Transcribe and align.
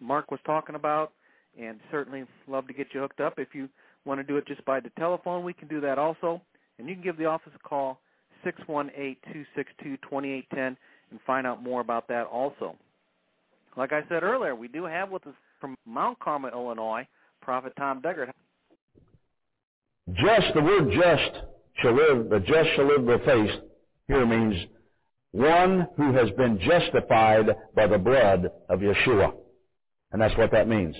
Mark 0.00 0.30
was 0.30 0.40
talking 0.46 0.74
about, 0.74 1.12
and 1.58 1.80
certainly 1.90 2.24
love 2.46 2.66
to 2.68 2.72
get 2.72 2.88
you 2.92 3.00
hooked 3.00 3.20
up. 3.20 3.34
If 3.38 3.54
you 3.54 3.68
want 4.04 4.20
to 4.20 4.24
do 4.24 4.36
it 4.36 4.46
just 4.46 4.64
by 4.64 4.80
the 4.80 4.90
telephone, 4.98 5.44
we 5.44 5.52
can 5.52 5.68
do 5.68 5.80
that 5.80 5.98
also. 5.98 6.40
And 6.78 6.88
you 6.88 6.94
can 6.94 7.02
give 7.02 7.16
the 7.16 7.26
office 7.26 7.52
a 7.54 7.68
call, 7.68 7.98
618-262-2810, 8.46 10.46
and 10.56 10.76
find 11.26 11.46
out 11.46 11.62
more 11.62 11.80
about 11.80 12.08
that 12.08 12.26
also. 12.26 12.76
Like 13.76 13.92
I 13.92 14.02
said 14.08 14.22
earlier, 14.22 14.54
we 14.54 14.68
do 14.68 14.84
have 14.84 15.10
with 15.10 15.26
us 15.26 15.34
from 15.60 15.76
Mount 15.86 16.18
Carmel, 16.20 16.50
Illinois, 16.50 17.06
Prophet 17.40 17.72
Tom 17.76 18.00
Deckard. 18.00 18.30
Just, 20.14 20.54
the 20.54 20.62
word 20.62 20.90
just 20.92 21.44
shall 21.82 21.94
live, 21.94 22.30
the 22.30 22.40
just 22.40 22.70
shall 22.76 22.86
live 22.86 23.06
by 23.06 23.18
faith 23.24 23.50
here 24.08 24.26
means 24.26 24.56
one 25.32 25.86
who 25.96 26.12
has 26.14 26.30
been 26.30 26.58
justified 26.60 27.54
by 27.74 27.86
the 27.86 27.98
blood 27.98 28.50
of 28.68 28.80
Yeshua. 28.80 29.32
And 30.12 30.20
that's 30.20 30.36
what 30.36 30.50
that 30.52 30.68
means. 30.68 30.96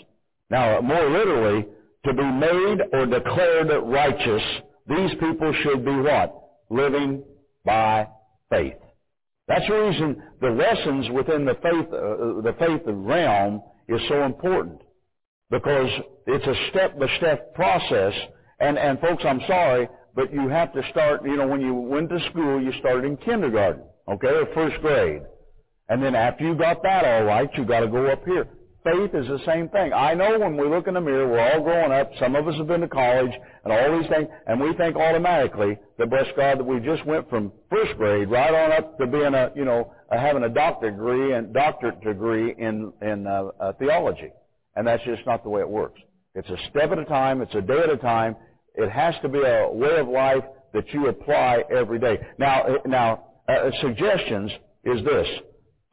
Now, 0.51 0.81
more 0.81 1.09
literally, 1.11 1.67
to 2.05 2.13
be 2.13 2.23
made 2.23 2.79
or 2.93 3.07
declared 3.07 3.71
righteous, 3.85 4.43
these 4.87 5.11
people 5.21 5.53
should 5.63 5.85
be 5.85 5.97
what? 5.97 6.35
Living 6.71 7.23
by 7.65 8.09
faith. 8.51 8.75
That's 9.47 9.67
the 9.67 9.75
reason 9.75 10.23
the 10.41 10.51
lessons 10.51 11.11
within 11.11 11.45
the 11.45 11.55
faith, 11.55 11.87
uh, 11.93 12.43
the 12.43 12.55
faith 12.59 12.83
realm 12.87 13.63
is 13.89 14.01
so 14.09 14.25
important. 14.25 14.81
Because 15.51 15.89
it's 16.27 16.47
a 16.47 16.69
step-by-step 16.71 17.55
process. 17.55 18.13
And, 18.61 18.77
and 18.77 19.01
folks, 19.01 19.25
I'm 19.27 19.41
sorry, 19.47 19.89
but 20.15 20.33
you 20.33 20.49
have 20.49 20.73
to 20.75 20.83
start, 20.91 21.25
you 21.25 21.37
know, 21.37 21.47
when 21.47 21.61
you 21.61 21.73
went 21.75 22.11
to 22.11 22.21
school, 22.31 22.61
you 22.61 22.73
started 22.81 23.05
in 23.05 23.17
kindergarten, 23.17 23.85
okay, 24.09 24.29
or 24.29 24.47
first 24.55 24.81
grade. 24.83 25.23
And 25.89 26.03
then 26.03 26.15
after 26.15 26.45
you 26.45 26.55
got 26.55 26.83
that 26.83 27.05
all 27.05 27.25
right, 27.25 27.49
you 27.57 27.65
got 27.65 27.81
to 27.81 27.89
go 27.89 28.07
up 28.07 28.25
here. 28.27 28.47
Faith 28.93 29.15
is 29.15 29.27
the 29.27 29.41
same 29.45 29.69
thing. 29.69 29.93
I 29.93 30.15
know 30.15 30.39
when 30.39 30.57
we 30.57 30.67
look 30.67 30.87
in 30.87 30.95
the 30.95 31.01
mirror, 31.01 31.29
we're 31.29 31.53
all 31.53 31.63
growing 31.63 31.93
up. 31.93 32.11
Some 32.19 32.35
of 32.35 32.49
us 32.49 32.55
have 32.57 32.69
been 32.69 32.81
to 32.81 32.89
college 32.89 33.33
and 33.65 33.73
all 33.73 34.01
these 34.01 34.09
things, 34.09 34.29
and 34.47 34.59
we 34.59 34.73
think 34.75 34.97
automatically 34.97 35.79
that 35.99 36.09
bless 36.09 36.27
God 36.37 36.59
that 36.59 36.65
we 36.65 36.81
just 36.81 37.05
went 37.05 37.29
from 37.29 37.53
first 37.69 37.97
grade 37.99 38.31
right 38.31 38.55
on 38.55 38.73
up 38.73 38.97
to 38.99 39.07
being 39.07 39.35
a, 39.35 39.51
you 39.55 39.67
know, 39.67 39.93
having 40.11 40.45
a 40.45 40.49
doctorate 40.49 40.95
degree 40.95 41.35
and 41.35 41.53
doctorate 41.53 42.01
degree 42.03 42.55
in 42.57 42.93
in 43.03 43.27
uh, 43.27 43.49
uh, 43.61 43.73
theology, 43.75 44.31
and 44.75 44.87
that's 44.87 45.05
just 45.05 45.27
not 45.27 45.43
the 45.43 45.51
way 45.51 45.61
it 45.61 45.69
works. 45.69 46.01
It's 46.35 46.49
a 46.49 46.57
step 46.71 46.91
at 46.91 46.99
a 46.99 47.05
time. 47.05 47.43
It's 47.43 47.55
a 47.55 47.61
day 47.61 47.81
at 47.81 47.91
a 47.91 47.99
time. 47.99 48.37
It 48.75 48.91
has 48.91 49.15
to 49.21 49.29
be 49.29 49.41
a 49.41 49.69
way 49.71 49.99
of 49.99 50.09
life 50.09 50.45
that 50.73 50.89
you 50.95 51.09
apply 51.09 51.65
every 51.71 51.99
day. 51.99 52.19
Now, 52.39 52.63
uh, 52.63 52.79
now, 52.87 53.25
uh, 53.49 53.71
suggestions 53.83 54.51
is 54.85 55.05
this: 55.05 55.29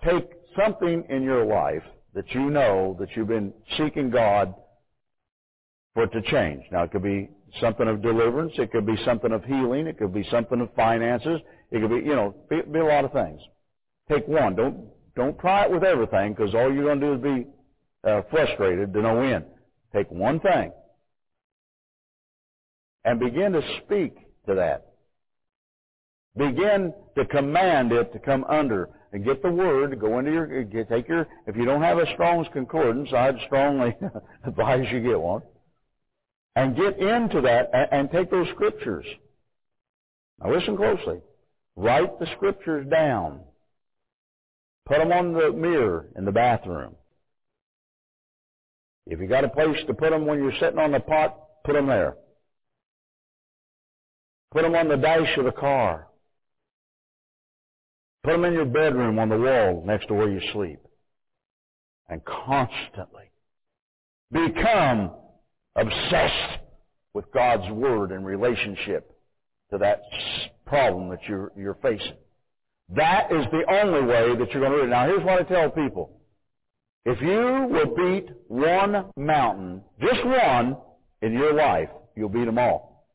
take 0.06 0.30
something 0.56 1.04
in 1.10 1.24
your 1.24 1.44
life 1.44 1.84
that 2.16 2.34
you 2.34 2.50
know 2.50 2.96
that 3.00 3.10
you've 3.16 3.28
been 3.28 3.54
seeking 3.78 4.10
God 4.10 4.56
for 5.94 6.04
it 6.04 6.12
to 6.14 6.22
change. 6.24 6.64
Now, 6.72 6.84
it 6.84 6.92
could 6.92 7.04
be 7.04 7.30
something 7.60 7.88
of 7.88 8.02
deliverance. 8.02 8.54
It 8.58 8.72
could 8.72 8.86
be 8.86 8.98
something 9.06 9.32
of 9.32 9.44
healing. 9.44 9.86
It 9.86 9.98
could 9.98 10.14
be 10.14 10.26
something 10.32 10.60
of 10.62 10.74
finances. 10.76 11.42
It 11.72 11.82
could 11.82 11.90
be, 11.90 12.08
you 12.08 12.16
know, 12.16 12.34
be, 12.50 12.62
be 12.62 12.80
a 12.80 12.86
lot 12.86 13.06
of 13.06 13.12
things. 13.12 13.42
Take 14.10 14.28
one. 14.28 14.56
Don't 14.56 14.88
don't 15.16 15.38
try 15.40 15.66
it 15.66 15.72
with 15.72 15.84
everything 15.84 16.34
because 16.34 16.54
all 16.54 16.74
you're 16.74 16.84
going 16.84 17.00
to 17.00 17.08
do 17.08 17.14
is 17.14 17.22
be 17.22 17.48
uh, 18.10 18.22
frustrated 18.30 18.94
to 18.94 19.02
no 19.02 19.22
end. 19.22 19.46
Take 19.94 20.12
one 20.12 20.40
thing 20.42 20.72
and 23.06 23.20
begin 23.20 23.54
to 23.54 23.62
speak 23.84 24.18
to 24.48 24.56
that. 24.56 24.88
Begin 26.36 26.94
to 27.18 27.26
command 27.26 27.94
it 27.94 28.12
to 28.12 28.20
come 28.20 28.44
under 28.46 28.90
and 29.16 29.24
get 29.24 29.42
the 29.42 29.50
word, 29.50 29.98
go 29.98 30.20
into 30.20 30.30
your, 30.30 30.64
take 30.84 31.08
your, 31.08 31.26
if 31.48 31.56
you 31.56 31.64
don't 31.64 31.82
have 31.82 32.00
a 32.00 32.14
Strong's 32.16 32.48
Concordance, 32.52 33.08
I'd 33.14 33.38
strongly 33.46 33.96
advise 34.44 34.86
you 34.92 35.00
get 35.00 35.18
one. 35.18 35.42
And 36.58 36.76
get 36.76 37.00
into 37.00 37.40
that 37.42 37.70
and, 37.74 37.88
and 37.94 38.12
take 38.12 38.30
those 38.30 38.50
scriptures. 38.50 39.06
Now 40.42 40.54
listen 40.54 40.76
closely. 40.76 41.22
Write 41.78 42.20
the 42.20 42.28
scriptures 42.36 42.86
down. 42.92 43.40
Put 44.86 44.98
them 44.98 45.14
on 45.14 45.32
the 45.32 45.54
mirror 45.54 46.08
in 46.18 46.26
the 46.26 46.34
bathroom. 46.34 46.96
If 49.08 49.22
you 49.22 49.28
got 49.28 49.46
a 49.46 49.50
place 49.50 49.78
to 49.88 49.94
put 49.94 50.10
them 50.10 50.26
when 50.26 50.40
you're 50.40 50.60
sitting 50.60 50.80
on 50.80 50.92
the 50.92 51.00
pot, 51.00 51.38
put 51.64 51.74
them 51.74 51.88
there. 51.88 52.18
Put 54.52 54.64
them 54.64 54.76
on 54.76 54.90
the 54.90 54.98
dash 54.98 55.38
of 55.38 55.46
the 55.46 55.54
car. 55.54 56.10
Put 58.26 58.32
them 58.32 58.46
in 58.46 58.54
your 58.54 58.66
bedroom 58.66 59.20
on 59.20 59.30
the 59.30 59.38
wall 59.38 59.84
next 59.86 60.08
to 60.08 60.16
where 60.16 60.30
you 60.30 60.42
sleep. 60.52 60.80
And 62.10 62.22
constantly 62.26 63.30
become 64.32 65.12
obsessed 65.76 66.60
with 67.14 67.32
God's 67.32 67.72
Word 67.72 68.12
in 68.12 68.24
relationship 68.24 69.16
to 69.72 69.78
that 69.78 70.02
problem 70.66 71.10
that 71.10 71.20
you're, 71.28 71.52
you're 71.56 71.78
facing. 71.84 72.18
That 72.90 73.32
is 73.32 73.46
the 73.52 73.64
only 73.72 74.02
way 74.02 74.36
that 74.36 74.52
you're 74.52 74.62
going 74.62 74.72
to 74.72 74.78
do 74.80 74.84
it. 74.86 74.88
Now 74.88 75.06
here's 75.06 75.24
what 75.24 75.40
I 75.40 75.44
tell 75.44 75.70
people. 75.70 76.20
If 77.06 77.22
you 77.22 77.68
will 77.70 77.96
beat 77.96 78.30
one 78.48 79.06
mountain, 79.16 79.84
just 80.02 80.26
one, 80.26 80.78
in 81.22 81.34
your 81.34 81.54
life, 81.54 81.90
you'll 82.16 82.30
beat 82.30 82.46
them 82.46 82.58
all. 82.58 83.08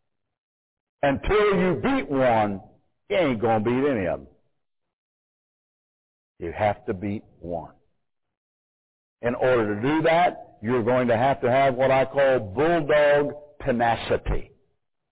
Until 1.02 1.56
you 1.56 1.80
beat 1.82 2.08
one, 2.08 2.60
you 3.08 3.16
ain't 3.16 3.40
going 3.40 3.64
to 3.64 3.70
beat 3.70 3.90
any 3.90 4.06
of 4.06 4.20
them. 4.20 4.29
You 6.40 6.52
have 6.52 6.84
to 6.86 6.94
beat 6.94 7.22
one. 7.38 7.72
In 9.20 9.34
order 9.34 9.74
to 9.74 9.82
do 9.82 10.02
that, 10.02 10.56
you're 10.62 10.82
going 10.82 11.08
to 11.08 11.16
have 11.16 11.40
to 11.42 11.50
have 11.50 11.74
what 11.74 11.90
I 11.90 12.06
call 12.06 12.40
bulldog 12.40 13.34
tenacity. 13.64 14.50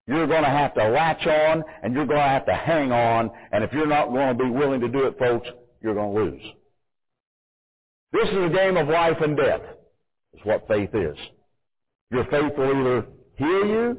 You're 0.06 0.26
going 0.26 0.42
to 0.42 0.48
have 0.48 0.72
to 0.74 0.88
latch 0.88 1.26
on 1.26 1.64
and 1.82 1.92
you're 1.92 2.06
going 2.06 2.18
to 2.18 2.28
have 2.28 2.46
to 2.46 2.54
hang 2.54 2.92
on. 2.92 3.30
And 3.52 3.62
if 3.62 3.72
you're 3.74 3.86
not 3.86 4.08
going 4.08 4.38
to 4.38 4.42
be 4.42 4.48
willing 4.48 4.80
to 4.80 4.88
do 4.88 5.04
it, 5.04 5.18
folks, 5.18 5.46
you're 5.82 5.94
going 5.94 6.14
to 6.14 6.20
lose. 6.22 6.42
This 8.12 8.28
is 8.30 8.46
a 8.46 8.48
game 8.48 8.78
of 8.78 8.88
life 8.88 9.18
and 9.20 9.36
death, 9.36 9.60
is 10.32 10.40
what 10.44 10.66
faith 10.66 10.94
is. 10.94 11.16
Your 12.10 12.24
faith 12.24 12.56
will 12.56 12.70
either 12.70 13.06
heal 13.36 13.66
you 13.66 13.98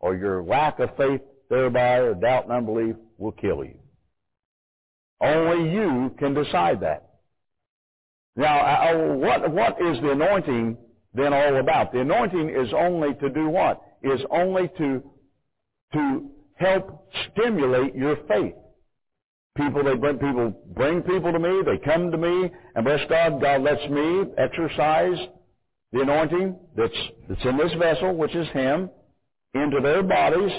or 0.00 0.16
your 0.16 0.42
lack 0.42 0.78
of 0.78 0.96
faith 0.96 1.20
thereby 1.50 1.96
or 1.96 2.14
doubt 2.14 2.44
and 2.44 2.52
unbelief 2.54 2.96
will 3.18 3.32
kill 3.32 3.62
you. 3.62 3.81
Only 5.22 5.72
you 5.72 6.14
can 6.18 6.34
decide 6.34 6.80
that. 6.80 7.08
Now, 8.34 8.58
uh, 8.58 8.92
uh, 8.92 9.14
what, 9.14 9.50
what 9.52 9.72
is 9.80 10.00
the 10.00 10.12
anointing 10.12 10.76
then 11.14 11.32
all 11.32 11.56
about? 11.60 11.92
The 11.92 12.00
anointing 12.00 12.48
is 12.48 12.72
only 12.76 13.14
to 13.14 13.30
do 13.30 13.48
what? 13.48 13.80
Is 14.02 14.20
only 14.30 14.68
to, 14.78 15.02
to 15.92 16.30
help 16.54 17.08
stimulate 17.30 17.94
your 17.94 18.16
faith. 18.26 18.54
People, 19.54 19.84
they 19.84 19.94
bring 19.94 20.18
people, 20.18 20.50
bring 20.74 21.02
people 21.02 21.30
to 21.30 21.38
me, 21.38 21.62
they 21.64 21.76
come 21.84 22.10
to 22.10 22.16
me, 22.16 22.50
and 22.74 22.84
bless 22.84 23.00
God, 23.08 23.40
God 23.40 23.62
lets 23.62 23.86
me 23.90 24.24
exercise 24.38 25.18
the 25.92 26.00
anointing 26.00 26.56
that's, 26.74 26.92
that's 27.28 27.44
in 27.44 27.58
this 27.58 27.72
vessel, 27.78 28.16
which 28.16 28.34
is 28.34 28.48
Him, 28.48 28.88
into 29.54 29.80
their 29.82 30.02
bodies, 30.02 30.50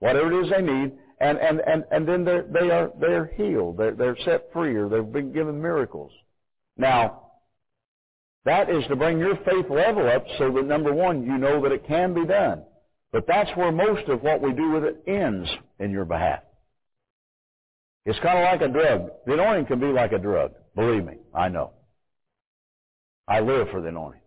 whatever 0.00 0.30
it 0.30 0.44
is 0.44 0.50
they 0.50 0.60
need, 0.60 0.92
and 1.18 1.38
and 1.38 1.60
and 1.60 1.84
and 1.90 2.06
then 2.06 2.24
they're 2.24 2.42
they 2.42 2.70
are 2.70 2.92
they're 3.00 3.26
healed. 3.36 3.78
They're 3.78 3.94
they're 3.94 4.16
set 4.24 4.52
free, 4.52 4.74
or 4.76 4.88
they've 4.88 5.12
been 5.12 5.32
given 5.32 5.60
miracles. 5.60 6.12
Now, 6.76 7.22
that 8.44 8.68
is 8.68 8.84
to 8.88 8.96
bring 8.96 9.18
your 9.18 9.36
faith 9.36 9.66
level 9.70 10.08
up, 10.08 10.24
so 10.38 10.52
that 10.52 10.66
number 10.66 10.92
one, 10.92 11.24
you 11.24 11.38
know 11.38 11.62
that 11.62 11.72
it 11.72 11.86
can 11.86 12.12
be 12.12 12.26
done. 12.26 12.62
But 13.12 13.26
that's 13.26 13.50
where 13.56 13.72
most 13.72 14.08
of 14.08 14.22
what 14.22 14.42
we 14.42 14.52
do 14.52 14.72
with 14.72 14.84
it 14.84 15.02
ends 15.06 15.48
in 15.78 15.90
your 15.90 16.04
behalf. 16.04 16.42
It's 18.04 18.18
kind 18.20 18.38
of 18.38 18.44
like 18.44 18.60
a 18.60 18.72
drug. 18.72 19.10
The 19.26 19.32
anointing 19.32 19.66
can 19.66 19.80
be 19.80 19.86
like 19.86 20.12
a 20.12 20.18
drug. 20.18 20.52
Believe 20.74 21.04
me, 21.04 21.14
I 21.34 21.48
know. 21.48 21.72
I 23.26 23.40
live 23.40 23.68
for 23.70 23.80
the 23.80 23.88
anointing. 23.88 24.20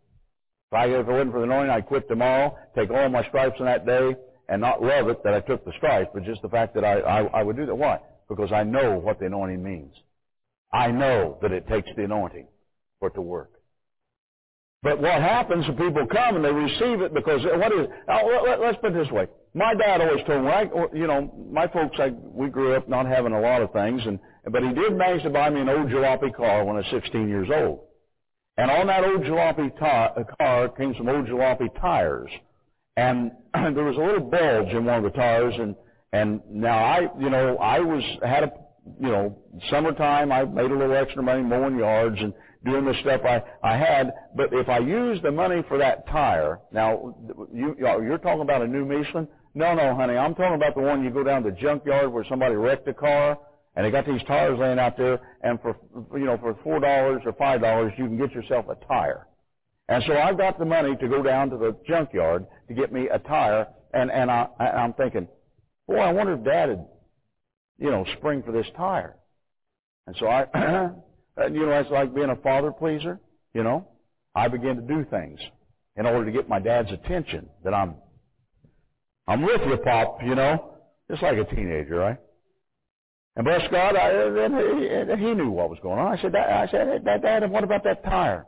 If 0.72 0.76
I 0.76 0.86
if 0.88 1.08
it 1.08 1.12
wasn't 1.12 1.32
for 1.32 1.40
the 1.40 1.46
anointing, 1.46 1.72
I'd 1.72 1.86
quit 1.86 2.08
tomorrow, 2.08 2.58
take 2.76 2.90
all 2.90 3.08
my 3.10 3.26
stripes 3.28 3.56
on 3.60 3.68
that 3.68 3.86
day, 3.86 4.16
and 4.50 4.62
not 4.62 4.82
love 4.82 5.08
it 5.10 5.24
that 5.24 5.34
I 5.34 5.42
took 5.42 5.64
the 5.64 5.72
stripe, 5.78 6.12
but 6.14 6.24
just 6.24 6.42
the 6.42 6.50
fact 6.50 6.74
that 6.76 6.84
I, 6.84 7.00
I, 7.00 7.22
I 7.40 7.44
would 7.44 7.56
do 7.56 7.66
that. 7.68 7.76
Why? 7.76 8.00
Because 8.28 8.52
I 8.52 8.64
know 8.64 8.98
what 8.98 9.20
the 9.20 9.28
anointing 9.28 9.64
means. 9.64 9.94
I 10.74 10.92
know 10.92 11.38
that 11.42 11.52
it 11.52 11.68
takes 11.68 11.90
the 11.96 12.04
anointing 12.04 12.48
for 13.00 13.10
it 13.10 13.14
to 13.14 13.22
work. 13.22 13.52
But 14.82 15.02
what 15.02 15.22
happens 15.22 15.68
when 15.68 15.78
people 15.78 16.08
come 16.08 16.38
and 16.38 16.46
they 16.46 16.52
receive 16.52 17.02
it 17.02 17.14
because 17.14 17.42
uh, 17.46 17.58
what 17.58 17.72
is? 17.74 17.88
Oh, 18.08 18.46
let, 18.48 18.62
us 18.62 18.76
put 18.82 18.92
it 18.92 19.04
this 19.04 19.12
way. 19.12 19.28
My 19.54 19.74
dad 19.74 20.00
always 20.00 20.26
told 20.26 20.46
me, 20.46 20.52
I, 20.52 20.64
you 20.94 21.06
know, 21.06 21.34
my 21.52 21.68
folks, 21.68 21.98
I, 22.00 22.10
we 22.10 22.48
grew 22.50 22.76
up 22.76 22.88
not 22.88 23.06
having 23.06 23.34
a 23.34 23.42
lot 23.42 23.62
of 23.62 23.74
things, 23.74 24.02
and 24.06 24.20
but 24.52 24.64
he 24.64 24.74
did 24.74 24.96
manage 24.96 25.24
to 25.24 25.30
buy 25.30 25.50
me 25.50 25.62
an 25.62 25.70
old 25.70 25.90
jalopy 25.90 26.34
car 26.34 26.64
when 26.64 26.76
I 26.76 26.80
was 26.80 26.88
16 26.92 27.28
years 27.28 27.50
old. 27.54 27.82
And 28.58 28.72
on 28.72 28.88
that 28.88 29.04
old 29.04 29.22
jalopy 29.22 29.70
uh, 29.82 30.24
car 30.38 30.70
came 30.70 30.94
some 30.98 31.10
old 31.10 31.26
jalopy 31.28 31.70
tires 31.82 32.32
and 33.00 33.32
there 33.76 33.86
was 33.86 33.98
a 33.98 34.00
little 34.00 34.30
bulge 34.30 34.74
in 34.74 34.86
one 34.86 35.04
of 35.04 35.04
the 35.04 35.18
tires 35.18 35.54
and 35.58 35.76
and 36.12 36.42
now 36.50 36.78
I 36.78 37.08
you 37.20 37.30
know 37.30 37.58
I 37.58 37.80
was 37.80 38.04
had 38.24 38.44
a 38.44 38.52
you 39.00 39.10
know 39.10 39.38
summertime 39.70 40.32
I 40.32 40.44
made 40.44 40.72
a 40.72 40.76
little 40.76 40.96
extra 40.96 41.24
money 41.24 41.42
mowing 41.42 41.78
yards 41.78 42.18
and 42.20 42.34
doing 42.66 42.86
the 42.86 42.94
stuff 43.02 43.22
I 43.24 43.42
I 43.64 43.78
had. 43.78 44.14
But 44.36 44.54
if 44.54 44.68
I 44.68 44.80
used 44.80 45.24
the 45.24 45.32
money 45.32 45.64
for 45.68 45.78
that 45.78 46.08
tire 46.08 46.60
now 46.72 47.16
you 47.54 47.76
you're 47.80 48.18
talking 48.18 48.42
about 48.42 48.62
a 48.62 48.68
new 48.68 48.86
Michelin? 48.86 49.28
No 49.54 49.74
no 49.74 49.96
honey 49.96 50.18
I'm 50.18 50.36
talking 50.36 50.56
about 50.56 50.76
the 50.76 50.82
one 50.82 51.04
you 51.04 51.10
go 51.10 51.24
down 51.24 51.44
to 51.44 51.52
the 51.52 51.56
junkyard 51.56 52.12
where 52.12 52.26
somebody 52.28 52.56
wrecked 52.56 52.88
a 52.88 52.94
car 52.94 53.38
and 53.76 53.86
they 53.86 53.92
got 53.92 54.06
these 54.06 54.24
tires 54.24 54.60
laying 54.60 54.80
out 54.80 54.98
there 54.98 55.20
and 55.44 55.62
for 55.62 55.78
you 56.14 56.26
know 56.26 56.38
for 56.38 56.58
four 56.64 56.80
dollars 56.80 57.22
or 57.26 57.34
five 57.34 57.62
dollars 57.62 57.94
you 57.98 58.06
can 58.06 58.18
get 58.18 58.32
yourself 58.32 58.66
a 58.68 58.76
tire 58.86 59.26
and 59.90 60.04
so 60.06 60.14
I've 60.14 60.38
got 60.38 60.60
the 60.60 60.66
money 60.66 60.96
to 60.96 61.08
go 61.08 61.24
down 61.24 61.50
to 61.50 61.58
the 61.58 61.76
junkyard 61.88 62.46
to 62.68 62.74
get 62.76 62.94
me 62.94 63.10
a 63.10 63.18
tire, 63.18 63.68
and 63.92 64.12
and 64.12 64.30
I 64.30 64.48
I'm 64.60 64.94
thinking, 64.94 65.28
boy, 65.88 65.98
I 65.98 66.12
wonder 66.14 66.34
if 66.34 66.44
Dad 66.44 66.70
would, 66.70 66.86
you 67.80 67.90
know, 67.90 68.06
spring 68.18 68.44
for 68.46 68.52
this 68.52 68.68
tire. 68.78 69.16
And 70.06 70.16
so 70.20 70.28
I, 70.28 70.46
you 71.50 71.66
know, 71.66 71.72
it's 71.72 71.90
like 71.90 72.14
being 72.14 72.30
a 72.30 72.36
father 72.36 72.72
pleaser. 72.72 73.20
You 73.54 73.64
know, 73.64 73.88
I 74.36 74.48
begin 74.48 74.76
to 74.76 74.82
do 74.84 75.06
things 75.10 75.40
in 75.98 76.06
order 76.06 76.24
to 76.24 76.32
get 76.32 76.48
my 76.48 76.60
dad's 76.60 76.92
attention 76.92 77.50
that 77.64 77.74
I'm, 77.74 77.96
I'm 79.28 79.42
with 79.42 79.62
you, 79.66 79.76
Pop. 79.78 80.20
You 80.24 80.36
know, 80.36 80.76
just 81.10 81.24
like 81.24 81.38
a 81.38 81.46
teenager, 81.46 81.96
right? 81.96 82.18
And 83.36 83.46
bless 83.46 83.62
God, 83.72 83.96
I, 83.96 84.12
and 84.12 85.20
he, 85.20 85.26
he 85.26 85.34
knew 85.34 85.50
what 85.50 85.70
was 85.70 85.80
going 85.82 85.98
on. 85.98 86.16
I 86.16 86.22
said, 86.22 86.36
I 86.36 86.68
said, 86.70 87.06
Dad, 87.06 87.24
Dad, 87.24 87.50
what 87.50 87.64
about 87.64 87.84
that 87.86 88.04
tire? 88.04 88.46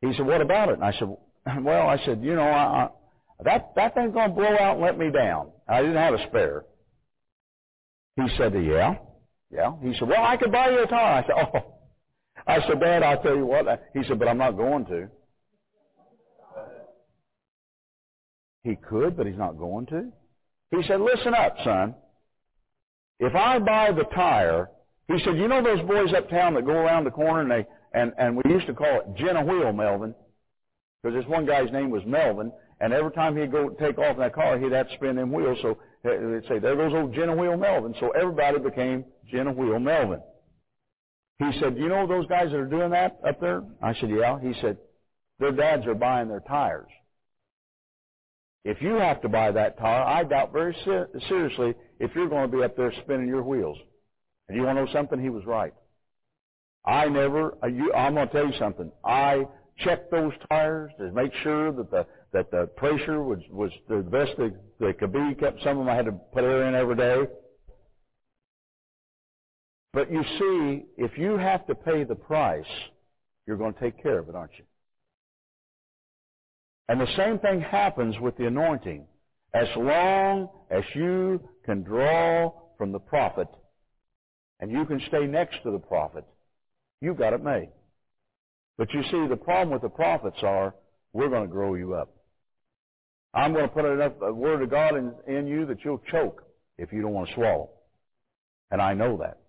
He 0.00 0.12
said, 0.16 0.26
what 0.26 0.40
about 0.40 0.68
it? 0.68 0.74
And 0.74 0.84
I 0.84 0.92
said, 0.92 1.08
well, 1.62 1.88
I 1.88 1.98
said, 2.04 2.22
you 2.22 2.34
know, 2.34 2.42
I, 2.42 2.84
I, 2.84 2.88
that 3.44 3.72
that 3.76 3.94
thing's 3.94 4.12
going 4.12 4.30
to 4.30 4.34
blow 4.34 4.56
out 4.58 4.76
and 4.76 4.82
let 4.82 4.98
me 4.98 5.10
down. 5.10 5.50
I 5.68 5.80
didn't 5.80 5.96
have 5.96 6.14
a 6.14 6.26
spare. 6.28 6.64
He 8.16 8.26
said, 8.36 8.52
yeah, 8.54 8.96
yeah. 9.50 9.72
He 9.82 9.94
said, 9.98 10.08
well, 10.08 10.24
I 10.24 10.36
could 10.36 10.50
buy 10.50 10.70
you 10.70 10.82
a 10.82 10.86
tire. 10.86 11.22
I 11.22 11.26
said, 11.26 11.34
oh. 11.54 11.74
I 12.46 12.66
said, 12.66 12.80
Dad, 12.80 13.02
I'll 13.02 13.22
tell 13.22 13.36
you 13.36 13.44
what. 13.44 13.66
He 13.92 14.02
said, 14.08 14.18
but 14.18 14.26
I'm 14.26 14.38
not 14.38 14.56
going 14.56 14.86
to. 14.86 15.08
He 18.64 18.76
could, 18.76 19.16
but 19.16 19.26
he's 19.26 19.36
not 19.36 19.58
going 19.58 19.86
to. 19.86 20.10
He 20.70 20.82
said, 20.86 21.00
listen 21.00 21.34
up, 21.34 21.56
son. 21.64 21.94
If 23.20 23.34
I 23.34 23.58
buy 23.58 23.92
the 23.92 24.04
tire, 24.14 24.70
he 25.08 25.18
said, 25.24 25.36
you 25.36 25.48
know 25.48 25.62
those 25.62 25.86
boys 25.86 26.12
uptown 26.16 26.54
that 26.54 26.66
go 26.66 26.72
around 26.72 27.04
the 27.04 27.10
corner 27.10 27.40
and 27.40 27.50
they, 27.50 27.66
and, 27.92 28.12
and 28.18 28.36
we 28.36 28.50
used 28.50 28.66
to 28.66 28.74
call 28.74 29.00
it 29.00 29.06
gin 29.16 29.36
a 29.36 29.44
wheel, 29.44 29.72
Melvin, 29.72 30.14
because 31.02 31.20
this 31.20 31.28
one 31.28 31.46
guy's 31.46 31.70
name 31.72 31.90
was 31.90 32.02
Melvin, 32.06 32.52
and 32.80 32.92
every 32.92 33.12
time 33.12 33.36
he'd 33.36 33.50
go 33.50 33.70
take 33.70 33.98
off 33.98 34.14
in 34.16 34.20
that 34.20 34.34
car, 34.34 34.58
he'd 34.58 34.72
have 34.72 34.88
to 34.88 34.94
spin 34.94 35.16
them 35.16 35.32
wheels, 35.32 35.58
so 35.62 35.78
eh, 36.04 36.16
they'd 36.16 36.48
say, 36.48 36.58
there 36.58 36.76
goes 36.76 36.92
old 36.94 37.12
gin 37.12 37.28
a 37.28 37.36
wheel 37.36 37.56
Melvin. 37.56 37.94
So 37.98 38.10
everybody 38.10 38.58
became 38.58 39.04
gin 39.30 39.46
a 39.46 39.52
wheel 39.52 39.78
Melvin. 39.78 40.20
He 41.38 41.50
said, 41.60 41.76
you 41.76 41.88
know 41.88 42.06
those 42.06 42.26
guys 42.26 42.50
that 42.50 42.58
are 42.58 42.66
doing 42.66 42.90
that 42.90 43.18
up 43.26 43.40
there? 43.40 43.62
I 43.80 43.94
said, 43.94 44.10
yeah. 44.10 44.40
He 44.40 44.54
said, 44.60 44.76
their 45.38 45.52
dads 45.52 45.86
are 45.86 45.94
buying 45.94 46.28
their 46.28 46.40
tires. 46.40 46.90
If 48.64 48.82
you 48.82 48.94
have 48.94 49.22
to 49.22 49.28
buy 49.28 49.52
that 49.52 49.78
tire, 49.78 50.02
I 50.02 50.24
doubt 50.24 50.52
very 50.52 50.76
seriously 51.28 51.74
if 52.00 52.10
you're 52.14 52.28
going 52.28 52.50
to 52.50 52.56
be 52.56 52.64
up 52.64 52.76
there 52.76 52.92
spinning 53.02 53.28
your 53.28 53.42
wheels. 53.42 53.78
And 54.48 54.56
you 54.56 54.64
want 54.64 54.78
to 54.78 54.84
know 54.84 54.92
something? 54.92 55.20
He 55.20 55.30
was 55.30 55.44
right. 55.46 55.72
I 56.88 57.06
never, 57.06 57.54
uh, 57.62 57.66
you, 57.66 57.92
I'm 57.92 58.14
going 58.14 58.28
to 58.28 58.32
tell 58.32 58.46
you 58.46 58.58
something. 58.58 58.90
I 59.04 59.46
checked 59.84 60.10
those 60.10 60.32
tires 60.48 60.90
to 60.98 61.12
make 61.12 61.32
sure 61.42 61.70
that 61.70 61.90
the, 61.90 62.06
that 62.32 62.50
the 62.50 62.66
pressure 62.76 63.22
was, 63.22 63.40
was 63.50 63.70
the 63.90 63.98
best 63.98 64.32
that 64.38 64.54
they 64.80 64.94
could 64.94 65.12
be. 65.12 65.34
Kept 65.38 65.62
some 65.62 65.78
of 65.78 65.84
them 65.84 65.88
I 65.90 65.94
had 65.94 66.06
to 66.06 66.12
put 66.12 66.44
air 66.44 66.66
in 66.66 66.74
every 66.74 66.96
day. 66.96 67.28
But 69.92 70.10
you 70.10 70.22
see, 70.38 70.86
if 70.96 71.18
you 71.18 71.36
have 71.36 71.66
to 71.66 71.74
pay 71.74 72.04
the 72.04 72.14
price, 72.14 72.64
you're 73.46 73.58
going 73.58 73.74
to 73.74 73.80
take 73.80 74.02
care 74.02 74.18
of 74.18 74.30
it, 74.30 74.34
aren't 74.34 74.52
you? 74.56 74.64
And 76.88 76.98
the 76.98 77.16
same 77.18 77.38
thing 77.38 77.60
happens 77.60 78.18
with 78.18 78.34
the 78.38 78.46
anointing. 78.46 79.04
As 79.52 79.68
long 79.76 80.48
as 80.70 80.84
you 80.94 81.38
can 81.66 81.82
draw 81.82 82.50
from 82.78 82.92
the 82.92 82.98
prophet 82.98 83.48
and 84.60 84.70
you 84.70 84.86
can 84.86 85.02
stay 85.08 85.26
next 85.26 85.62
to 85.64 85.70
the 85.70 85.78
prophet, 85.78 86.24
you've 87.00 87.18
got 87.18 87.32
it 87.32 87.42
made. 87.42 87.70
But 88.76 88.92
you 88.92 89.02
see, 89.04 89.26
the 89.28 89.36
problem 89.36 89.70
with 89.70 89.82
the 89.82 89.88
prophets 89.88 90.38
are, 90.42 90.74
we're 91.12 91.28
going 91.28 91.42
to 91.42 91.52
grow 91.52 91.74
you 91.74 91.94
up. 91.94 92.14
I'm 93.34 93.52
going 93.52 93.64
to 93.64 93.74
put 93.74 93.84
enough 93.84 94.12
uh, 94.26 94.32
word 94.32 94.62
of 94.62 94.70
God 94.70 94.96
in, 94.96 95.12
in 95.26 95.46
you 95.46 95.66
that 95.66 95.84
you'll 95.84 96.02
choke 96.10 96.44
if 96.78 96.92
you 96.92 97.02
don't 97.02 97.12
want 97.12 97.28
to 97.28 97.34
swallow. 97.34 97.70
And 98.70 98.80
I 98.80 98.94
know 98.94 99.18
that. 99.18 99.40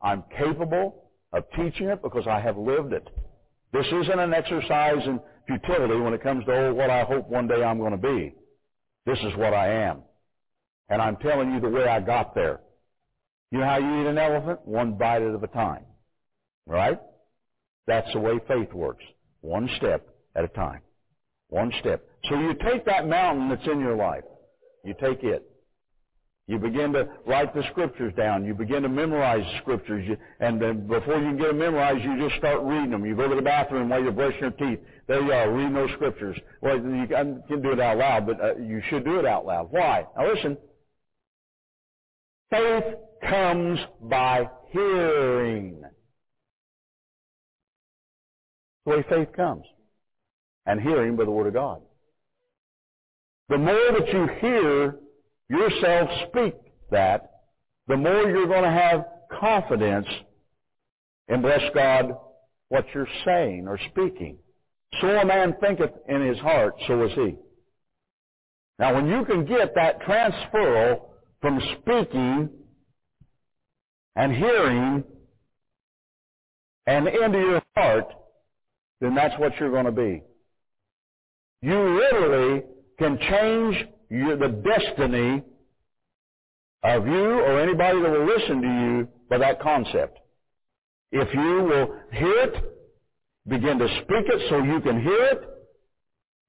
I'm 0.00 0.24
capable 0.36 1.10
of 1.32 1.44
teaching 1.56 1.88
it 1.88 2.02
because 2.02 2.26
I 2.26 2.40
have 2.40 2.56
lived 2.56 2.92
it. 2.92 3.06
This 3.72 3.86
isn't 3.86 4.18
an 4.18 4.34
exercise 4.34 5.06
in 5.06 5.20
futility 5.46 5.98
when 5.98 6.14
it 6.14 6.22
comes 6.22 6.44
to 6.46 6.52
oh, 6.52 6.74
what 6.74 6.90
I 6.90 7.04
hope 7.04 7.28
one 7.28 7.46
day 7.46 7.62
I'm 7.62 7.78
going 7.78 7.92
to 7.92 7.96
be. 7.96 8.34
This 9.06 9.18
is 9.18 9.36
what 9.36 9.54
I 9.54 9.68
am. 9.84 10.02
And 10.88 11.00
I'm 11.00 11.16
telling 11.16 11.52
you 11.52 11.60
the 11.60 11.68
way 11.68 11.86
I 11.86 12.00
got 12.00 12.34
there. 12.34 12.60
You 13.50 13.58
know 13.58 13.66
how 13.66 13.78
you 13.78 14.02
eat 14.02 14.06
an 14.06 14.18
elephant? 14.18 14.60
One 14.64 14.94
bite 14.98 15.22
at 15.22 15.42
a 15.42 15.46
time. 15.48 15.84
Right? 16.66 16.98
That's 17.86 18.12
the 18.12 18.20
way 18.20 18.38
faith 18.46 18.72
works. 18.72 19.04
One 19.40 19.68
step 19.76 20.06
at 20.36 20.44
a 20.44 20.48
time. 20.48 20.80
One 21.48 21.72
step. 21.80 22.04
So 22.28 22.38
you 22.38 22.54
take 22.54 22.84
that 22.86 23.08
mountain 23.08 23.48
that's 23.48 23.66
in 23.66 23.80
your 23.80 23.96
life. 23.96 24.24
You 24.84 24.94
take 25.00 25.22
it. 25.22 25.48
You 26.48 26.58
begin 26.58 26.92
to 26.92 27.08
write 27.24 27.54
the 27.54 27.62
scriptures 27.70 28.12
down. 28.16 28.44
You 28.44 28.54
begin 28.54 28.82
to 28.82 28.88
memorize 28.88 29.44
the 29.44 29.58
scriptures. 29.58 30.04
You, 30.08 30.16
and 30.40 30.60
then 30.60 30.86
before 30.86 31.18
you 31.18 31.28
can 31.28 31.36
get 31.36 31.48
them 31.48 31.58
memorized, 31.58 32.04
you 32.04 32.28
just 32.28 32.36
start 32.38 32.62
reading 32.62 32.90
them. 32.90 33.06
You 33.06 33.14
go 33.14 33.28
to 33.28 33.36
the 33.36 33.42
bathroom 33.42 33.88
while 33.88 34.02
you're 34.02 34.12
brushing 34.12 34.40
your 34.40 34.50
teeth. 34.50 34.80
There 35.06 35.22
you 35.22 35.32
are, 35.32 35.52
reading 35.52 35.72
those 35.72 35.90
scriptures. 35.94 36.36
Well, 36.60 36.76
you 36.76 37.06
can 37.06 37.42
do 37.48 37.72
it 37.72 37.80
out 37.80 37.98
loud, 37.98 38.26
but 38.26 38.40
uh, 38.40 38.56
you 38.56 38.82
should 38.88 39.04
do 39.04 39.18
it 39.18 39.26
out 39.26 39.46
loud. 39.46 39.68
Why? 39.70 40.04
Now 40.16 40.32
listen. 40.32 40.56
Faith 42.50 42.84
comes 43.22 43.78
by 44.02 44.48
hearing. 44.70 45.82
The 48.84 48.90
way 48.92 49.04
faith 49.08 49.32
comes. 49.34 49.64
And 50.66 50.80
hearing 50.80 51.16
by 51.16 51.24
the 51.24 51.30
Word 51.30 51.48
of 51.48 51.54
God. 51.54 51.80
The 53.48 53.58
more 53.58 53.92
that 53.98 54.08
you 54.12 54.28
hear 54.40 54.96
yourself 55.48 56.08
speak 56.28 56.54
that, 56.90 57.30
the 57.88 57.96
more 57.96 58.30
you're 58.30 58.46
going 58.46 58.62
to 58.62 58.70
have 58.70 59.04
confidence 59.40 60.06
in, 61.28 61.42
bless 61.42 61.62
God, 61.74 62.12
what 62.68 62.86
you're 62.94 63.08
saying 63.24 63.66
or 63.66 63.78
speaking. 63.90 64.38
So 65.00 65.08
a 65.08 65.24
man 65.24 65.54
thinketh 65.60 65.90
in 66.08 66.26
his 66.26 66.38
heart, 66.38 66.74
so 66.86 67.04
is 67.04 67.12
he. 67.14 67.36
Now 68.78 68.94
when 68.94 69.08
you 69.08 69.24
can 69.24 69.44
get 69.44 69.74
that 69.74 70.00
transferal 70.02 71.02
from 71.40 71.60
speaking 71.80 72.50
and 74.16 74.32
hearing 74.34 75.04
and 76.86 77.08
into 77.08 77.38
your 77.38 77.62
heart, 77.76 78.06
then 79.02 79.16
that's 79.16 79.36
what 79.38 79.52
you're 79.58 79.72
going 79.72 79.84
to 79.84 79.92
be. 79.92 80.22
You 81.60 81.76
literally 81.76 82.62
can 82.98 83.18
change 83.18 83.84
your, 84.08 84.36
the 84.36 84.48
destiny 84.48 85.42
of 86.84 87.06
you 87.06 87.12
or 87.12 87.60
anybody 87.60 88.00
that 88.00 88.10
will 88.10 88.26
listen 88.26 88.62
to 88.62 88.68
you 88.68 89.08
by 89.28 89.38
that 89.38 89.60
concept. 89.60 90.20
If 91.10 91.34
you 91.34 91.64
will 91.64 91.96
hear 92.12 92.44
it, 92.44 92.54
begin 93.48 93.78
to 93.80 93.88
speak 94.02 94.26
it 94.28 94.48
so 94.48 94.62
you 94.62 94.80
can 94.80 95.02
hear 95.02 95.24
it, 95.24 95.42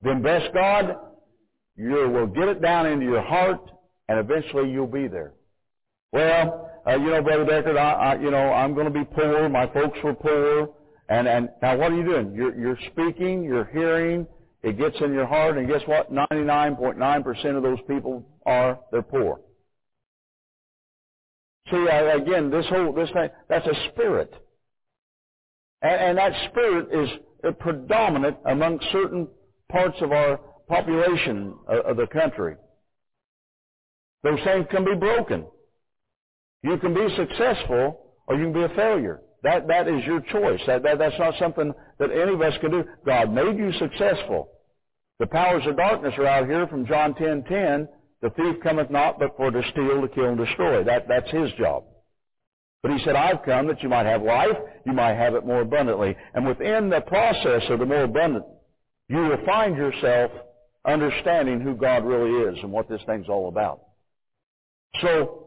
then 0.03 0.21
bless 0.21 0.43
God, 0.53 0.95
you 1.75 2.07
will 2.09 2.27
get 2.27 2.49
it 2.49 2.61
down 2.61 2.85
into 2.85 3.05
your 3.05 3.21
heart 3.21 3.61
and 4.09 4.19
eventually 4.19 4.69
you'll 4.69 4.85
be 4.85 5.07
there. 5.07 5.33
Well, 6.11 6.69
uh, 6.85 6.97
you 6.97 7.09
know, 7.09 7.21
Brother 7.23 7.45
Deckard, 7.45 7.77
I, 7.77 7.93
I, 7.93 8.19
you 8.19 8.29
know, 8.29 8.53
I'm 8.53 8.75
going 8.75 8.85
to 8.85 8.91
be 8.91 9.05
poor. 9.05 9.49
My 9.49 9.65
folks 9.73 9.97
were 10.03 10.13
poor. 10.13 10.69
And, 11.09 11.27
and 11.27 11.49
now 11.61 11.77
what 11.77 11.91
are 11.91 11.95
you 11.95 12.03
doing? 12.03 12.33
You're, 12.33 12.57
you're 12.57 12.79
speaking, 12.91 13.43
you're 13.43 13.65
hearing, 13.65 14.25
it 14.61 14.77
gets 14.77 14.95
in 15.01 15.13
your 15.13 15.25
heart, 15.25 15.57
and 15.57 15.67
guess 15.67 15.81
what? 15.85 16.11
99.9% 16.13 17.57
of 17.57 17.63
those 17.63 17.79
people 17.87 18.25
are, 18.45 18.79
they're 18.91 19.01
poor. 19.01 19.39
See, 21.69 21.85
again, 21.87 22.49
this 22.49 22.65
whole, 22.67 22.93
this 22.93 23.09
thing, 23.11 23.29
that's 23.49 23.67
a 23.67 23.89
spirit. 23.91 24.33
And, 25.81 26.01
and 26.01 26.17
that 26.17 26.49
spirit 26.49 26.87
is 26.93 27.09
predominant 27.59 28.37
among 28.45 28.79
certain 28.91 29.27
parts 29.69 29.97
of 30.01 30.11
our 30.11 30.39
population 30.69 31.55
uh, 31.69 31.81
of 31.81 31.97
the 31.97 32.07
country. 32.07 32.55
Those 34.23 34.39
things 34.45 34.65
can 34.71 34.85
be 34.85 34.95
broken. 34.95 35.45
You 36.61 36.77
can 36.77 36.93
be 36.93 37.07
successful 37.17 37.99
or 38.27 38.37
you 38.37 38.45
can 38.45 38.53
be 38.53 38.63
a 38.63 38.69
failure. 38.69 39.19
That, 39.43 39.67
that 39.67 39.87
is 39.87 40.05
your 40.05 40.21
choice. 40.21 40.61
That, 40.67 40.83
that, 40.83 40.97
that's 40.97 41.19
not 41.19 41.33
something 41.37 41.73
that 41.99 42.11
any 42.11 42.33
of 42.33 42.41
us 42.41 42.53
can 42.61 42.71
do. 42.71 42.83
God 43.05 43.31
made 43.31 43.57
you 43.57 43.71
successful. 43.73 44.49
The 45.19 45.27
powers 45.27 45.63
of 45.67 45.77
darkness 45.77 46.13
are 46.17 46.25
out 46.25 46.47
here 46.47 46.65
from 46.67 46.85
John 46.85 47.13
10:10. 47.13 47.47
10, 47.47 47.89
the 48.21 48.29
thief 48.31 48.55
cometh 48.63 48.89
not 48.89 49.19
but 49.19 49.35
for 49.35 49.51
to 49.51 49.61
steal, 49.71 50.01
to 50.01 50.07
kill, 50.07 50.29
and 50.29 50.37
destroy. 50.37 50.83
That, 50.83 51.07
that's 51.09 51.29
his 51.29 51.51
job. 51.57 51.83
But 52.81 52.93
he 52.93 53.03
said, 53.03 53.15
I've 53.15 53.43
come 53.43 53.67
that 53.67 53.81
you 53.83 53.89
might 53.89 54.05
have 54.05 54.21
life, 54.23 54.57
you 54.85 54.93
might 54.93 55.15
have 55.15 55.35
it 55.35 55.45
more 55.45 55.61
abundantly. 55.61 56.15
And 56.33 56.45
within 56.45 56.89
the 56.89 57.01
process 57.01 57.63
of 57.69 57.79
the 57.79 57.85
more 57.85 58.03
abundant, 58.03 58.45
you 59.09 59.17
will 59.17 59.45
find 59.45 59.75
yourself 59.75 60.31
understanding 60.85 61.61
who 61.61 61.75
God 61.75 62.05
really 62.05 62.53
is 62.53 62.59
and 62.61 62.71
what 62.71 62.89
this 62.89 63.01
thing's 63.05 63.29
all 63.29 63.47
about. 63.47 63.81
So, 65.01 65.42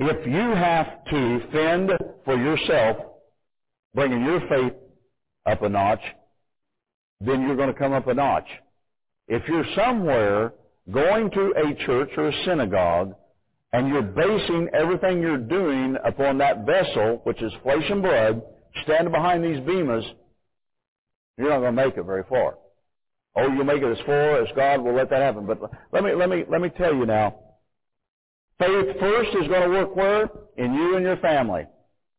if 0.00 0.26
you 0.26 0.54
have 0.54 1.04
to 1.10 1.40
fend 1.52 1.90
for 2.24 2.34
yourself, 2.36 2.96
bringing 3.94 4.24
your 4.24 4.40
faith 4.48 4.72
up 5.44 5.62
a 5.62 5.68
notch, 5.68 6.00
then 7.20 7.42
you're 7.42 7.56
going 7.56 7.72
to 7.72 7.78
come 7.78 7.92
up 7.92 8.06
a 8.06 8.14
notch. 8.14 8.48
If 9.28 9.42
you're 9.46 9.66
somewhere 9.76 10.54
going 10.90 11.30
to 11.32 11.52
a 11.56 11.74
church 11.86 12.10
or 12.16 12.28
a 12.28 12.44
synagogue 12.44 13.14
and 13.72 13.88
you're 13.88 14.02
basing 14.02 14.68
everything 14.72 15.20
you're 15.20 15.36
doing 15.36 15.96
upon 16.04 16.38
that 16.38 16.64
vessel, 16.64 17.20
which 17.24 17.40
is 17.42 17.52
flesh 17.62 17.84
and 17.90 18.02
blood, 18.02 18.42
standing 18.84 19.12
behind 19.12 19.44
these 19.44 19.60
bemas, 19.60 20.04
you're 21.36 21.50
not 21.50 21.60
going 21.60 21.76
to 21.76 21.84
make 21.84 21.96
it 21.96 22.04
very 22.04 22.24
far. 22.28 22.56
Oh, 23.36 23.52
you'll 23.52 23.64
make 23.64 23.82
it 23.82 23.98
as 23.98 24.04
far 24.06 24.42
as 24.42 24.48
God 24.56 24.80
will 24.80 24.94
let 24.94 25.10
that 25.10 25.20
happen. 25.20 25.46
But 25.46 25.60
let 25.92 26.02
me, 26.02 26.14
let 26.14 26.30
me, 26.30 26.44
let 26.48 26.60
me 26.60 26.70
tell 26.70 26.94
you 26.94 27.04
now. 27.06 27.38
Faith 28.60 29.00
first 29.00 29.30
is 29.40 29.48
going 29.48 29.62
to 29.62 29.70
work 29.70 29.96
where? 29.96 30.30
In 30.58 30.74
you 30.74 30.96
and 30.96 31.04
your 31.04 31.16
family. 31.16 31.64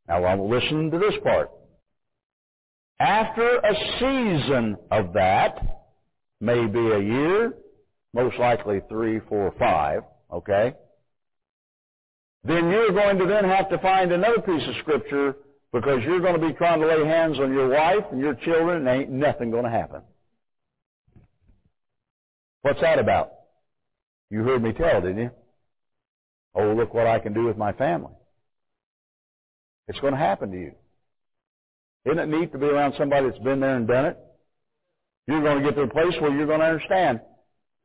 Now, 0.08 0.24
I'll 0.24 0.50
listen 0.50 0.90
to 0.90 0.98
this 0.98 1.14
part. 1.24 1.52
After 3.00 3.58
a 3.58 3.74
season 4.00 4.76
of 4.90 5.14
that, 5.14 5.88
maybe 6.40 6.80
a 6.80 7.00
year, 7.00 7.54
most 8.16 8.40
likely 8.40 8.82
three, 8.90 9.20
four, 9.30 9.54
five, 9.60 10.02
okay? 10.34 10.74
Then 12.44 12.72
you're 12.72 12.92
going 12.92 13.20
to 13.20 13.28
then 13.28 13.46
have 13.46 13.70
to 13.70 13.78
find 13.78 14.12
another 14.12 14.42
piece 14.42 14.68
of 14.68 14.76
scripture 14.82 15.36
because 15.72 16.02
you're 16.04 16.22
going 16.22 16.40
to 16.42 16.48
be 16.48 16.54
trying 16.54 16.82
to 16.82 16.88
lay 16.88 17.06
hands 17.06 17.40
on 17.40 17.54
your 17.54 17.70
wife 17.70 18.04
and 18.12 18.20
your 18.20 18.34
children 18.34 18.88
and 18.88 18.88
ain't 18.88 19.12
nothing 19.12 19.52
going 19.52 19.64
to 19.64 19.70
happen. 19.70 20.02
What's 22.64 22.82
that 22.82 22.98
about? 22.98 23.32
You 24.32 24.44
heard 24.44 24.64
me 24.64 24.74
tell, 24.74 25.02
didn't 25.02 25.20
you? 25.20 25.32
Oh, 26.54 26.74
look 26.74 26.94
what 26.94 27.08
I 27.08 27.20
can 27.20 27.34
do 27.34 27.46
with 27.46 27.58
my 27.58 27.72
family. 27.74 28.14
It's 29.88 30.00
going 30.00 30.14
to 30.14 30.20
happen 30.20 30.52
to 30.52 30.58
you. 30.58 30.74
Isn't 32.06 32.20
it 32.20 32.28
neat 32.28 32.52
to 32.52 32.58
be 32.58 32.66
around 32.66 32.94
somebody 32.98 33.28
that's 33.30 33.44
been 33.44 33.60
there 33.60 33.76
and 33.76 33.88
done 33.88 34.06
it? 34.06 34.18
You're 35.28 35.42
going 35.42 35.62
to 35.62 35.64
get 35.64 35.76
to 35.76 35.84
a 35.84 35.88
place 35.88 36.14
where 36.20 36.32
you're 36.36 36.48
going 36.48 36.60
to 36.60 36.66
understand. 36.66 37.22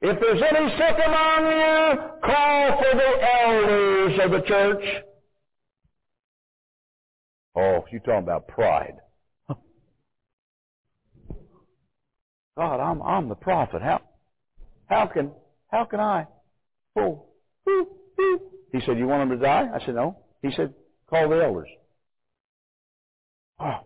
If 0.00 0.20
there's 0.20 0.42
any 0.42 0.70
sick 0.76 0.96
among 1.04 1.46
you, 1.50 1.98
call 2.24 2.78
for 2.78 2.96
the 2.96 3.10
elders 3.40 4.20
of 4.22 4.30
the 4.30 4.42
church. 4.46 4.84
Oh, 7.56 7.84
you're 7.90 8.00
talking 8.00 8.24
about 8.24 8.48
pride. 8.48 8.96
God, 12.58 12.80
I'm 12.80 13.00
I'm 13.02 13.28
the 13.30 13.34
prophet. 13.34 13.80
How 13.80 14.02
how 14.86 15.06
can 15.06 15.30
how 15.68 15.84
can 15.86 16.00
I? 16.00 16.26
Oh, 16.96 17.24
he 18.72 18.80
said, 18.84 18.98
You 18.98 19.06
want 19.06 19.22
him 19.30 19.38
to 19.38 19.44
die? 19.44 19.68
I 19.72 19.84
said, 19.84 19.94
No. 19.94 20.18
He 20.42 20.50
said, 20.54 20.74
Call 21.08 21.28
the 21.28 21.42
elders. 21.42 21.68
Oh. 23.60 23.80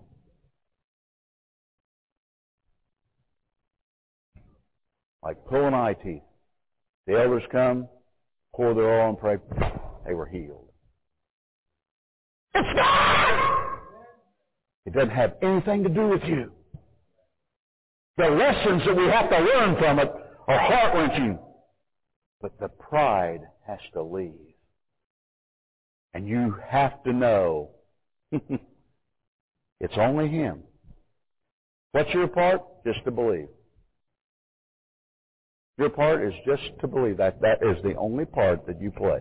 Like 5.22 5.44
pulling 5.46 5.74
eye 5.74 5.94
teeth. 5.94 6.22
The 7.06 7.20
elders 7.20 7.42
come, 7.52 7.88
pour 8.54 8.74
their 8.74 9.02
oil 9.02 9.10
and 9.10 9.18
pray. 9.18 9.36
They 10.06 10.14
were 10.14 10.26
healed. 10.26 10.68
It's 12.54 12.68
God! 12.76 13.78
It 14.86 14.94
doesn't 14.94 15.10
have 15.10 15.34
anything 15.42 15.84
to 15.84 15.88
do 15.88 16.08
with 16.08 16.22
you. 16.24 16.50
The 18.16 18.28
lessons 18.28 18.82
that 18.86 18.96
we 18.96 19.04
have 19.04 19.30
to 19.30 19.38
learn 19.38 19.78
from 19.78 19.98
it 19.98 20.10
are 20.48 20.58
heart-wrenching. 20.58 21.38
But 22.40 22.58
the 22.58 22.68
pride 22.68 23.42
has 23.66 23.78
to 23.92 24.02
leave. 24.02 24.49
And 26.14 26.26
you 26.26 26.56
have 26.68 27.02
to 27.04 27.12
know 27.12 27.70
it's 28.32 29.94
only 29.96 30.28
Him. 30.28 30.62
What's 31.92 32.12
your 32.14 32.28
part? 32.28 32.62
Just 32.84 33.04
to 33.04 33.10
believe. 33.10 33.48
Your 35.78 35.90
part 35.90 36.22
is 36.22 36.34
just 36.46 36.78
to 36.80 36.86
believe. 36.86 37.16
That 37.18 37.40
that 37.40 37.62
is 37.62 37.82
the 37.82 37.94
only 37.94 38.24
part 38.24 38.66
that 38.66 38.80
you 38.80 38.90
play. 38.90 39.20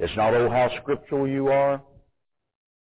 It's 0.00 0.16
not, 0.16 0.32
oh, 0.32 0.48
how 0.48 0.70
scriptural 0.80 1.28
you 1.28 1.48
are. 1.48 1.82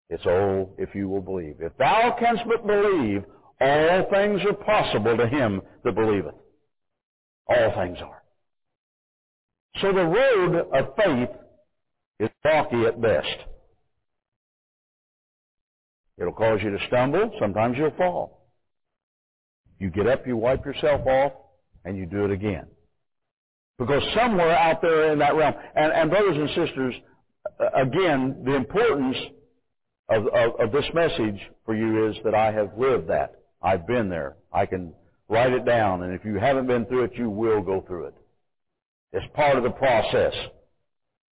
It's, 0.10 0.26
oh, 0.26 0.70
if 0.78 0.96
you 0.96 1.10
will 1.10 1.22
believe. 1.22 1.58
If 1.60 1.76
thou 1.78 2.16
canst 2.18 2.44
but 2.48 2.66
believe, 2.66 3.24
all 3.60 4.10
things 4.10 4.42
are 4.46 4.54
possible 4.54 5.18
to 5.18 5.28
him 5.28 5.62
that 5.84 5.96
believeth. 5.96 6.36
All 7.48 7.74
things 7.76 7.98
are. 8.02 8.23
So 9.82 9.92
the 9.92 10.06
road 10.06 10.68
of 10.74 10.96
faith 10.96 11.30
is 12.20 12.30
rocky 12.46 12.86
at 12.86 13.02
best. 13.02 13.38
It'll 16.18 16.34
cause 16.34 16.60
you 16.64 16.70
to 16.70 16.88
stumble. 16.88 17.32
Sometimes 17.40 17.78
you'll 17.78 17.92
fall. 17.92 18.48
You 19.80 19.90
get 19.90 20.08
up, 20.08 20.28
you 20.28 20.38
wipe 20.38 20.66
yourself 20.66 21.06
off, 21.08 21.34
and 21.84 21.98
you 21.98 22.06
do 22.06 22.26
it 22.26 22.32
again. 22.32 22.68
Because 23.80 24.04
somewhere 24.16 24.56
out 24.56 24.82
there 24.82 25.12
in 25.12 25.20
that 25.20 25.36
realm, 25.36 25.56
and, 25.76 25.92
and 25.92 26.10
brothers 26.10 26.38
and 26.38 26.50
sisters, 26.50 26.96
again, 27.76 28.44
the 28.46 28.56
importance 28.56 29.18
of, 30.10 30.28
of, 30.28 30.60
of 30.60 30.72
this 30.72 30.86
message 30.94 31.40
for 31.66 31.76
you 31.76 32.10
is 32.10 32.16
that 32.24 32.36
I 32.36 32.52
have 32.52 32.78
lived 32.78 33.10
that. 33.10 33.36
I've 33.62 33.88
been 33.88 34.10
there. 34.10 34.36
I 34.52 34.66
can 34.66 34.94
write 35.28 35.54
it 35.54 35.66
down, 35.66 36.04
and 36.04 36.14
if 36.14 36.24
you 36.24 36.36
haven't 36.36 36.68
been 36.68 36.86
through 36.86 37.06
it, 37.06 37.14
you 37.16 37.30
will 37.30 37.62
go 37.62 37.82
through 37.82 38.08
it. 38.08 38.14
It's 39.14 39.26
part 39.36 39.58
of 39.58 39.64
the 39.64 39.70
process. 39.70 40.34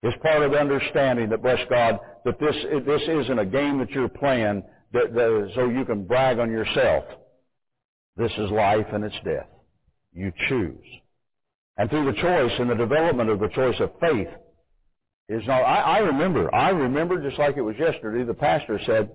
It's 0.02 0.16
part 0.22 0.42
of 0.42 0.52
understanding 0.52 1.30
that, 1.30 1.42
bless 1.42 1.60
God, 1.70 1.98
that 2.24 2.38
this, 2.38 2.54
this 2.86 3.02
isn't 3.02 3.38
a 3.38 3.46
game 3.46 3.78
that 3.78 3.90
you're 3.90 4.08
playing 4.08 4.62
that, 4.92 5.14
that, 5.14 5.50
so 5.54 5.68
you 5.68 5.84
can 5.84 6.04
brag 6.04 6.38
on 6.38 6.50
yourself. 6.50 7.04
This 8.16 8.32
is 8.36 8.50
life 8.50 8.86
and 8.92 9.04
it's 9.04 9.14
death. 9.24 9.46
You 10.12 10.32
choose. 10.48 10.84
And 11.76 11.88
through 11.88 12.12
the 12.12 12.20
choice 12.20 12.52
and 12.58 12.68
the 12.68 12.74
development 12.74 13.30
of 13.30 13.38
the 13.38 13.48
choice 13.48 13.76
of 13.80 13.92
faith 14.00 14.28
is 15.28 15.46
not, 15.46 15.62
I, 15.62 15.80
I 15.80 15.98
remember, 15.98 16.52
I 16.52 16.70
remember 16.70 17.22
just 17.22 17.38
like 17.38 17.56
it 17.56 17.62
was 17.62 17.76
yesterday, 17.78 18.24
the 18.24 18.34
pastor 18.34 18.80
said, 18.86 19.10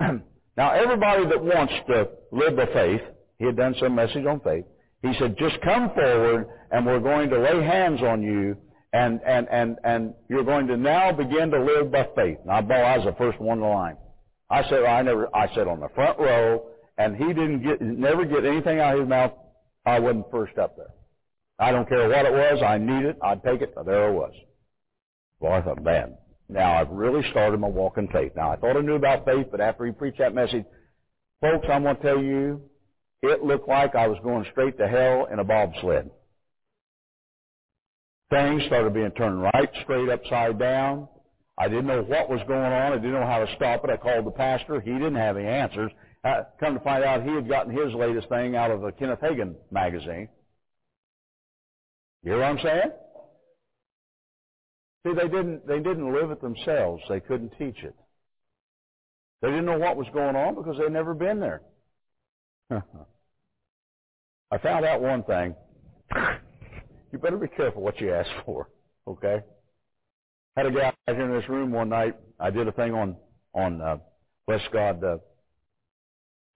now 0.56 0.70
everybody 0.72 1.26
that 1.26 1.42
wants 1.42 1.72
to 1.88 2.08
live 2.30 2.56
the 2.56 2.68
faith, 2.72 3.00
he 3.38 3.46
had 3.46 3.56
done 3.56 3.74
some 3.80 3.94
message 3.94 4.24
on 4.26 4.40
faith, 4.40 4.64
he 5.04 5.12
said, 5.18 5.36
just 5.38 5.60
come 5.62 5.90
forward 5.94 6.48
and 6.70 6.86
we're 6.86 6.98
going 6.98 7.28
to 7.28 7.38
lay 7.38 7.62
hands 7.62 8.00
on 8.00 8.22
you 8.22 8.56
and, 8.94 9.20
and, 9.26 9.46
and, 9.50 9.76
and 9.84 10.14
you're 10.30 10.44
going 10.44 10.66
to 10.68 10.76
now 10.76 11.12
begin 11.12 11.50
to 11.50 11.62
live 11.62 11.92
by 11.92 12.08
faith. 12.16 12.38
Now, 12.46 12.62
boy, 12.62 12.74
I 12.74 12.96
was 12.96 13.06
the 13.06 13.14
first 13.18 13.38
one 13.38 13.58
in 13.58 13.64
the 13.64 13.68
line. 13.68 13.96
I 14.48 14.62
said, 14.70 14.84
I 14.84 15.02
never, 15.02 15.28
I 15.36 15.48
sat 15.54 15.68
on 15.68 15.80
the 15.80 15.88
front 15.94 16.18
row 16.18 16.70
and 16.96 17.16
he 17.16 17.26
didn't 17.26 17.62
get, 17.62 17.82
never 17.82 18.24
get 18.24 18.46
anything 18.46 18.80
out 18.80 18.94
of 18.94 19.00
his 19.00 19.08
mouth. 19.08 19.32
I 19.84 19.98
wasn't 19.98 20.30
first 20.30 20.56
up 20.56 20.76
there. 20.76 20.94
I 21.58 21.70
don't 21.70 21.88
care 21.88 22.08
what 22.08 22.24
it 22.24 22.32
was. 22.32 22.62
I 22.62 22.78
need 22.78 23.04
it. 23.04 23.18
I'd 23.22 23.42
take 23.42 23.60
it. 23.60 23.74
There 23.84 24.08
I 24.08 24.10
was. 24.10 24.32
Well, 25.38 25.52
I 25.52 25.60
thought, 25.60 25.82
man, 25.82 26.14
now 26.48 26.80
I've 26.80 26.90
really 26.90 27.22
started 27.30 27.60
my 27.60 27.68
walk 27.68 27.98
in 27.98 28.08
faith. 28.08 28.32
Now 28.34 28.52
I 28.52 28.56
thought 28.56 28.76
I 28.76 28.80
knew 28.80 28.94
about 28.94 29.26
faith, 29.26 29.48
but 29.50 29.60
after 29.60 29.84
he 29.84 29.92
preached 29.92 30.18
that 30.18 30.34
message, 30.34 30.64
folks, 31.42 31.66
I'm 31.70 31.82
going 31.82 31.96
to 31.96 32.02
tell 32.02 32.22
you, 32.22 32.62
it 33.28 33.44
looked 33.44 33.68
like 33.68 33.94
I 33.94 34.06
was 34.06 34.18
going 34.22 34.46
straight 34.50 34.78
to 34.78 34.88
hell 34.88 35.26
in 35.32 35.38
a 35.38 35.44
bobsled. 35.44 36.10
Things 38.30 38.64
started 38.66 38.94
being 38.94 39.10
turned 39.12 39.42
right 39.42 39.70
straight 39.82 40.08
upside 40.08 40.58
down. 40.58 41.08
I 41.56 41.68
didn't 41.68 41.86
know 41.86 42.02
what 42.02 42.28
was 42.28 42.40
going 42.48 42.60
on. 42.60 42.92
I 42.92 42.96
didn't 42.96 43.12
know 43.12 43.26
how 43.26 43.44
to 43.44 43.54
stop 43.54 43.84
it. 43.84 43.90
I 43.90 43.96
called 43.96 44.26
the 44.26 44.32
pastor. 44.32 44.80
He 44.80 44.90
didn't 44.90 45.14
have 45.14 45.36
any 45.36 45.46
answers. 45.46 45.92
Uh, 46.24 46.42
come 46.58 46.74
to 46.74 46.80
find 46.80 47.04
out, 47.04 47.22
he 47.22 47.34
had 47.34 47.48
gotten 47.48 47.76
his 47.76 47.94
latest 47.94 48.28
thing 48.28 48.56
out 48.56 48.70
of 48.70 48.82
a 48.82 48.90
Kenneth 48.90 49.20
Hagin 49.20 49.54
magazine. 49.70 50.28
You 52.22 52.32
hear 52.32 52.40
what 52.40 52.46
I'm 52.46 52.58
saying? 52.58 52.90
See, 55.06 55.12
they 55.12 55.28
didn't, 55.28 55.66
they 55.66 55.78
didn't 55.78 56.12
live 56.12 56.30
it 56.30 56.40
themselves. 56.40 57.02
They 57.08 57.20
couldn't 57.20 57.52
teach 57.58 57.84
it. 57.84 57.94
They 59.42 59.48
didn't 59.48 59.66
know 59.66 59.78
what 59.78 59.96
was 59.96 60.06
going 60.14 60.34
on 60.34 60.54
because 60.54 60.78
they'd 60.78 60.90
never 60.90 61.12
been 61.12 61.38
there. 61.38 61.60
I 64.50 64.58
found 64.58 64.84
out 64.84 65.00
one 65.00 65.22
thing. 65.24 65.54
you 67.12 67.18
better 67.18 67.36
be 67.36 67.48
careful 67.48 67.82
what 67.82 68.00
you 68.00 68.12
ask 68.12 68.30
for, 68.44 68.68
okay? 69.06 69.40
Had 70.56 70.66
a 70.66 70.70
guy 70.70 70.92
in 71.08 71.32
this 71.32 71.48
room 71.48 71.72
one 71.72 71.88
night. 71.88 72.14
I 72.38 72.50
did 72.50 72.68
a 72.68 72.72
thing 72.72 72.94
on, 72.94 73.16
on, 73.54 73.80
uh, 73.80 73.96
God, 74.72 75.02
uh, 75.02 75.18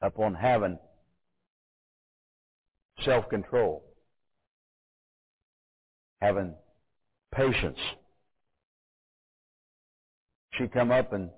up 0.03 0.19
on 0.19 0.35
having 0.35 0.79
self-control 3.05 3.89
having 6.21 6.55
patience. 7.35 7.79
She 10.55 10.67
come 10.69 10.91
up 10.91 11.13
and 11.13 11.31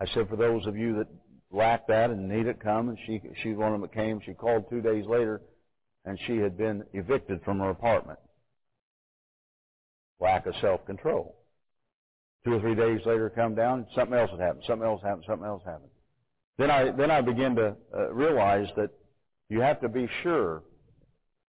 I 0.00 0.06
said, 0.12 0.28
for 0.28 0.36
those 0.36 0.66
of 0.66 0.76
you 0.76 0.96
that 0.96 1.06
lack 1.52 1.86
that 1.86 2.10
and 2.10 2.28
need 2.28 2.46
it, 2.46 2.60
come. 2.60 2.88
And 2.88 2.98
she, 3.06 3.20
she's 3.42 3.56
one 3.56 3.72
of 3.72 3.80
them 3.80 3.82
that 3.82 3.94
came. 3.94 4.20
She 4.24 4.32
called 4.32 4.68
two 4.68 4.80
days 4.80 5.04
later 5.06 5.40
and 6.04 6.18
she 6.26 6.38
had 6.38 6.58
been 6.58 6.82
evicted 6.92 7.42
from 7.44 7.60
her 7.60 7.70
apartment. 7.70 8.18
Lack 10.20 10.46
of 10.46 10.54
self-control. 10.60 11.36
Two 12.44 12.54
or 12.54 12.60
three 12.60 12.74
days 12.74 13.00
later, 13.06 13.30
come 13.30 13.54
down, 13.54 13.86
something 13.94 14.18
else 14.18 14.30
had 14.30 14.40
happened, 14.40 14.64
something 14.66 14.86
else 14.86 15.00
happened, 15.02 15.24
something 15.28 15.46
else 15.46 15.62
happened. 15.64 15.90
Then 16.58 16.70
I, 16.70 16.90
then 16.90 17.10
I 17.10 17.20
begin 17.20 17.54
to 17.56 17.76
uh, 17.96 18.12
realize 18.12 18.66
that 18.76 18.90
you 19.48 19.60
have 19.60 19.80
to 19.82 19.88
be 19.88 20.08
sure 20.22 20.62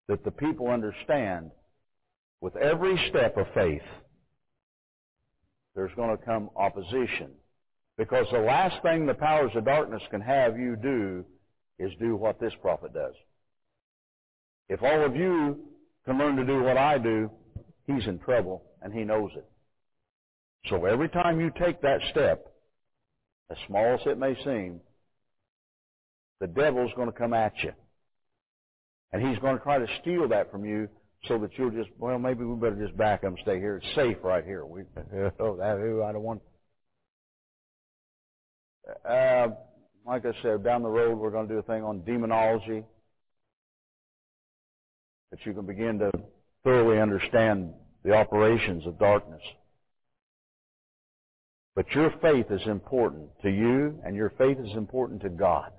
that 0.08 0.24
the 0.24 0.30
people 0.30 0.68
understand 0.68 1.50
with 2.40 2.56
every 2.56 2.98
step 3.08 3.36
of 3.36 3.46
faith, 3.54 3.82
there's 5.74 5.94
going 5.94 6.16
to 6.16 6.22
come 6.22 6.50
opposition. 6.56 7.30
Because 8.02 8.26
the 8.32 8.40
last 8.40 8.82
thing 8.82 9.06
the 9.06 9.14
powers 9.14 9.52
of 9.54 9.64
darkness 9.64 10.02
can 10.10 10.20
have 10.20 10.58
you 10.58 10.74
do 10.74 11.24
is 11.78 11.92
do 12.00 12.16
what 12.16 12.40
this 12.40 12.52
prophet 12.60 12.92
does. 12.92 13.14
If 14.68 14.82
all 14.82 15.04
of 15.04 15.14
you 15.14 15.60
can 16.04 16.18
learn 16.18 16.34
to 16.34 16.44
do 16.44 16.64
what 16.64 16.76
I 16.76 16.98
do, 16.98 17.30
he's 17.86 18.04
in 18.08 18.18
trouble, 18.18 18.64
and 18.82 18.92
he 18.92 19.04
knows 19.04 19.30
it. 19.36 19.46
So 20.68 20.84
every 20.84 21.10
time 21.10 21.40
you 21.40 21.52
take 21.56 21.80
that 21.82 22.00
step, 22.10 22.52
as 23.52 23.56
small 23.68 23.94
as 23.94 24.00
it 24.04 24.18
may 24.18 24.34
seem, 24.42 24.80
the 26.40 26.48
devil's 26.48 26.90
going 26.96 27.12
to 27.12 27.16
come 27.16 27.32
at 27.32 27.52
you. 27.62 27.72
And 29.12 29.24
he's 29.24 29.38
going 29.38 29.58
to 29.58 29.62
try 29.62 29.78
to 29.78 29.86
steal 30.00 30.26
that 30.30 30.50
from 30.50 30.64
you 30.64 30.88
so 31.28 31.38
that 31.38 31.50
you'll 31.56 31.70
just, 31.70 31.90
well, 32.00 32.18
maybe 32.18 32.42
we 32.42 32.56
better 32.56 32.84
just 32.84 32.96
back 32.96 33.20
up 33.22 33.28
and 33.28 33.38
stay 33.42 33.60
here. 33.60 33.76
It's 33.76 33.94
safe 33.94 34.16
right 34.24 34.44
here. 34.44 34.64
We, 34.66 34.82
oh, 35.38 35.56
that, 35.58 36.04
I 36.04 36.12
don't 36.12 36.22
want. 36.22 36.42
Uh, 38.88 39.48
like 40.06 40.24
I 40.26 40.32
said, 40.42 40.64
down 40.64 40.82
the 40.82 40.88
road 40.88 41.16
we're 41.18 41.30
going 41.30 41.46
to 41.46 41.54
do 41.54 41.60
a 41.60 41.62
thing 41.62 41.84
on 41.84 42.02
demonology 42.04 42.82
that 45.30 45.46
you 45.46 45.52
can 45.52 45.66
begin 45.66 45.98
to 46.00 46.10
thoroughly 46.64 47.00
understand 47.00 47.72
the 48.04 48.12
operations 48.12 48.86
of 48.86 48.98
darkness. 48.98 49.40
But 51.74 51.90
your 51.92 52.12
faith 52.20 52.46
is 52.50 52.60
important 52.66 53.30
to 53.42 53.50
you, 53.50 53.98
and 54.04 54.14
your 54.14 54.30
faith 54.36 54.58
is 54.58 54.76
important 54.76 55.22
to 55.22 55.30
God. 55.30 55.70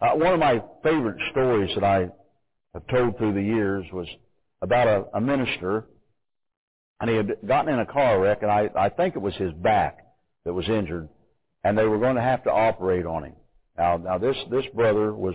Uh, 0.00 0.12
one 0.12 0.32
of 0.32 0.40
my 0.40 0.62
favorite 0.82 1.20
stories 1.32 1.74
that 1.74 1.84
I 1.84 2.08
have 2.72 2.86
told 2.86 3.18
through 3.18 3.34
the 3.34 3.42
years 3.42 3.84
was 3.92 4.06
about 4.62 4.86
a, 4.86 5.04
a 5.14 5.20
minister, 5.20 5.84
and 7.00 7.10
he 7.10 7.16
had 7.16 7.36
gotten 7.46 7.74
in 7.74 7.80
a 7.80 7.86
car 7.86 8.20
wreck, 8.20 8.38
and 8.42 8.50
I, 8.50 8.70
I 8.74 8.88
think 8.88 9.16
it 9.16 9.20
was 9.20 9.34
his 9.34 9.52
back 9.52 10.05
that 10.46 10.54
was 10.54 10.68
injured, 10.68 11.08
and 11.64 11.76
they 11.76 11.84
were 11.84 11.98
going 11.98 12.14
to 12.14 12.22
have 12.22 12.44
to 12.44 12.50
operate 12.50 13.04
on 13.04 13.24
him. 13.24 13.34
Now, 13.76 13.98
now 13.98 14.16
this 14.16 14.36
this 14.50 14.64
brother 14.74 15.12
was 15.12 15.34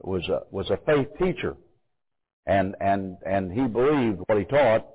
was 0.00 0.22
a, 0.28 0.42
was 0.50 0.70
a 0.70 0.78
faith 0.86 1.08
teacher, 1.18 1.56
and 2.46 2.76
and 2.80 3.16
and 3.26 3.50
he 3.50 3.66
believed 3.66 4.20
what 4.26 4.38
he 4.38 4.44
taught, 4.44 4.86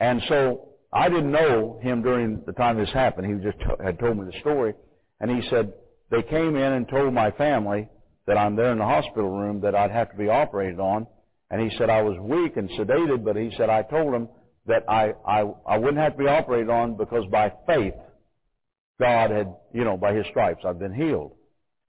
and 0.00 0.20
so 0.28 0.70
I 0.92 1.08
didn't 1.10 1.30
know 1.30 1.78
him 1.82 2.02
during 2.02 2.42
the 2.46 2.52
time 2.52 2.78
this 2.78 2.90
happened. 2.92 3.26
He 3.26 3.44
just 3.44 3.58
t- 3.58 3.84
had 3.84 3.98
told 3.98 4.18
me 4.18 4.24
the 4.32 4.40
story, 4.40 4.74
and 5.20 5.30
he 5.30 5.46
said 5.50 5.74
they 6.10 6.22
came 6.22 6.56
in 6.56 6.72
and 6.72 6.88
told 6.88 7.12
my 7.12 7.30
family 7.32 7.88
that 8.26 8.38
I'm 8.38 8.56
there 8.56 8.72
in 8.72 8.78
the 8.78 8.84
hospital 8.84 9.30
room 9.30 9.60
that 9.60 9.74
I'd 9.74 9.90
have 9.90 10.10
to 10.10 10.16
be 10.16 10.28
operated 10.28 10.80
on, 10.80 11.06
and 11.50 11.60
he 11.60 11.76
said 11.76 11.90
I 11.90 12.00
was 12.00 12.18
weak 12.18 12.56
and 12.56 12.70
sedated, 12.70 13.24
but 13.24 13.36
he 13.36 13.52
said 13.58 13.68
I 13.68 13.82
told 13.82 14.14
him 14.14 14.30
that 14.66 14.84
I 14.88 15.12
I 15.26 15.44
I 15.66 15.76
wouldn't 15.76 15.98
have 15.98 16.12
to 16.12 16.18
be 16.18 16.28
operated 16.28 16.70
on 16.70 16.96
because 16.96 17.26
by 17.30 17.52
faith 17.66 17.92
God 19.00 19.30
had 19.30 19.54
you 19.72 19.84
know 19.84 19.96
by 19.96 20.14
His 20.14 20.26
stripes 20.30 20.62
I've 20.64 20.78
been 20.78 20.94
healed, 20.94 21.32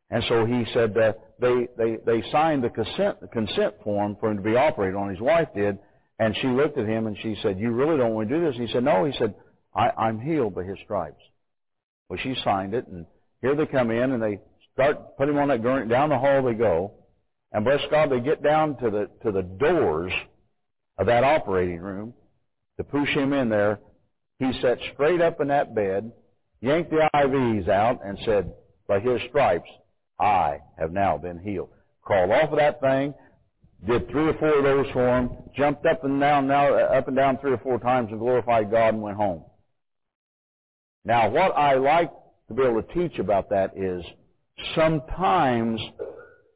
and 0.10 0.24
so 0.28 0.46
he 0.46 0.66
said 0.74 0.98
uh, 0.98 1.14
they 1.40 1.68
they 1.78 1.98
they 2.06 2.24
signed 2.32 2.64
the 2.64 2.70
consent 2.70 3.22
the 3.22 3.28
consent 3.28 3.76
form 3.84 4.18
for 4.20 4.32
him 4.32 4.38
to 4.38 4.44
be 4.44 4.56
operated 4.56 4.96
on. 4.96 5.10
His 5.10 5.22
wife 5.22 5.50
did, 5.56 5.78
and 6.20 6.36
she 6.42 6.48
looked 6.48 6.78
at 6.78 6.88
him 6.88 7.08
and 7.08 7.18
she 7.22 7.36
said, 7.42 7.60
You 7.60 7.72
really 7.72 7.98
don't 7.98 8.14
want 8.14 8.30
to 8.30 8.36
do 8.38 8.46
this? 8.46 8.56
He 8.56 8.72
said, 8.72 8.84
No. 8.84 9.06
He 9.06 9.14
said, 9.18 9.34
I, 9.76 9.90
I'm 9.98 10.20
healed 10.20 10.56
by 10.56 10.64
his 10.64 10.78
stripes. 10.84 11.22
Well, 12.08 12.20
she 12.22 12.36
signed 12.44 12.74
it, 12.74 12.88
and 12.88 13.06
here 13.42 13.56
they 13.56 13.66
come 13.66 13.92
in, 13.92 14.12
and 14.12 14.22
they 14.22 14.40
start 14.74 15.18
putting 15.18 15.36
him 15.36 15.42
on 15.42 15.50
that 15.50 15.62
gurney. 15.64 15.90
Down 15.90 16.10
the 16.10 16.18
hall 16.18 16.44
they 16.44 16.54
go, 16.54 16.94
and 17.52 17.66
bless 17.66 17.82
God, 17.90 18.12
they 18.12 18.20
get 18.20 18.44
down 18.44 18.78
to 18.78 18.90
the 18.90 19.10
to 19.24 19.32
the 19.32 19.42
doors 19.42 20.14
of 20.98 21.08
that 21.08 21.24
operating 21.24 21.80
room 21.80 22.14
to 22.78 22.84
push 22.84 23.10
him 23.10 23.34
in 23.34 23.50
there. 23.50 23.80
He 24.40 24.52
sat 24.62 24.78
straight 24.94 25.22
up 25.22 25.42
in 25.42 25.48
that 25.48 25.74
bed, 25.76 26.12
yanked 26.62 26.92
the 26.92 27.10
IVs 27.16 27.70
out, 27.70 28.00
and 28.06 28.18
said, 28.26 28.54
By 28.88 29.00
his 29.00 29.22
stripes, 29.30 29.70
I 30.20 30.60
have 30.80 30.92
now 30.92 31.18
been 31.18 31.40
healed. 31.40 31.70
Crawled 32.02 32.32
off 32.32 32.52
of 32.52 32.58
that 32.58 32.80
thing, 32.82 33.14
did 33.86 34.10
three 34.10 34.30
or 34.30 34.34
four 34.36 34.58
of 34.58 34.64
those 34.64 34.92
for 34.94 35.18
him, 35.18 35.30
jumped 35.56 35.86
up 35.86 36.04
and 36.04 36.20
down, 36.20 36.48
now 36.48 36.74
uh, 36.74 36.98
up 36.98 37.08
and 37.08 37.16
down 37.16 37.38
three 37.40 37.52
or 37.52 37.58
four 37.60 37.80
times 37.80 38.10
and 38.12 38.20
glorified 38.20 38.72
God 38.72 38.94
and 38.94 39.02
went 39.02 39.18
home. 39.18 39.44
Now, 41.04 41.30
what 41.30 41.56
I 41.56 41.76
like 41.76 42.12
to 42.48 42.54
be 42.54 42.64
able 42.64 42.82
to 42.82 42.94
teach 42.94 43.20
about 43.20 43.50
that 43.50 43.78
is 43.78 44.04
sometimes 44.76 45.80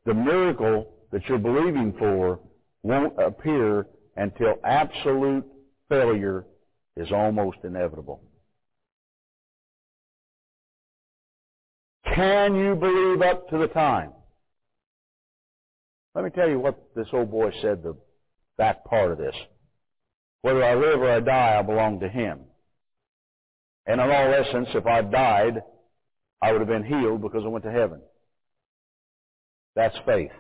the 0.06 0.14
miracle 0.14 0.92
that 1.12 1.22
you're 1.28 1.38
believing 1.38 1.94
for 2.00 2.40
won't 2.84 3.14
appear 3.22 3.86
until 4.16 4.56
absolute 4.64 5.46
failure 5.88 6.46
is 6.96 7.12
almost 7.12 7.58
inevitable. 7.64 8.22
Can 12.16 12.56
you 12.56 12.76
believe 12.76 13.22
up 13.22 13.50
to 13.50 13.58
the 13.58 13.68
time? 13.68 14.12
Let 16.16 16.24
me 16.24 16.32
tell 16.32 16.50
you 16.50 16.60
what 16.60 16.80
this 16.96 17.08
old 17.14 17.32
boy 17.32 17.52
said, 17.62 17.84
the 17.84 17.96
back 18.58 18.84
part 18.86 19.12
of 19.12 19.18
this. 19.18 19.36
Whether 20.42 20.64
I 20.64 20.76
live 20.76 21.00
or 21.02 21.12
I 21.12 21.20
die, 21.20 21.58
I 21.60 21.62
belong 21.62 22.00
to 22.00 22.10
him. 22.10 22.40
And 23.86 24.00
in 24.00 24.10
all 24.10 24.34
essence, 24.34 24.70
if 24.74 24.86
I 24.86 25.02
died, 25.02 25.62
I 26.42 26.52
would 26.52 26.62
have 26.62 26.68
been 26.68 26.84
healed 26.84 27.22
because 27.22 27.44
I 27.44 27.48
went 27.48 27.66
to 27.66 27.72
heaven. 27.72 28.02
That's 29.76 29.98
faith. 30.06 30.32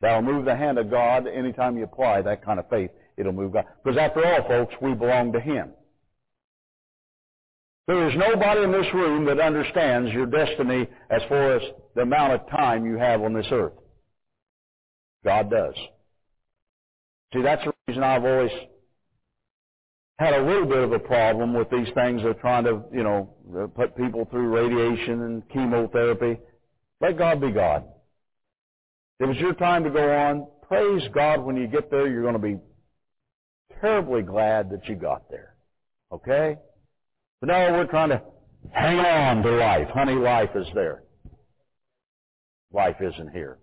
That'll 0.00 0.22
move 0.22 0.44
the 0.44 0.56
hand 0.56 0.78
of 0.78 0.90
God 0.90 1.26
anytime 1.26 1.76
you 1.76 1.84
apply 1.84 2.22
that 2.22 2.44
kind 2.44 2.58
of 2.58 2.68
faith. 2.68 2.90
It'll 3.16 3.32
move 3.32 3.52
God. 3.52 3.66
Because 3.82 3.98
after 3.98 4.24
all, 4.24 4.46
folks, 4.48 4.74
we 4.82 4.94
belong 4.94 5.32
to 5.32 5.40
Him. 5.40 5.70
There 7.86 8.08
is 8.08 8.16
nobody 8.16 8.62
in 8.62 8.72
this 8.72 8.86
room 8.94 9.24
that 9.26 9.40
understands 9.40 10.12
your 10.12 10.26
destiny 10.26 10.88
as 11.10 11.22
far 11.28 11.56
as 11.56 11.62
the 11.94 12.02
amount 12.02 12.32
of 12.34 12.48
time 12.48 12.86
you 12.86 12.96
have 12.96 13.22
on 13.22 13.32
this 13.34 13.46
earth. 13.50 13.72
God 15.24 15.50
does. 15.50 15.74
See, 17.32 17.42
that's 17.42 17.64
the 17.64 17.72
reason 17.88 18.02
I've 18.02 18.24
always 18.24 18.52
had 20.18 20.34
a 20.34 20.44
little 20.44 20.66
bit 20.66 20.78
of 20.78 20.92
a 20.92 20.98
problem 20.98 21.54
with 21.54 21.70
these 21.70 21.88
things 21.94 22.22
of 22.24 22.38
trying 22.40 22.64
to, 22.64 22.82
you 22.92 23.02
know, 23.02 23.34
put 23.74 23.96
people 23.96 24.26
through 24.30 24.48
radiation 24.48 25.22
and 25.22 25.48
chemotherapy. 25.48 26.38
Let 27.00 27.18
God 27.18 27.40
be 27.40 27.50
God. 27.50 27.84
If 29.18 29.30
it's 29.30 29.40
your 29.40 29.54
time 29.54 29.82
to 29.84 29.90
go 29.90 30.12
on, 30.12 30.46
praise 30.68 31.02
God 31.12 31.40
when 31.42 31.56
you 31.56 31.66
get 31.66 31.90
there. 31.90 32.06
You're 32.06 32.22
going 32.22 32.34
to 32.34 32.38
be 32.38 32.58
terribly 33.80 34.22
glad 34.22 34.70
that 34.70 34.88
you 34.88 34.94
got 34.94 35.28
there. 35.30 35.54
Okay? 36.12 36.58
But 37.42 37.48
no, 37.48 37.72
we're 37.72 37.86
trying 37.86 38.10
to 38.10 38.22
hang 38.70 39.00
on 39.00 39.42
to 39.42 39.50
life. 39.50 39.88
Honey, 39.88 40.14
life 40.14 40.50
is 40.54 40.68
there. 40.74 41.02
Life 42.72 42.98
isn't 43.00 43.32
here. 43.32 43.58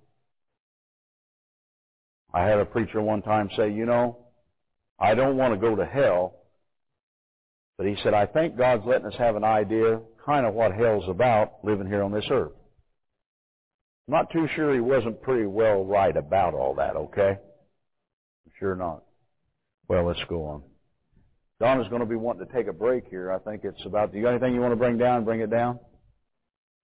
I 2.34 2.44
had 2.44 2.60
a 2.60 2.66
preacher 2.66 3.02
one 3.02 3.22
time 3.22 3.50
say, 3.56 3.72
you 3.72 3.86
know, 3.86 4.26
I 5.00 5.16
don't 5.16 5.38
want 5.38 5.54
to 5.54 5.60
go 5.60 5.78
to 5.78 5.86
hell, 5.86 6.42
but 7.78 7.88
he 7.88 7.96
said, 8.04 8.14
I 8.14 8.26
think 8.26 8.58
God's 8.58 8.86
letting 8.86 9.08
us 9.08 9.16
have 9.18 9.38
an 9.38 9.46
idea 9.46 10.02
kind 10.26 10.46
of 10.46 10.54
what 10.54 10.74
hell's 10.74 11.08
about 11.08 11.64
living 11.64 11.88
here 11.88 12.04
on 12.04 12.12
this 12.12 12.28
earth. 12.30 12.52
I'm 14.10 14.14
not 14.14 14.30
too 14.34 14.50
sure 14.58 14.74
he 14.74 14.82
wasn't 14.82 15.22
pretty 15.22 15.46
well 15.46 15.86
right 15.86 16.18
about 16.18 16.54
all 16.54 16.76
that, 16.76 16.98
okay? 16.98 17.38
I'm 18.46 18.52
sure 18.60 18.76
not. 18.76 19.04
Well, 19.88 20.06
let's 20.06 20.20
go 20.28 20.46
on. 20.48 20.64
Donna's 21.60 21.88
going 21.90 22.00
to 22.00 22.06
be 22.06 22.16
wanting 22.16 22.46
to 22.48 22.54
take 22.54 22.68
a 22.68 22.74
break 22.74 23.06
here. 23.10 23.32
I 23.32 23.40
think 23.40 23.64
it's 23.66 23.86
about, 23.86 24.12
do 24.12 24.18
you 24.18 24.24
got 24.24 24.32
anything 24.32 24.56
you 24.56 24.62
want 24.62 24.72
to 24.72 24.78
bring 24.78 24.98
down? 24.98 25.26
Bring 25.26 25.42
it 25.42 25.50
down? 25.50 25.80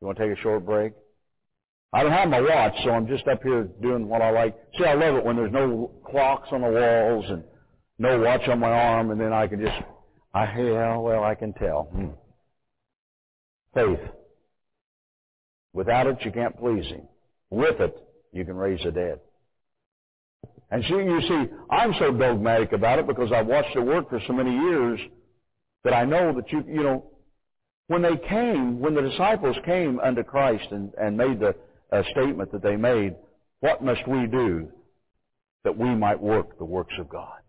You 0.02 0.08
want 0.08 0.18
to 0.18 0.28
take 0.28 0.38
a 0.38 0.42
short 0.42 0.66
break? 0.66 0.94
I 1.94 2.04
don't 2.04 2.12
have 2.12 2.28
my 2.28 2.42
watch, 2.42 2.74
so 2.84 2.90
I'm 2.90 3.08
just 3.08 3.26
up 3.28 3.42
here 3.42 3.64
doing 3.82 4.10
what 4.10 4.22
I 4.22 4.30
like. 4.32 4.58
See, 4.78 4.84
I 4.84 4.96
love 4.96 5.16
it 5.16 5.24
when 5.24 5.38
there's 5.38 5.54
no 5.54 5.92
clocks 6.06 6.50
on 6.52 6.62
the 6.62 6.70
walls 6.70 7.26
and 7.30 7.44
no 7.98 8.20
watch 8.20 8.46
on 8.50 8.60
my 8.60 8.70
arm, 8.70 9.12
and 9.12 9.22
then 9.22 9.32
I 9.32 9.48
can 9.48 9.62
just, 9.62 9.78
I, 10.34 10.44
yeah, 10.60 10.98
well, 10.98 11.24
I 11.24 11.36
can 11.36 11.54
tell. 11.54 11.84
Hmm. 11.84 12.08
Faith. 13.74 14.10
Without 15.72 16.08
it, 16.08 16.18
you 16.26 16.32
can't 16.32 16.58
please 16.58 16.86
Him. 16.86 17.08
With 17.50 17.80
it, 17.80 17.96
you 18.34 18.44
can 18.44 18.58
raise 18.58 18.84
the 18.84 18.92
dead. 18.92 19.22
And 20.72 20.84
see, 20.84 20.96
you 20.96 21.22
see, 21.28 21.46
I'm 21.70 21.94
so 22.00 22.12
dogmatic 22.12 22.72
about 22.74 23.00
it 23.00 23.08
because 23.08 23.32
I've 23.32 23.48
watched 23.48 23.76
it 23.76 23.82
work 23.82 24.10
for 24.10 24.20
so 24.28 24.34
many 24.34 24.52
years 24.52 25.00
that 25.84 25.94
I 25.94 26.06
know 26.06 26.34
that 26.34 26.52
you, 26.52 26.64
you 26.68 26.84
know, 26.84 27.06
when 27.88 28.02
they 28.02 28.18
came, 28.18 28.80
when 28.80 28.96
the 28.96 29.02
disciples 29.02 29.56
came 29.64 30.00
unto 30.00 30.24
Christ 30.24 30.66
and, 30.72 30.92
and 30.98 31.16
made 31.16 31.40
the 31.40 31.56
a 31.92 32.04
statement 32.12 32.52
that 32.52 32.64
they 32.64 32.76
made, 32.76 33.16
what 33.60 33.84
must 33.84 34.08
we 34.08 34.26
do 34.26 34.68
that 35.64 35.78
we 35.78 35.94
might 35.96 36.20
work 36.20 36.58
the 36.58 36.66
works 36.66 36.94
of 37.00 37.10
God? 37.10 37.40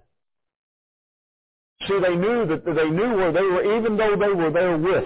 See, 1.88 1.98
they 2.00 2.16
knew 2.16 2.46
that 2.46 2.64
they 2.64 2.90
knew 2.90 3.16
where 3.16 3.32
they 3.32 3.42
were, 3.42 3.78
even 3.78 3.96
though 3.96 4.16
they 4.16 4.32
were 4.32 4.50
there 4.50 4.76
with 4.78 5.04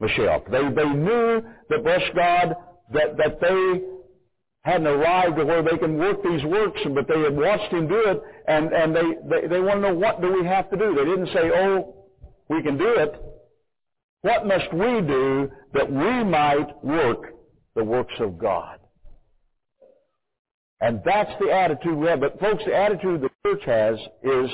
Michelle. 0.00 0.42
They, 0.50 0.62
they 0.74 0.88
knew 0.88 1.42
that, 1.68 1.84
bless 1.84 2.02
God, 2.14 2.54
that, 2.92 3.16
that 3.16 3.40
they 3.40 3.80
hadn't 4.62 4.86
arrived 4.86 5.36
to 5.36 5.44
where 5.44 5.62
they 5.62 5.76
can 5.76 5.98
work 5.98 6.22
these 6.22 6.44
works, 6.44 6.80
but 6.94 7.08
they 7.08 7.20
had 7.20 7.36
watched 7.36 7.72
him 7.72 7.88
do 7.88 8.02
it, 8.06 8.22
and, 8.46 8.72
and 8.72 8.94
they, 8.94 9.02
they, 9.28 9.46
they 9.48 9.60
want 9.60 9.82
to 9.82 9.88
know 9.88 9.94
what 9.94 10.20
do 10.20 10.32
we 10.32 10.46
have 10.46 10.70
to 10.70 10.76
do. 10.76 10.94
They 10.94 11.04
didn't 11.04 11.28
say, 11.28 11.50
oh, 11.54 12.06
we 12.48 12.62
can 12.62 12.78
do 12.78 12.94
it. 12.94 13.20
What 14.22 14.46
must 14.46 14.72
we 14.72 15.00
do 15.00 15.50
that 15.74 15.90
we 15.90 16.24
might 16.24 16.84
work 16.84 17.32
the 17.74 17.84
works 17.84 18.14
of 18.20 18.38
God. 18.38 18.78
And 20.80 21.00
that's 21.04 21.30
the 21.40 21.50
attitude 21.50 21.96
we 21.96 22.08
have. 22.08 22.20
But 22.20 22.40
folks, 22.40 22.64
the 22.66 22.74
attitude 22.74 23.22
the 23.22 23.30
church 23.44 23.62
has 23.66 23.98
is 24.22 24.50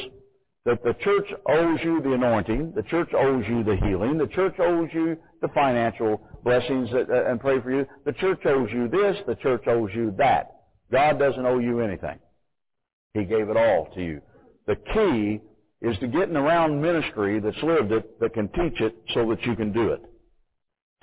that 0.64 0.82
the 0.82 0.94
church 1.04 1.26
owes 1.48 1.78
you 1.82 2.02
the 2.02 2.12
anointing, 2.12 2.72
the 2.74 2.82
church 2.82 3.10
owes 3.14 3.44
you 3.48 3.64
the 3.64 3.76
healing, 3.76 4.18
the 4.18 4.26
church 4.28 4.54
owes 4.58 4.88
you 4.92 5.16
the 5.40 5.48
financial 5.48 6.20
blessings 6.44 6.90
that, 6.92 7.08
uh, 7.10 7.30
and 7.30 7.40
pray 7.40 7.60
for 7.60 7.70
you. 7.70 7.86
The 8.04 8.12
church 8.14 8.40
owes 8.44 8.68
you 8.72 8.88
this, 8.88 9.16
the 9.26 9.36
church 9.36 9.66
owes 9.66 9.90
you 9.94 10.14
that. 10.18 10.56
God 10.90 11.18
doesn't 11.18 11.44
owe 11.44 11.58
you 11.58 11.80
anything. 11.80 12.18
He 13.14 13.24
gave 13.24 13.48
it 13.48 13.56
all 13.56 13.88
to 13.94 14.02
you. 14.02 14.20
The 14.66 14.76
key 14.76 15.40
is 15.80 15.96
to 15.98 16.08
getting 16.08 16.36
around 16.36 16.80
ministry 16.80 17.40
that's 17.40 17.62
lived 17.62 17.92
it, 17.92 18.18
that 18.20 18.34
can 18.34 18.48
teach 18.48 18.80
it 18.80 18.94
so 19.14 19.28
that 19.30 19.42
you 19.44 19.54
can 19.54 19.72
do 19.72 19.92
it. 19.92 20.02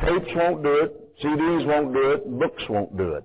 Tapes 0.02 0.32
won't 0.36 0.64
do 0.64 0.74
it, 0.76 1.24
CDs 1.24 1.66
won't 1.66 1.94
do 1.94 2.12
it, 2.12 2.40
books 2.40 2.64
won't 2.70 2.98
do 2.98 3.14
it. 3.14 3.24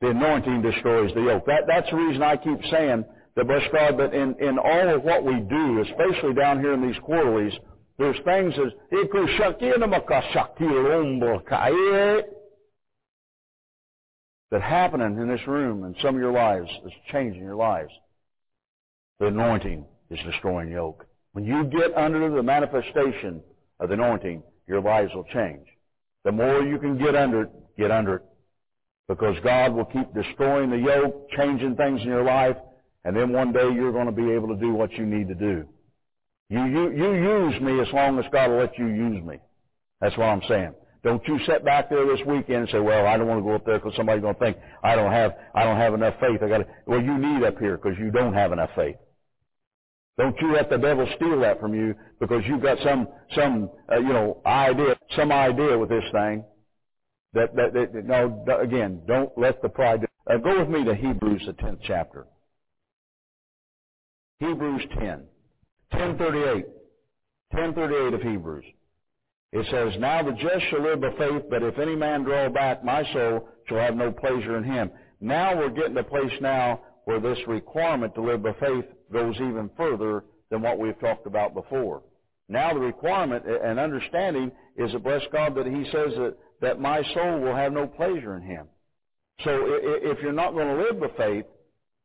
The 0.00 0.10
anointing 0.10 0.62
destroys 0.62 1.14
the 1.14 1.22
yoke. 1.22 1.46
That, 1.46 1.62
that's 1.66 1.88
the 1.90 1.96
reason 1.96 2.22
I 2.22 2.36
keep 2.36 2.58
saying 2.70 3.04
that, 3.36 3.46
bless 3.46 3.62
God, 3.72 3.98
that 3.98 4.14
in, 4.14 4.34
in 4.40 4.58
all 4.58 4.94
of 4.94 5.02
what 5.02 5.24
we 5.24 5.40
do, 5.40 5.82
especially 5.82 6.34
down 6.34 6.60
here 6.60 6.72
in 6.72 6.86
these 6.86 6.98
quarterlies, 7.02 7.52
there's 7.98 8.16
things 8.24 8.54
as 8.54 8.72
that 14.50 14.62
happening 14.62 15.18
in 15.18 15.28
this 15.28 15.46
room 15.46 15.84
and 15.84 15.96
some 16.00 16.14
of 16.14 16.20
your 16.20 16.32
lives 16.32 16.70
is 16.86 16.92
changing 17.10 17.42
your 17.42 17.56
lives. 17.56 17.90
The 19.18 19.26
anointing 19.26 19.84
is 20.10 20.18
destroying 20.24 20.70
yoke. 20.70 21.06
When 21.32 21.44
you 21.44 21.64
get 21.64 21.96
under 21.96 22.30
the 22.30 22.42
manifestation 22.42 23.42
of 23.80 23.88
the 23.88 23.94
anointing, 23.94 24.42
your 24.68 24.80
lives 24.80 25.10
will 25.14 25.26
change. 25.32 25.66
The 26.24 26.32
more 26.32 26.62
you 26.62 26.78
can 26.78 26.98
get 26.98 27.14
under 27.16 27.42
it, 27.42 27.50
get 27.76 27.90
under 27.90 28.16
it. 28.16 28.22
Because 29.08 29.36
God 29.42 29.74
will 29.74 29.84
keep 29.84 30.14
destroying 30.14 30.70
the 30.70 30.78
yoke, 30.78 31.28
changing 31.36 31.76
things 31.76 32.00
in 32.00 32.06
your 32.06 32.24
life, 32.24 32.56
and 33.04 33.16
then 33.16 33.32
one 33.32 33.52
day 33.52 33.70
you're 33.72 33.92
going 33.92 34.06
to 34.06 34.12
be 34.12 34.30
able 34.32 34.48
to 34.48 34.56
do 34.56 34.72
what 34.72 34.92
you 34.92 35.04
need 35.04 35.28
to 35.28 35.34
do. 35.34 35.68
You, 36.48 36.64
you, 36.66 36.90
you 36.92 37.12
use 37.14 37.60
me 37.60 37.80
as 37.80 37.88
long 37.92 38.18
as 38.18 38.24
God 38.32 38.50
will 38.50 38.58
let 38.58 38.78
you 38.78 38.86
use 38.86 39.22
me. 39.24 39.38
That's 40.00 40.16
what 40.16 40.26
I'm 40.26 40.42
saying. 40.48 40.74
Don't 41.02 41.26
you 41.28 41.38
sit 41.46 41.64
back 41.64 41.90
there 41.90 42.06
this 42.06 42.24
weekend 42.26 42.60
and 42.60 42.68
say, 42.70 42.78
"Well, 42.78 43.06
I 43.06 43.18
don't 43.18 43.26
want 43.26 43.38
to 43.40 43.44
go 43.44 43.54
up 43.54 43.66
there 43.66 43.78
because 43.78 43.94
somebody's 43.94 44.22
going 44.22 44.34
to 44.34 44.40
think 44.40 44.56
I 44.82 44.96
don't 44.96 45.12
have 45.12 45.32
I 45.54 45.64
don't 45.64 45.76
have 45.76 45.92
enough 45.92 46.14
faith." 46.18 46.42
I 46.42 46.48
got 46.48 46.58
to. 46.58 46.66
Well, 46.86 47.02
you 47.02 47.18
need 47.18 47.44
up 47.44 47.58
here 47.58 47.76
because 47.76 47.98
you 47.98 48.10
don't 48.10 48.32
have 48.32 48.52
enough 48.52 48.70
faith. 48.74 48.96
Don't 50.16 50.34
you 50.40 50.52
let 50.52 50.70
the 50.70 50.78
devil 50.78 51.06
steal 51.16 51.40
that 51.40 51.60
from 51.60 51.74
you 51.74 51.94
because 52.20 52.42
you've 52.46 52.62
got 52.62 52.78
some 52.82 53.08
some 53.34 53.70
uh, 53.92 53.98
you 53.98 54.14
know 54.14 54.40
idea 54.46 54.96
some 55.14 55.30
idea 55.30 55.76
with 55.76 55.90
this 55.90 56.04
thing. 56.10 56.42
That 57.34 57.54
that, 57.54 57.74
that 57.74 58.04
no 58.06 58.44
again 58.60 59.02
don't 59.06 59.30
let 59.36 59.60
the 59.60 59.68
pride. 59.68 60.06
Uh, 60.26 60.38
go 60.38 60.58
with 60.58 60.70
me 60.70 60.84
to 60.84 60.94
Hebrews 60.94 61.42
the 61.46 61.52
tenth 61.52 61.80
chapter. 61.86 62.26
Hebrews 64.40 64.82
10, 64.98 65.24
1038, 65.90 66.66
1038 67.50 68.14
of 68.14 68.22
Hebrews. 68.22 68.64
It 69.52 69.66
says, 69.70 69.92
Now 70.00 70.22
the 70.22 70.32
just 70.32 70.66
shall 70.68 70.82
live 70.82 71.00
by 71.00 71.12
faith, 71.16 71.44
but 71.48 71.62
if 71.62 71.78
any 71.78 71.94
man 71.94 72.24
draw 72.24 72.48
back, 72.48 72.84
my 72.84 73.04
soul 73.12 73.48
shall 73.68 73.78
have 73.78 73.94
no 73.94 74.10
pleasure 74.10 74.58
in 74.58 74.64
him. 74.64 74.90
Now 75.20 75.56
we're 75.56 75.70
getting 75.70 75.94
to 75.94 76.00
a 76.00 76.04
place 76.04 76.32
now 76.40 76.80
where 77.04 77.20
this 77.20 77.38
requirement 77.46 78.14
to 78.16 78.22
live 78.22 78.42
by 78.42 78.52
faith 78.54 78.84
goes 79.12 79.36
even 79.36 79.70
further 79.76 80.24
than 80.50 80.60
what 80.60 80.78
we've 80.78 80.98
talked 80.98 81.28
about 81.28 81.54
before. 81.54 82.02
Now 82.48 82.74
the 82.74 82.80
requirement 82.80 83.44
and 83.46 83.78
understanding 83.78 84.50
is 84.76 84.90
to 84.90 84.98
bless 84.98 85.22
God 85.32 85.54
that 85.54 85.66
He 85.66 85.84
says 85.84 86.12
that, 86.18 86.34
that 86.60 86.80
my 86.80 87.02
soul 87.14 87.40
will 87.40 87.54
have 87.54 87.72
no 87.72 87.86
pleasure 87.86 88.36
in 88.36 88.42
Him. 88.42 88.66
So 89.44 89.66
if 89.66 90.18
you're 90.20 90.32
not 90.32 90.54
going 90.54 90.76
to 90.76 90.82
live 90.82 91.00
by 91.00 91.08
faith, 91.16 91.44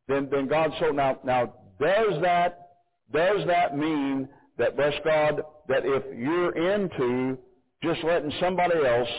then, 0.07 0.29
then 0.31 0.47
God 0.47 0.71
so 0.79 0.91
now, 0.91 1.19
now 1.23 1.53
does 1.79 2.21
that, 2.21 2.69
does 3.11 3.45
that 3.47 3.77
mean 3.77 4.27
that 4.57 4.75
bless 4.75 4.93
God, 5.03 5.41
that 5.67 5.83
if 5.85 6.03
you're 6.17 6.55
into 6.55 7.37
just 7.81 8.03
letting 8.03 8.31
somebody 8.39 8.75
else, 8.85 9.09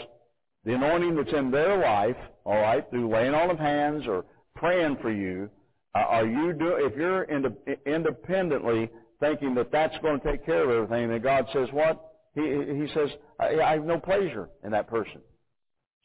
the 0.65 0.75
anointing 0.75 1.17
that's 1.17 1.33
in 1.33 1.51
their 1.51 1.79
life, 1.79 2.17
all 2.45 2.61
right, 2.61 2.89
through 2.91 3.11
laying 3.11 3.35
on 3.35 3.51
of 3.51 3.59
hands 3.59 4.05
or 4.07 4.25
praying 4.55 4.99
for 5.01 5.11
you, 5.11 5.49
uh, 5.95 5.99
are 5.99 6.27
you 6.27 6.53
do 6.53 6.77
if 6.77 6.95
you're 6.97 7.25
ind- 7.25 7.57
independently 7.87 8.91
thinking 9.19 9.55
that 9.55 9.73
that's 9.73 9.97
going 10.03 10.21
to 10.21 10.31
take 10.31 10.47
care 10.47 10.65
of 10.65 10.71
everything, 10.71 11.09
then 11.09 11.21
God 11.21 11.47
says 11.53 11.69
what? 11.73 12.13
He 12.35 12.43
He 12.43 12.87
says 12.95 13.09
I, 13.41 13.61
I 13.61 13.73
have 13.73 13.85
no 13.85 13.99
pleasure 13.99 14.49
in 14.63 14.71
that 14.71 14.89
person. 14.89 15.21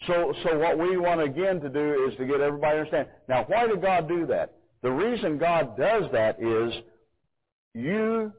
So 0.07 0.33
so 0.43 0.57
what 0.57 0.77
we 0.79 0.97
want 0.97 1.21
again 1.21 1.59
to 1.61 1.69
do 1.69 2.07
is 2.09 2.17
to 2.17 2.25
get 2.25 2.41
everybody 2.41 2.77
to 2.77 2.79
understand. 2.79 3.07
Now, 3.29 3.43
why 3.47 3.67
did 3.67 3.81
God 3.81 4.07
do 4.07 4.25
that? 4.27 4.54
The 4.85 4.91
reason 4.91 5.39
God 5.39 5.75
does 5.79 6.03
that 6.11 6.39
is 6.39 6.71
you 7.73 8.31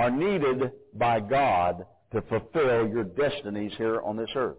are 0.00 0.10
needed 0.10 0.72
by 0.94 1.20
God 1.20 1.86
to 2.12 2.22
fulfill 2.22 2.88
your 2.88 3.04
destinies 3.04 3.70
here 3.78 4.00
on 4.00 4.16
this 4.16 4.30
earth. 4.34 4.56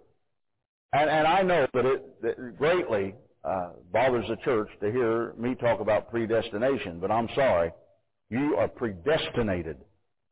And, 0.93 1.09
and 1.09 1.27
I 1.27 1.41
know 1.41 1.67
that 1.73 1.85
it, 1.85 2.21
that 2.21 2.39
it 2.39 2.57
greatly 2.57 3.15
uh, 3.43 3.71
bothers 3.91 4.23
the 4.29 4.37
church 4.37 4.69
to 4.79 4.89
hear 4.89 5.33
me 5.37 5.53
talk 5.55 5.81
about 5.81 6.09
predestination, 6.11 7.01
but 7.01 7.11
I'm 7.11 7.27
sorry. 7.35 7.73
You 8.29 8.55
are 8.55 8.69
predestinated 8.69 9.79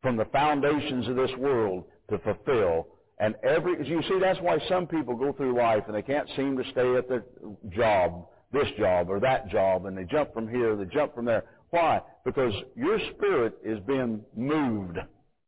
from 0.02 0.16
the 0.16 0.30
foundations 0.32 1.10
of 1.10 1.18
this 1.18 1.32
world 1.38 1.84
to 2.10 2.20
fulfill. 2.20 2.88
And 3.20 3.36
every, 3.44 3.86
you 3.86 4.02
see, 4.04 4.18
that's 4.22 4.40
why 4.40 4.60
some 4.70 4.88
people 4.88 5.18
go 5.18 5.34
through 5.34 5.58
life 5.58 5.84
and 5.88 5.96
they 5.96 6.04
can't 6.04 6.30
seem 6.38 6.56
to 6.56 6.64
stay 6.72 6.96
at 6.96 7.10
their 7.10 7.26
job, 7.70 8.28
this 8.52 8.68
job 8.78 9.10
or 9.10 9.20
that 9.20 9.50
job, 9.50 9.86
and 9.86 9.98
they 9.98 10.04
jump 10.04 10.34
from 10.34 10.48
here, 10.48 10.76
they 10.76 10.86
jump 10.86 11.14
from 11.14 11.26
there. 11.26 11.44
Why? 11.70 12.02
Because 12.26 12.54
your 12.76 13.00
spirit 13.16 13.58
is 13.64 13.80
being 13.82 14.22
moved, 14.36 14.98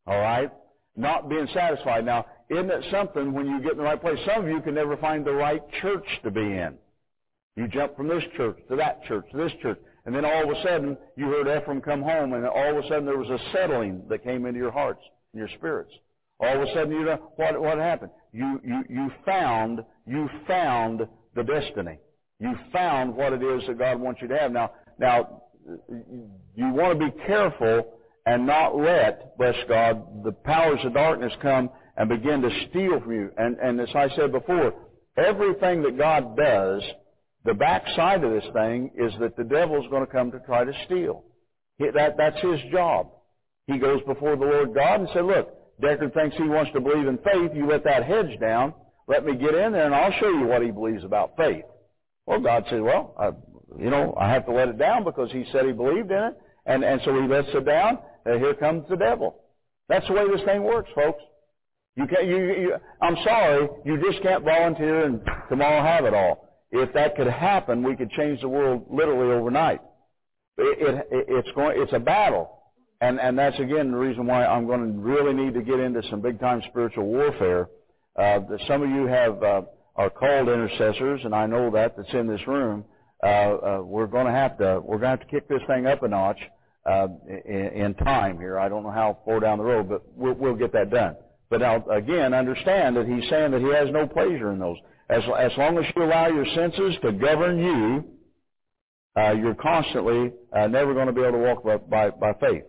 all 0.06 0.20
right? 0.20 0.52
Not 0.96 1.30
being 1.30 1.48
satisfied. 1.54 2.06
Now, 2.06 2.26
isn't 2.50 2.70
it 2.70 2.86
something 2.92 3.34
when 3.34 3.48
you 3.48 3.62
get 3.62 3.72
in 3.72 3.78
the 3.78 3.84
right 3.84 4.00
place? 4.00 4.20
Some 4.26 4.44
of 4.44 4.50
you 4.50 4.62
can 4.62 4.76
never 4.76 4.98
find 4.98 5.26
the 5.26 5.34
right 5.34 5.62
church 5.82 6.06
to 6.24 6.32
be 6.32 6.42
in. 6.42 6.76
You 7.56 7.68
jump 7.68 7.98
from 7.98 8.08
this 8.08 8.24
church 8.38 8.58
to 8.70 8.76
that 8.76 9.04
church 9.06 9.26
to 9.32 9.38
this 9.38 9.52
church. 9.62 9.80
And 10.06 10.16
then 10.16 10.26
all 10.26 10.44
of 10.44 10.50
a 10.50 10.62
sudden, 10.64 10.98
you 11.16 11.26
heard 11.26 11.48
Ephraim 11.48 11.82
come 11.82 12.02
home, 12.02 12.34
and 12.34 12.46
all 12.46 12.78
of 12.78 12.84
a 12.84 12.88
sudden 12.88 13.06
there 13.06 13.18
was 13.18 13.30
a 13.30 13.40
settling 13.52 14.04
that 14.10 14.24
came 14.24 14.46
into 14.46 14.60
your 14.60 14.72
hearts 14.72 15.02
and 15.34 15.40
your 15.40 15.50
spirits. 15.58 15.92
All 16.40 16.56
of 16.56 16.68
a 16.68 16.74
sudden, 16.74 16.92
you 16.92 17.06
know 17.06 17.32
what 17.36 17.60
what 17.62 17.78
happened? 17.78 18.12
You 18.34 18.60
you 18.64 18.84
you 18.90 19.12
found 19.26 19.84
you 20.08 20.28
found 20.48 21.08
the 21.36 21.44
destiny. 21.44 22.00
You 22.42 22.56
found 22.74 23.16
what 23.16 23.34
it 23.34 23.44
is 23.44 23.62
that 23.68 23.78
God 23.78 24.00
wants 24.00 24.22
you 24.22 24.28
to 24.28 24.38
have. 24.38 24.52
Now 24.52 24.72
now 24.98 25.44
you 26.56 26.70
want 26.70 27.00
to 27.00 27.06
be 27.06 27.12
careful 27.26 27.98
and 28.26 28.46
not 28.46 28.76
let, 28.76 29.38
bless 29.38 29.56
God, 29.68 30.24
the 30.24 30.32
powers 30.32 30.80
of 30.84 30.94
darkness 30.94 31.34
come 31.42 31.70
and 31.98 32.10
begin 32.10 32.42
to 32.42 32.50
steal 32.70 33.00
from 33.00 33.12
you. 33.12 33.32
And, 33.38 33.58
and 33.58 33.80
as 33.80 33.90
I 33.96 34.10
said 34.16 34.32
before, 34.32 34.74
everything 35.18 35.82
that 35.84 35.98
God 35.98 36.38
does, 36.38 36.84
the 37.46 37.54
backside 37.54 38.24
of 38.24 38.32
this 38.32 38.52
thing 38.54 38.92
is 38.96 39.12
that 39.20 39.36
the 39.36 39.44
devil's 39.44 39.90
going 39.90 40.06
to 40.06 40.12
come 40.12 40.32
to 40.32 40.40
try 40.40 40.64
to 40.64 40.74
steal. 40.86 41.24
He, 41.78 41.90
that, 41.90 42.16
that's 42.18 42.40
his 42.42 42.60
job. 42.72 43.10
He 43.68 43.80
goes 43.80 44.02
before 44.06 44.36
the 44.36 44.46
Lord 44.46 44.74
God 44.76 45.02
and 45.02 45.10
said, 45.14 45.26
look, 45.26 45.50
Deckard 45.82 46.14
thinks 46.14 46.36
he 46.38 46.44
wants 46.44 46.72
to 46.74 46.80
believe 46.80 47.08
in 47.08 47.18
faith. 47.18 47.52
You 47.56 47.68
let 47.68 47.84
that 47.86 48.04
hedge 48.04 48.40
down. 48.40 48.74
Let 49.08 49.26
me 49.26 49.36
get 49.36 49.56
in 49.56 49.72
there 49.72 49.86
and 49.86 49.96
I'll 49.96 50.14
show 50.20 50.30
you 50.30 50.46
what 50.46 50.62
he 50.62 50.70
believes 50.70 51.04
about 51.04 51.36
faith. 51.38 51.64
Well, 52.26 52.40
God 52.40 52.66
said, 52.70 52.82
well, 52.82 53.16
I, 53.18 53.28
you 53.82 53.90
know, 53.90 54.16
I 54.20 54.30
have 54.32 54.46
to 54.46 54.52
let 54.52 54.70
it 54.70 54.78
down 54.78 55.04
because 55.04 55.32
he 55.32 55.46
said 55.52 55.66
he 55.66 55.72
believed 55.72 56.12
in 56.12 56.24
it. 56.24 56.38
And, 56.66 56.84
and 56.84 57.02
so 57.04 57.20
he 57.20 57.28
lets 57.28 57.48
it 57.54 57.66
down. 57.66 58.00
And 58.26 58.40
here 58.40 58.54
comes 58.54 58.88
the 58.90 58.96
devil. 58.96 59.36
That's 59.90 60.08
the 60.08 60.14
way 60.14 60.28
this 60.28 60.46
thing 60.46 60.64
works, 60.64 60.90
folks. 60.94 61.24
You 61.96 62.08
can't, 62.08 62.26
you, 62.26 62.38
you, 62.38 62.76
I'm 63.02 63.18
sorry, 63.24 63.68
you 63.84 63.98
just 63.98 64.24
can't 64.24 64.44
volunteer 64.44 65.06
and 65.06 65.22
tomorrow 65.50 65.84
have 65.84 66.06
it 66.06 66.14
all. 66.14 66.48
If 66.72 66.94
that 66.94 67.18
could 67.18 67.28
happen, 67.28 67.84
we 67.84 67.98
could 67.98 68.10
change 68.12 68.40
the 68.40 68.48
world 68.48 68.86
literally 68.90 69.34
overnight. 69.34 69.82
It, 70.58 71.08
it, 71.12 71.26
it's 71.28 71.52
going, 71.54 71.82
it's 71.82 71.92
a 71.92 72.00
battle. 72.00 72.60
And, 73.02 73.20
and 73.20 73.38
that's 73.38 73.60
again 73.60 73.92
the 73.92 73.98
reason 73.98 74.28
why 74.28 74.46
I'm 74.46 74.68
going 74.68 74.94
to 74.94 75.00
really 75.00 75.34
need 75.34 75.54
to 75.56 75.62
get 75.62 75.80
into 75.80 76.02
some 76.10 76.22
big 76.22 76.40
time 76.40 76.62
spiritual 76.70 77.06
warfare. 77.06 77.68
Uh, 78.16 78.40
some 78.68 78.84
of 78.84 78.90
you 78.90 79.08
have, 79.08 79.44
uh, 79.44 79.62
are 79.96 80.10
called 80.10 80.48
intercessors, 80.48 81.22
and 81.24 81.36
I 81.36 81.46
know 81.46 81.70
that 81.72 81.96
that's 81.98 82.14
in 82.14 82.28
this 82.28 82.46
room. 82.48 82.86
Uh, 83.24 83.28
uh, 83.28 83.82
we're 83.84 84.08
going 84.08 84.26
to 84.26 84.32
have 84.32 84.58
to 84.58 84.82
we're 84.84 84.98
going 84.98 85.18
to 85.18 85.20
have 85.20 85.20
to 85.22 85.26
kick 85.28 85.48
this 85.48 85.62
thing 85.68 85.86
up 85.86 86.02
a 86.04 86.08
notch 86.08 86.40
uh, 86.86 87.08
in, 87.46 87.68
in 87.74 87.94
time 87.96 88.40
here. 88.40 88.58
I 88.58 88.70
don't 88.70 88.84
know 88.84 88.92
how 88.92 89.20
far 89.26 89.40
down 89.40 89.60
the 89.60 89.64
road, 89.64 89.90
but 89.90 90.04
we'll, 90.16 90.34
we'll 90.34 90.56
get 90.56 90.74
that 90.74 90.90
done. 90.90 91.16
But 91.50 91.62
now 91.62 91.86
again, 91.90 92.34
understand 92.34 92.96
that 92.96 93.06
he's 93.06 93.30
saying 93.30 93.52
that 93.52 93.62
he 93.62 93.68
has 93.68 93.90
no 93.92 94.08
pleasure 94.08 94.52
in 94.52 94.60
those. 94.60 94.78
As 95.10 95.24
as 95.38 95.52
long 95.58 95.78
as 95.78 95.86
you 95.96 96.04
allow 96.04 96.28
your 96.28 96.46
senses 96.56 96.96
to 97.02 97.12
govern 97.12 97.60
you, 97.60 98.06
uh, 99.22 99.34
you're 99.34 99.56
constantly 99.56 100.32
uh, 100.56 100.68
never 100.68 100.94
going 100.94 101.08
to 101.08 101.14
be 101.14 101.22
able 101.22 101.34
to 101.34 101.38
walk 101.38 101.64
by, 101.64 101.78
by 101.78 102.10
by 102.10 102.34
faith. 102.40 102.64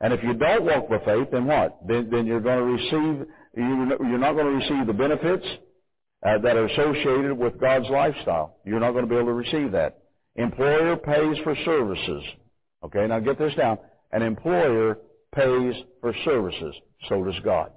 And 0.00 0.14
if 0.14 0.22
you 0.22 0.32
don't 0.32 0.64
walk 0.64 0.88
by 0.88 0.98
faith, 1.04 1.28
then 1.30 1.46
what? 1.46 1.78
Then, 1.86 2.08
then 2.10 2.26
you're 2.26 2.40
going 2.40 2.58
to 2.58 2.64
receive 2.64 3.26
you're 3.54 4.18
not 4.18 4.34
going 4.34 4.46
to 4.46 4.66
receive 4.66 4.86
the 4.86 4.92
benefits 4.92 5.44
uh, 6.22 6.38
that 6.38 6.56
are 6.56 6.66
associated 6.66 7.36
with 7.36 7.60
God's 7.60 7.88
lifestyle. 7.88 8.56
You're 8.64 8.80
not 8.80 8.92
going 8.92 9.04
to 9.04 9.10
be 9.10 9.16
able 9.16 9.28
to 9.28 9.32
receive 9.32 9.72
that. 9.72 9.98
Employer 10.36 10.96
pays 10.96 11.36
for 11.42 11.56
services. 11.64 12.22
Okay, 12.84 13.06
now 13.06 13.20
get 13.20 13.38
this 13.38 13.54
down. 13.54 13.78
An 14.12 14.22
employer 14.22 14.98
pays 15.34 15.74
for 16.00 16.14
services. 16.24 16.74
So 17.08 17.24
does 17.24 17.38
God. 17.44 17.70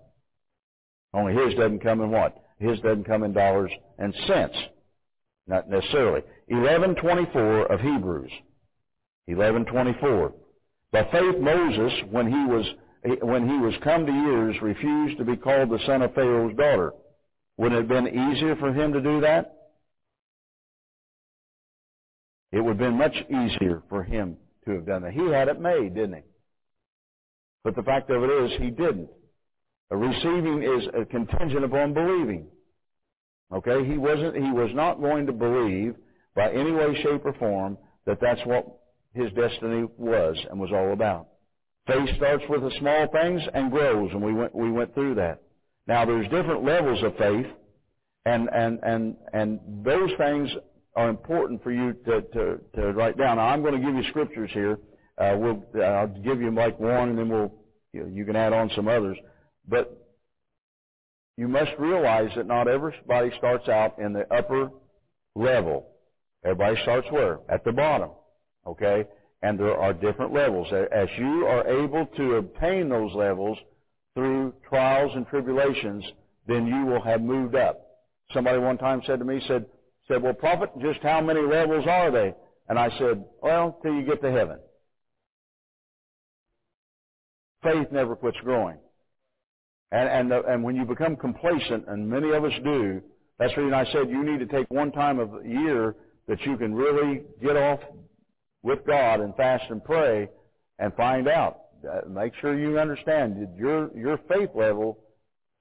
Only 1.13 1.33
His 1.33 1.55
doesn't 1.55 1.79
come 1.79 2.01
in 2.01 2.11
what? 2.11 2.43
His 2.59 2.79
doesn't 2.79 3.05
come 3.05 3.23
in 3.23 3.33
dollars 3.33 3.71
and 3.97 4.13
cents. 4.27 4.55
Not 5.47 5.69
necessarily. 5.69 6.21
1124 6.47 7.71
of 7.71 7.79
Hebrews. 7.79 8.31
1124. 9.25 10.33
By 10.91 11.03
faith 11.11 11.39
Moses, 11.39 11.93
when 12.11 12.27
he 12.27 12.45
was 12.45 12.65
when 13.21 13.49
he 13.49 13.57
was 13.57 13.73
come 13.83 14.05
to 14.05 14.11
years, 14.11 14.55
refused 14.61 15.17
to 15.17 15.25
be 15.25 15.35
called 15.35 15.69
the 15.69 15.79
son 15.85 16.01
of 16.01 16.13
Pharaoh's 16.13 16.55
daughter. 16.55 16.93
Wouldn't 17.57 17.77
it 17.77 17.95
have 17.95 18.05
been 18.05 18.31
easier 18.31 18.55
for 18.55 18.73
him 18.73 18.93
to 18.93 19.01
do 19.01 19.21
that? 19.21 19.55
It 22.51 22.61
would 22.61 22.77
have 22.79 22.89
been 22.89 22.97
much 22.97 23.15
easier 23.29 23.81
for 23.89 24.03
him 24.03 24.37
to 24.65 24.71
have 24.71 24.85
done 24.85 25.03
that. 25.03 25.13
He 25.13 25.27
had 25.31 25.47
it 25.47 25.59
made, 25.59 25.95
didn't 25.95 26.15
he? 26.15 26.21
But 27.63 27.75
the 27.75 27.83
fact 27.83 28.09
of 28.09 28.23
it 28.23 28.29
is, 28.29 28.51
he 28.59 28.69
didn't. 28.69 29.09
receiving 29.89 30.63
is 30.63 30.87
a 30.99 31.05
contingent 31.05 31.63
upon 31.63 31.93
believing. 31.93 32.47
Okay? 33.51 33.85
He 33.85 33.97
wasn't, 33.97 34.35
he 34.35 34.51
was 34.51 34.71
not 34.73 35.01
going 35.01 35.25
to 35.27 35.31
believe 35.31 35.95
by 36.35 36.51
any 36.51 36.71
way, 36.71 36.95
shape, 37.03 37.25
or 37.25 37.33
form 37.33 37.77
that 38.05 38.19
that's 38.19 38.41
what 38.45 38.65
his 39.13 39.31
destiny 39.33 39.87
was 39.97 40.37
and 40.49 40.59
was 40.59 40.71
all 40.71 40.93
about. 40.93 41.27
Faith 41.85 42.09
starts 42.17 42.43
with 42.49 42.61
the 42.61 42.71
small 42.79 43.07
things 43.07 43.41
and 43.53 43.71
grows, 43.71 44.09
and 44.11 44.21
we 44.21 44.33
went, 44.33 44.55
we 44.55 44.71
went 44.71 44.93
through 44.93 45.15
that. 45.15 45.41
Now 45.87 46.05
there's 46.05 46.25
different 46.25 46.63
levels 46.63 47.03
of 47.03 47.15
faith, 47.17 47.47
and, 48.25 48.49
and, 48.53 48.79
and, 48.83 49.15
and 49.33 49.59
those 49.83 50.11
things 50.17 50.49
are 50.95 51.09
important 51.09 51.61
for 51.63 51.71
you 51.71 51.93
to, 52.05 52.21
to, 52.21 52.59
to 52.75 52.93
write 52.93 53.17
down. 53.17 53.37
Now 53.37 53.47
I'm 53.47 53.61
going 53.61 53.73
to 53.73 53.85
give 53.85 53.95
you 53.95 54.03
scriptures 54.09 54.49
here. 54.53 54.79
Uh, 55.17 55.35
we'll, 55.37 55.63
uh, 55.75 55.81
I'll 55.81 56.07
give 56.07 56.41
you 56.41 56.51
like 56.51 56.79
one, 56.79 57.09
and 57.09 57.17
then 57.17 57.29
we'll, 57.29 57.53
you, 57.91 58.01
know, 58.01 58.07
you 58.07 58.25
can 58.25 58.35
add 58.35 58.53
on 58.53 58.71
some 58.75 58.87
others. 58.87 59.17
But 59.67 59.99
you 61.37 61.47
must 61.47 61.71
realize 61.79 62.29
that 62.35 62.47
not 62.47 62.67
everybody 62.67 63.31
starts 63.37 63.67
out 63.67 63.99
in 63.99 64.13
the 64.13 64.31
upper 64.33 64.71
level. 65.35 65.87
Everybody 66.45 66.81
starts 66.83 67.07
where? 67.11 67.39
At 67.49 67.63
the 67.63 67.71
bottom. 67.71 68.11
Okay? 68.65 69.05
And 69.41 69.59
there 69.59 69.77
are 69.77 69.93
different 69.93 70.33
levels. 70.33 70.67
As 70.71 71.09
you 71.17 71.45
are 71.47 71.67
able 71.67 72.05
to 72.05 72.35
obtain 72.35 72.89
those 72.89 73.13
levels 73.13 73.57
through 74.15 74.53
trials 74.67 75.11
and 75.15 75.27
tribulations, 75.27 76.03
then 76.47 76.67
you 76.67 76.85
will 76.85 77.01
have 77.01 77.21
moved 77.21 77.55
up. 77.55 77.79
Somebody 78.33 78.59
one 78.59 78.77
time 78.77 79.01
said 79.05 79.19
to 79.19 79.25
me, 79.25 79.41
said, 79.47 79.65
said, 80.07 80.21
well, 80.21 80.33
prophet, 80.33 80.69
just 80.81 80.99
how 81.01 81.21
many 81.21 81.41
levels 81.41 81.85
are 81.87 82.11
they? 82.11 82.33
And 82.69 82.77
I 82.77 82.89
said, 82.97 83.23
well, 83.41 83.79
till 83.81 83.93
you 83.93 84.05
get 84.05 84.21
to 84.21 84.31
heaven. 84.31 84.59
Faith 87.63 87.87
never 87.91 88.15
quits 88.15 88.37
growing. 88.43 88.77
And, 89.91 90.09
and, 90.09 90.31
the, 90.31 90.43
and 90.43 90.63
when 90.63 90.75
you 90.75 90.85
become 90.85 91.15
complacent, 91.15 91.85
and 91.87 92.09
many 92.09 92.31
of 92.31 92.43
us 92.43 92.53
do, 92.63 93.01
that's 93.39 93.53
the 93.55 93.61
reason 93.61 93.73
I 93.73 93.85
said 93.91 94.09
you 94.09 94.23
need 94.23 94.39
to 94.39 94.45
take 94.45 94.69
one 94.69 94.91
time 94.91 95.19
of 95.19 95.31
the 95.31 95.47
year 95.47 95.95
that 96.27 96.41
you 96.41 96.57
can 96.57 96.73
really 96.73 97.21
get 97.41 97.55
off 97.55 97.79
with 98.63 98.85
God 98.85 99.19
and 99.19 99.35
fast 99.35 99.65
and 99.69 99.83
pray 99.83 100.29
and 100.79 100.93
find 100.95 101.27
out. 101.27 101.62
Uh, 101.83 102.07
make 102.07 102.33
sure 102.39 102.57
you 102.57 102.79
understand 102.79 103.41
that 103.41 103.55
your, 103.57 103.95
your 103.97 104.17
faith 104.29 104.49
level 104.55 104.99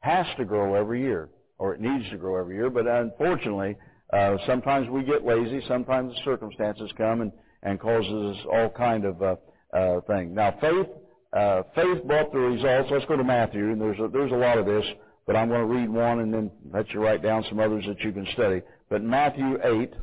has 0.00 0.26
to 0.36 0.44
grow 0.44 0.74
every 0.74 1.00
year, 1.02 1.28
or 1.58 1.74
it 1.74 1.80
needs 1.80 2.08
to 2.10 2.16
grow 2.16 2.38
every 2.38 2.56
year. 2.56 2.70
But 2.70 2.86
unfortunately, 2.86 3.76
uh, 4.12 4.36
sometimes 4.46 4.88
we 4.88 5.02
get 5.04 5.24
lazy. 5.24 5.62
Sometimes 5.66 6.14
the 6.14 6.20
circumstances 6.24 6.90
come 6.96 7.22
and, 7.22 7.32
and 7.62 7.80
causes 7.80 8.36
all 8.52 8.70
kind 8.70 9.04
of 9.04 9.22
uh, 9.22 9.36
uh, 9.72 10.00
thing. 10.02 10.34
Now, 10.34 10.54
faith 10.60 10.86
uh, 11.32 11.62
faith 11.74 12.04
brought 12.04 12.30
the 12.32 12.38
results. 12.38 12.90
Let's 12.92 13.06
go 13.06 13.16
to 13.16 13.24
Matthew, 13.24 13.70
and 13.70 13.80
there's 13.80 13.98
a, 13.98 14.08
there's 14.08 14.32
a 14.32 14.36
lot 14.36 14.58
of 14.58 14.66
this, 14.66 14.84
but 15.26 15.34
I'm 15.34 15.48
going 15.48 15.60
to 15.60 15.66
read 15.66 15.88
one 15.88 16.20
and 16.20 16.32
then 16.32 16.50
let 16.72 16.90
you 16.90 17.00
write 17.00 17.22
down 17.22 17.44
some 17.48 17.58
others 17.58 17.84
that 17.86 18.00
you 18.00 18.12
can 18.12 18.26
study. 18.34 18.60
But 18.90 19.02
Matthew 19.02 19.58
8, 19.64 19.94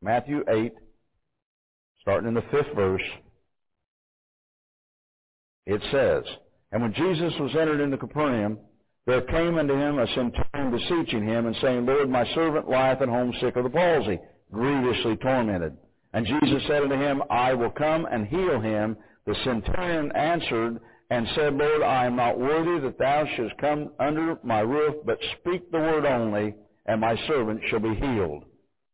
Matthew 0.00 0.44
8, 0.48 0.72
starting 2.00 2.28
in 2.28 2.34
the 2.34 2.44
fifth 2.50 2.74
verse, 2.74 3.02
it 5.68 5.82
says, 5.92 6.24
And 6.72 6.82
when 6.82 6.94
Jesus 6.94 7.32
was 7.38 7.54
entered 7.54 7.80
into 7.80 7.98
Capernaum, 7.98 8.58
there 9.06 9.20
came 9.22 9.58
unto 9.58 9.74
him 9.74 9.98
a 9.98 10.06
centurion 10.08 10.70
beseeching 10.70 11.26
him 11.26 11.46
and 11.46 11.56
saying, 11.62 11.86
Lord, 11.86 12.10
my 12.10 12.24
servant 12.34 12.68
lieth 12.68 13.02
at 13.02 13.08
home 13.08 13.32
sick 13.40 13.54
of 13.54 13.64
the 13.64 13.70
palsy, 13.70 14.18
grievously 14.50 15.16
tormented. 15.16 15.76
And 16.14 16.26
Jesus 16.26 16.62
said 16.66 16.82
unto 16.82 16.96
him, 16.96 17.22
I 17.30 17.52
will 17.52 17.70
come 17.70 18.06
and 18.10 18.26
heal 18.26 18.60
him. 18.60 18.96
The 19.26 19.34
centurion 19.44 20.10
answered 20.12 20.80
and 21.10 21.28
said, 21.34 21.54
Lord, 21.54 21.82
I 21.82 22.06
am 22.06 22.16
not 22.16 22.38
worthy 22.38 22.80
that 22.80 22.98
thou 22.98 23.26
shouldst 23.36 23.58
come 23.58 23.90
under 24.00 24.38
my 24.42 24.60
roof, 24.60 24.96
but 25.04 25.18
speak 25.38 25.70
the 25.70 25.78
word 25.78 26.06
only, 26.06 26.54
and 26.86 27.00
my 27.00 27.14
servant 27.26 27.60
shall 27.68 27.80
be 27.80 27.94
healed. 27.94 28.44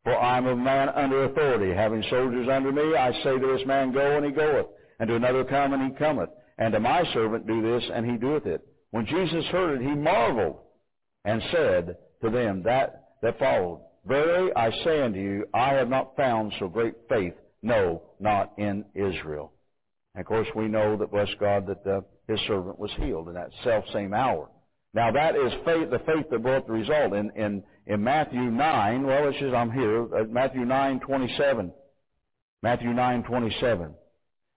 For 0.03 0.17
I 0.17 0.39
am 0.39 0.47
a 0.47 0.57
man 0.57 0.89
under 0.89 1.25
authority, 1.25 1.73
having 1.73 2.05
soldiers 2.11 2.49
under 2.51 2.73
me. 2.73 2.97
I 2.97 3.13
say 3.23 3.39
to 3.39 3.57
this 3.57 3.67
man, 3.67 3.93
Go, 3.93 4.17
and 4.17 4.27
he 4.27 4.33
goeth, 4.33 4.67
and 4.99 5.09
to 5.09 5.15
another, 5.17 5.45
Come, 5.45 5.73
and 5.73 5.93
he 5.93 5.99
cometh, 5.99 6.31
and 6.59 6.73
to 6.73 6.81
my 6.81 7.05
servant, 7.13 7.47
Do 7.47 7.63
this, 7.63 7.85
and 7.93 8.09
he 8.09 8.17
doeth 8.17 8.47
it. 8.47 8.67
When 8.91 9.07
Jesus 9.07 9.45
heard 9.47 9.81
it, 9.81 9.85
he 9.85 9.95
marveled, 9.95 10.59
and 11.25 11.43
said 11.51 11.97
to 12.23 12.31
them 12.31 12.63
that, 12.65 13.15
that 13.23 13.39
followed, 13.39 13.81
Verily 14.07 14.53
I 14.55 14.71
say 14.85 15.03
unto 15.03 15.19
you, 15.19 15.47
I 15.55 15.75
have 15.75 15.89
not 15.89 16.17
found 16.17 16.53
so 16.59 16.69
great 16.69 16.95
faith, 17.09 17.35
no, 17.63 18.03
not 18.21 18.53
in 18.59 18.85
Israel. 18.95 19.53
And 20.15 20.21
of 20.21 20.27
course, 20.27 20.47
we 20.55 20.69
know 20.69 20.97
that, 20.97 21.11
bless 21.11 21.29
God, 21.41 21.67
that 21.67 21.87
uh, 21.87 22.03
his 22.29 22.39
servant 22.47 22.79
was 22.79 22.91
healed 22.99 23.29
in 23.29 23.35
that 23.35 23.51
self 23.65 23.85
same 23.93 24.13
hour. 24.13 24.49
Now 24.93 25.11
that 25.11 25.35
is 25.35 25.53
faith, 25.65 25.91
the 25.91 25.99
faith 26.07 26.27
that 26.31 26.43
brought 26.43 26.67
the 26.67 26.73
result. 26.73 27.15
In, 27.15 27.31
in, 27.31 27.65
in 27.87 28.05
Matthew 28.05 28.41
9, 28.41 29.03
well, 29.05 29.29
it 29.29 29.35
says 29.41 29.53
I'm 29.53 29.73
here, 29.73 30.15
uh, 30.15 30.25
Matthew 30.25 30.65
9, 30.65 31.01
27. 31.01 31.73
Matthew 32.63 32.93
9, 32.93 33.25
27. 33.25 33.95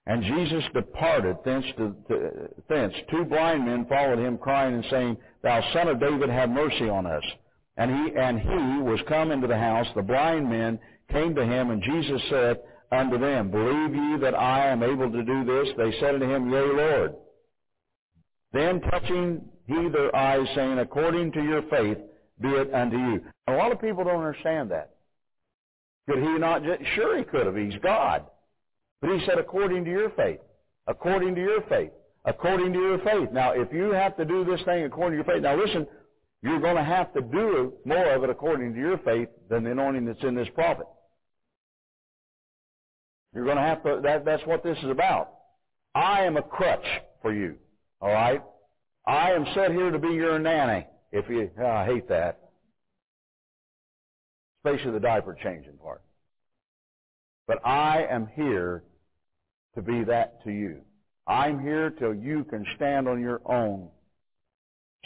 And 0.08 0.24
Jesus 0.24 0.64
departed 0.74 1.38
thence 1.46 1.66
to, 1.78 1.96
to, 2.08 2.32
thence. 2.70 2.94
Two 3.12 3.26
blind 3.26 3.66
men 3.66 3.86
followed 3.88 4.20
him, 4.20 4.38
crying 4.38 4.74
and 4.76 4.86
saying, 4.90 5.18
Thou 5.44 5.62
son 5.74 5.90
of 5.90 6.00
David, 6.00 6.30
have 6.30 6.50
mercy 6.50 6.90
on 6.90 7.06
us. 7.06 7.24
And 7.76 7.92
he, 7.92 8.16
and 8.18 8.40
he 8.40 8.82
was 8.82 9.00
come 9.08 9.32
into 9.32 9.48
the 9.48 9.58
house. 9.58 9.86
The 9.96 10.02
blind 10.02 10.50
men 10.50 10.80
came 11.12 11.36
to 11.36 11.46
him, 11.46 11.72
and 11.72 11.84
Jesus 11.84 12.22
said, 12.30 12.58
unto 12.92 13.20
them, 13.20 13.52
Believe 13.52 13.94
ye 13.94 14.18
that 14.22 14.34
I 14.34 14.70
am 14.70 14.82
able 14.82 15.12
to 15.12 15.24
do 15.24 15.44
this? 15.44 15.68
They 15.78 15.92
said 16.00 16.16
unto 16.16 16.28
him, 16.28 16.50
Yea, 16.50 16.62
Lord. 16.62 17.16
Then 18.54 18.82
touching 18.90 19.42
he 19.68 19.90
their 19.90 20.16
eyes, 20.16 20.48
saying, 20.56 20.80
According 20.80 21.34
to 21.34 21.44
your 21.44 21.64
faith 21.64 21.98
be 22.40 22.50
it 22.50 22.74
unto 22.74 22.98
you. 22.98 23.22
A 23.48 23.54
lot 23.54 23.72
of 23.72 23.82
people 23.82 24.04
don't 24.04 24.24
understand 24.24 24.72
that. 24.72 24.92
Could 26.08 26.20
he 26.20 26.38
not 26.38 26.64
just, 26.64 26.82
sure 26.96 27.18
he 27.18 27.24
could 27.24 27.46
have, 27.46 27.56
he's 27.56 27.80
God. 27.82 28.26
But 29.02 29.12
he 29.12 29.26
said, 29.26 29.38
according 29.38 29.86
to 29.86 29.92
your 29.92 30.10
faith. 30.12 30.40
According 30.88 31.36
to 31.36 31.42
your 31.42 31.62
faith. 31.64 31.92
According 32.26 32.74
to 32.74 32.80
your 32.80 33.00
faith. 33.00 33.30
Now, 33.32 33.52
if 33.52 33.72
you 33.72 33.92
have 33.92 34.18
to 34.18 34.26
do 34.26 34.44
this 34.44 34.62
thing 34.64 34.84
according 34.84 35.20
to 35.20 35.26
your 35.26 35.36
faith, 35.36 35.44
now 35.44 35.56
listen, 35.56 35.88
you're 36.42 36.60
going 36.60 36.76
to 36.76 36.84
have 36.84 37.14
to 37.14 37.22
do 37.22 37.74
more 37.86 38.14
of 38.14 38.24
it 38.24 38.30
according 38.30 38.74
to 38.74 38.80
your 38.80 38.98
faith 39.00 39.30
than 39.50 39.64
the 39.64 39.72
anointing 39.72 40.06
that's 40.06 40.24
in 40.24 40.36
this 40.36 40.48
prophet. 40.54 40.88
You're 43.34 43.46
going 43.46 43.58
to 43.58 43.64
have 43.64 43.84
to, 43.84 44.00
that, 44.04 44.26
that's 44.26 44.46
what 44.46 44.64
this 44.64 44.78
is 44.80 44.90
about. 44.90 45.32
I 45.94 46.24
am 46.24 46.38
a 46.38 46.42
crutch 46.42 46.86
for 47.22 47.34
you. 47.34 47.56
All 48.02 48.12
right? 48.12 48.42
I 49.06 49.32
am 49.32 49.46
set 49.54 49.72
here 49.72 49.90
to 49.90 50.00
be 50.00 50.10
your 50.10 50.38
nanny. 50.40 50.86
If 51.12 51.30
you, 51.30 51.50
oh, 51.60 51.66
I 51.66 51.86
hate 51.86 52.10
that. 52.10 52.40
Especially 54.64 54.92
the 54.92 55.00
diaper 55.00 55.38
changing 55.42 55.78
part. 55.78 56.02
But 57.48 57.66
I 57.66 58.06
am 58.10 58.28
here 58.36 58.84
to 59.76 59.82
be 59.82 60.04
that 60.04 60.44
to 60.44 60.52
you. 60.52 60.82
I'm 61.28 61.62
here 61.62 61.90
till 61.90 62.14
you 62.14 62.44
can 62.44 62.66
stand 62.76 63.08
on 63.08 63.22
your 63.22 63.42
own, 63.46 63.90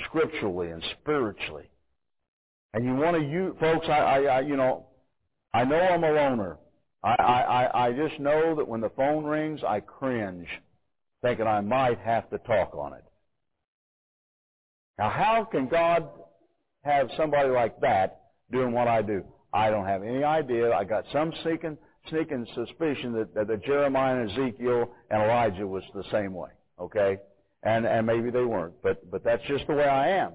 scripturally 0.06 0.69
and 0.69 0.84
spiritually. 0.99 1.69
And 2.73 2.86
you 2.86 2.95
want 2.95 3.17
to, 3.17 3.23
you 3.23 3.56
folks, 3.60 3.87
I, 3.89 4.00
I, 4.00 4.21
I 4.23 4.39
you 4.42 4.56
know, 4.56 4.87
I 5.54 5.65
know 5.65 5.79
I'm 5.79 6.04
a 6.04 6.12
loner. 6.12 6.58
I, 7.04 7.10
I, 7.10 7.87
I 7.87 7.92
just 7.94 8.19
know 8.19 8.56
that 8.56 8.67
when 8.67 8.81
the 8.81 8.92
phone 8.92 9.25
rings, 9.25 9.62
I 9.67 9.79
cringe, 9.79 10.48
thinking 11.21 11.48
I 11.48 11.62
might 11.62 12.00
have 12.00 12.29
to 12.29 12.37
talk 12.39 12.75
on 12.75 12.94
it. 12.94 13.04
Now, 15.00 15.10
how 15.10 15.48
can 15.52 15.67
God 15.67 16.08
have 16.83 17.10
somebody 17.17 17.50
like 17.50 17.79
that 17.81 18.21
doing 18.52 18.71
what 18.71 18.87
I 18.87 19.02
do? 19.02 19.23
I 19.52 19.69
don't 19.71 19.85
have 19.85 20.04
any 20.04 20.23
idea. 20.23 20.71
I 20.71 20.83
got 20.83 21.06
some 21.12 21.33
sneaking, 21.42 21.77
sneaking 22.10 22.47
suspicion 22.56 23.13
that, 23.13 23.33
that, 23.33 23.47
that 23.47 23.63
Jeremiah 23.63 24.19
and 24.19 24.31
Ezekiel 24.31 24.91
and 25.10 25.23
Elijah 25.23 25.67
was 25.67 25.83
the 25.93 26.04
same 26.12 26.33
way. 26.33 26.49
Okay, 26.79 27.19
and 27.63 27.85
and 27.85 28.08
maybe 28.08 28.31
they 28.31 28.43
weren't, 28.43 28.73
but 28.81 29.10
but 29.12 29.23
that's 29.23 29.43
just 29.47 29.67
the 29.67 29.73
way 29.73 29.85
I 29.85 30.10
am. 30.10 30.33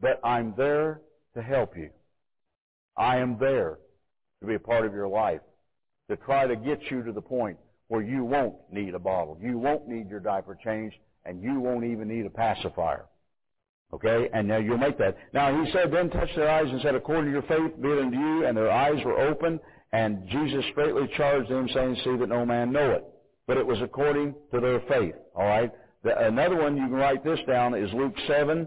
But 0.00 0.20
I'm 0.24 0.54
there 0.56 1.00
to 1.34 1.42
help 1.42 1.76
you. 1.76 1.90
I 2.96 3.18
am 3.18 3.38
there 3.38 3.78
to 4.40 4.46
be 4.46 4.54
a 4.54 4.58
part 4.58 4.84
of 4.84 4.92
your 4.92 5.08
life 5.08 5.40
to 6.10 6.16
try 6.16 6.46
to 6.46 6.56
get 6.56 6.80
you 6.90 7.02
to 7.04 7.12
the 7.12 7.20
point 7.20 7.58
where 7.88 8.02
you 8.02 8.24
won't 8.24 8.54
need 8.70 8.94
a 8.94 8.98
bottle. 8.98 9.38
You 9.40 9.58
won't 9.58 9.86
need 9.86 10.10
your 10.10 10.20
diaper 10.20 10.58
changed, 10.62 10.96
and 11.24 11.42
you 11.42 11.60
won't 11.60 11.84
even 11.84 12.08
need 12.08 12.26
a 12.26 12.30
pacifier. 12.30 13.04
Okay? 13.92 14.28
And 14.32 14.48
now 14.48 14.56
you'll 14.56 14.78
make 14.78 14.98
that. 14.98 15.16
Now 15.32 15.62
he 15.62 15.70
said, 15.72 15.92
then 15.92 16.10
touched 16.10 16.34
their 16.34 16.50
eyes 16.50 16.66
and 16.68 16.80
said, 16.80 16.94
according 16.94 17.26
to 17.26 17.30
your 17.30 17.42
faith 17.42 17.80
be 17.80 17.88
it 17.88 17.98
unto 17.98 18.16
you. 18.16 18.46
And 18.46 18.56
their 18.56 18.70
eyes 18.70 19.04
were 19.04 19.20
open. 19.20 19.60
And 19.92 20.26
Jesus 20.28 20.64
straightly 20.72 21.08
charged 21.16 21.50
them, 21.50 21.68
saying, 21.72 21.96
see 22.02 22.16
that 22.16 22.28
no 22.28 22.46
man 22.46 22.72
know 22.72 22.92
it. 22.92 23.04
But 23.46 23.58
it 23.58 23.66
was 23.66 23.78
according 23.82 24.34
to 24.52 24.60
their 24.60 24.80
faith. 24.88 25.14
All 25.34 25.46
right? 25.46 25.70
The, 26.02 26.26
another 26.26 26.56
one, 26.56 26.76
you 26.76 26.84
can 26.84 26.92
write 26.92 27.22
this 27.22 27.38
down, 27.46 27.74
is 27.74 27.92
Luke 27.92 28.14
7, 28.26 28.66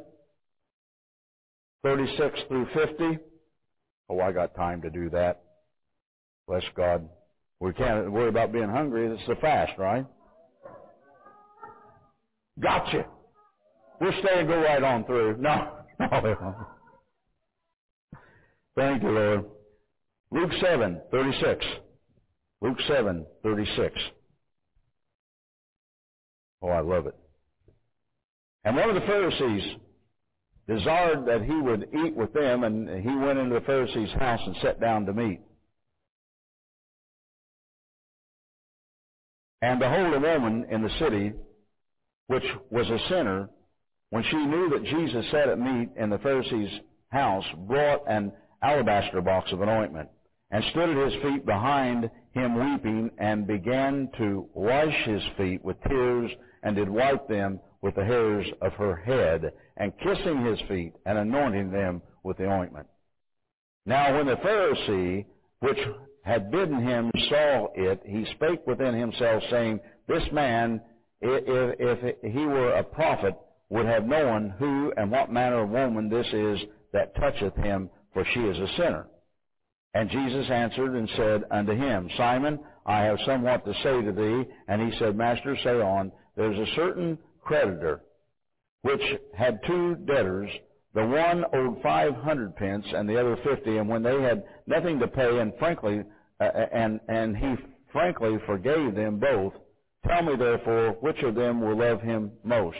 36 1.84 2.39
through 2.47 2.67
50. 2.73 3.17
Oh, 4.09 4.19
I 4.19 4.32
got 4.32 4.55
time 4.55 4.82
to 4.84 4.89
do 4.89 5.09
that. 5.09 5.41
Bless 6.47 6.63
God. 6.76 7.09
We 7.59 7.73
can't 7.73 8.11
worry 8.11 8.30
about 8.30 8.53
being 8.53 8.69
hungry. 8.69 9.07
It's 9.07 9.28
the 9.28 9.36
fast, 9.36 9.71
right? 9.80 10.05
Gotcha. 12.59 13.05
We'll 13.99 14.13
stay 14.19 14.39
and 14.39 14.47
go 14.47 14.61
right 14.61 14.84
on 14.84 15.05
through. 15.05 15.38
No. 15.38 15.71
no. 15.99 16.55
Thank 18.76 19.03
you, 19.03 19.09
Lord. 19.09 19.45
Luke 20.32 20.51
7, 20.61 21.01
36. 21.11 21.65
Luke 22.61 22.78
7, 22.88 23.26
36. 23.43 23.93
Oh, 26.61 26.69
I 26.69 26.80
love 26.80 27.07
it. 27.07 27.15
And 28.63 28.76
one 28.76 28.89
of 28.89 28.95
the 28.95 29.07
Pharisees 29.07 29.76
desired 30.67 31.26
that 31.28 31.43
he 31.43 31.53
would 31.53 31.89
eat 31.93 32.15
with 32.15 32.34
them, 32.34 32.63
and 32.63 32.89
he 33.03 33.15
went 33.15 33.38
into 33.38 33.55
the 33.55 33.65
Pharisee's 33.65 34.11
house 34.13 34.39
and 34.45 34.55
sat 34.61 34.80
down 34.80 35.05
to 35.05 35.13
meat. 35.13 35.39
And 39.61 39.80
behold, 39.80 40.13
a 40.13 40.19
woman 40.19 40.65
in 40.69 40.82
the 40.82 40.89
city, 40.99 41.34
which 42.28 42.43
was 42.71 42.89
a 42.89 42.99
sinner, 43.09 43.49
when 44.09 44.23
she 44.23 44.38
knew 44.38 44.69
that 44.69 44.84
Jesus 44.84 45.26
sat 45.32 45.49
at 45.49 45.59
meat 45.59 45.89
in 45.97 46.09
the 46.09 46.17
Pharisee's 46.19 46.80
house, 47.09 47.45
brought 47.67 48.01
an 48.07 48.32
alabaster 48.66 49.22
box 49.22 49.51
of 49.51 49.61
an 49.61 49.70
ointment, 49.70 50.09
and 50.51 50.63
stood 50.72 50.89
at 50.89 51.11
his 51.11 51.22
feet 51.22 51.45
behind 51.45 52.09
him 52.34 52.72
weeping, 52.72 53.09
and 53.18 53.47
began 53.47 54.09
to 54.18 54.47
wash 54.53 54.95
his 55.05 55.22
feet 55.38 55.63
with 55.63 55.78
tears, 55.88 56.32
and 56.63 56.76
did 56.76 56.89
wipe 56.89 57.28
them 57.28 57.59
with 57.82 57.95
the 57.95 58.03
hairs 58.03 58.45
of 58.61 58.74
her 58.74 58.95
head, 58.95 59.51
and 59.78 59.97
kissing 59.99 60.43
his 60.45 60.59
feet, 60.68 60.93
and 61.05 61.18
anointing 61.18 61.72
them 61.72 62.01
with 62.24 62.38
the 62.38 62.45
ointment. 62.45 62.88
Now 63.86 64.18
when 64.18 64.26
the 64.26 64.36
Pharisee, 64.38 65.26
which 65.59 65.78
had 66.24 66.51
bidden 66.51 66.82
him, 66.82 67.11
saw 67.30 67.68
it, 67.76 68.01
he 68.05 68.26
spake 68.36 68.66
within 68.66 68.95
himself, 68.95 69.43
saying, 69.51 69.80
This 70.07 70.24
man, 70.32 70.82
if, 71.22 71.76
if 71.80 72.34
he 72.34 72.45
were 72.45 72.74
a 72.74 72.84
prophet, 72.84 73.36
would 73.70 73.86
have 73.86 74.05
known 74.05 74.53
who 74.57 74.91
and 74.97 75.11
what 75.11 75.32
manner 75.32 75.63
of 75.63 75.70
woman 75.70 76.09
this 76.09 76.28
is 76.34 76.59
that 76.93 77.16
toucheth 77.16 77.55
him, 77.55 77.89
for 78.16 78.26
she 78.34 78.39
is 78.39 78.57
a 78.57 78.76
sinner. 78.78 79.07
And 79.93 80.09
Jesus 80.09 80.49
answered 80.49 80.95
and 80.95 81.09
said 81.16 81.43
unto 81.51 81.74
him, 81.74 82.09
Simon, 82.18 82.59
I 82.86 83.01
have 83.01 83.20
somewhat 83.26 83.66
to 83.66 83.74
say 83.84 84.01
to 84.01 84.11
thee. 84.11 84.49
And 84.68 84.82
he 84.82 84.97
said, 84.97 85.16
Master, 85.16 85.55
say 85.63 85.82
on. 85.82 86.11
There's 86.36 86.57
a 86.57 86.76
certain 86.76 87.20
creditor 87.43 88.01
which 88.82 89.01
had 89.38 89.59
two 89.68 89.95
debtors. 90.05 90.49
The 90.93 91.05
one 91.05 91.43
owed 91.53 91.82
five 91.84 92.16
hundred 92.16 92.55
pence 92.55 92.86
and 92.95 93.07
the 93.07 93.20
other 93.20 93.38
fifty. 93.43 93.78
And 93.78 93.89
when 93.89 94.01
they 94.01 94.22
had 94.22 94.45
nothing 94.66 94.97
to 94.99 95.07
pay, 95.07 95.39
and 95.39 95.53
frankly, 95.59 96.03
uh, 96.39 96.43
and 96.43 97.01
and 97.09 97.36
he 97.36 97.55
frankly 97.91 98.38
forgave 98.45 98.95
them 98.95 99.20
both. 99.20 99.53
Tell 100.07 100.22
me 100.24 100.36
therefore, 100.38 100.97
which 101.01 101.22
of 101.24 101.36
them 101.36 101.61
will 101.61 101.78
love 101.78 102.01
him 102.01 102.32
most? 102.43 102.78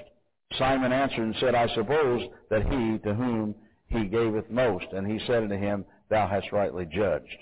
Simon 0.60 0.92
answered 0.92 1.24
and 1.24 1.36
said, 1.40 1.56
I 1.56 1.68
suppose 1.74 2.22
that 2.50 2.64
he 2.64 3.00
to 3.00 3.14
whom 3.16 3.56
he 3.88 4.06
gaveth 4.06 4.50
most. 4.50 4.86
And 4.92 5.08
he 5.08 5.20
said 5.26 5.44
unto 5.44 5.58
him, 5.58 5.86
Thou 6.10 6.28
hast 6.28 6.52
rightly 6.52 6.86
judged. 6.86 7.38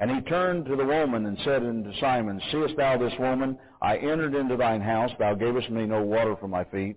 And 0.00 0.10
he 0.10 0.20
turned 0.22 0.66
to 0.66 0.76
the 0.76 0.84
woman 0.84 1.26
and 1.26 1.38
said 1.44 1.62
unto 1.62 1.92
Simon, 2.00 2.40
Seest 2.50 2.76
thou 2.76 2.98
this 2.98 3.18
woman? 3.18 3.58
I 3.80 3.98
entered 3.98 4.34
into 4.34 4.56
thine 4.56 4.80
house. 4.80 5.10
Thou 5.18 5.34
gavest 5.34 5.70
me 5.70 5.86
no 5.86 6.02
water 6.02 6.34
for 6.36 6.48
my 6.48 6.64
feet. 6.64 6.96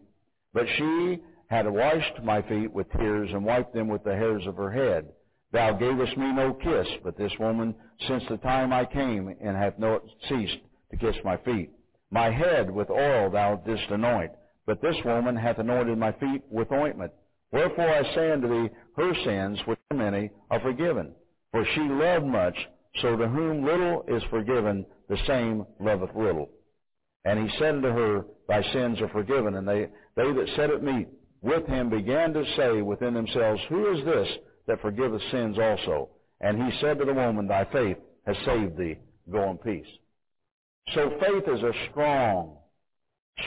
But 0.54 0.66
she 0.78 1.20
had 1.48 1.70
washed 1.70 2.24
my 2.24 2.42
feet 2.42 2.72
with 2.74 2.92
tears 2.92 3.30
and 3.32 3.46
wiped 3.46 3.74
them 3.74 3.88
with 3.88 4.04
the 4.04 4.16
hairs 4.16 4.48
of 4.48 4.56
her 4.56 4.72
head. 4.72 5.10
Thou 5.52 5.74
gavest 5.74 6.18
me 6.18 6.34
no 6.34 6.54
kiss, 6.54 6.88
but 7.04 7.18
this 7.18 7.32
woman, 7.40 7.76
since 8.08 8.24
the 8.28 8.38
time 8.38 8.74
I 8.74 8.86
came, 8.86 9.28
and 9.40 9.56
hath 9.56 9.78
not 9.78 10.02
ceased 10.28 10.58
to 10.92 10.98
kiss 10.98 11.16
my 11.24 11.38
feet. 11.38 11.72
My 12.10 12.32
head 12.32 12.72
with 12.72 12.90
oil 12.90 13.30
thou 13.30 13.58
didst 13.58 13.90
anoint, 13.90 14.32
but 14.66 14.82
this 14.82 14.96
woman 15.06 15.36
hath 15.36 15.60
anointed 15.60 15.98
my 15.98 16.12
feet 16.14 16.44
with 16.50 16.72
ointment. 16.72 17.12
Wherefore 17.52 17.90
I 17.90 18.16
say 18.16 18.32
unto 18.32 18.48
thee, 18.48 18.70
her 18.98 19.14
sins, 19.24 19.60
which 19.66 19.80
are 19.92 19.98
many, 19.98 20.30
are 20.50 20.60
forgiven. 20.60 21.14
For 21.52 21.66
she 21.74 21.82
loved 21.82 22.26
much, 22.26 22.58
so 23.02 23.16
to 23.16 23.28
whom 23.28 23.66
little 23.66 24.04
is 24.08 24.24
forgiven, 24.30 24.86
the 25.10 25.18
same 25.28 25.66
loveth 25.80 26.16
little. 26.16 26.50
And 27.24 27.40
he 27.40 27.58
said 27.58 27.76
unto 27.76 27.90
her, 27.90 28.26
Thy 28.48 28.62
sins 28.74 29.02
are 29.02 29.10
forgiven. 29.10 29.56
And 29.56 29.68
they, 29.68 29.88
they 30.16 30.32
that 30.32 30.54
sat 30.56 30.70
at 30.70 30.84
meat 30.84 31.08
with 31.42 31.66
him 31.68 31.90
began 31.90 32.34
to 32.34 32.44
say 32.56 32.82
within 32.82 33.14
themselves, 33.14 33.62
Who 33.70 33.98
is 33.98 34.06
this 34.06 34.28
that 34.68 34.82
forgiveth 34.82 35.22
sins 35.32 35.58
also? 35.58 36.10
And 36.42 36.62
he 36.62 36.80
said 36.82 37.00
to 37.00 37.06
the 37.06 37.14
woman, 37.14 37.48
Thy 37.48 37.66
faith 37.66 37.98
has 38.26 38.36
saved 38.46 38.78
thee. 38.78 38.98
Go 39.32 39.50
in 39.50 39.58
peace. 39.58 39.88
So 40.94 41.10
faith 41.20 41.44
is 41.48 41.64
a 41.64 41.72
strong, 41.90 42.58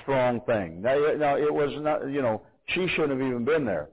strong 0.03 0.41
thing. 0.41 0.83
Now, 0.83 0.97
now 1.17 1.37
it 1.37 1.53
was 1.53 1.71
not, 1.81 2.11
you 2.11 2.23
know, 2.23 2.43
she 2.69 2.87
shouldn't 2.89 3.21
have 3.21 3.29
even 3.29 3.45
been 3.45 3.65
there. 3.65 3.89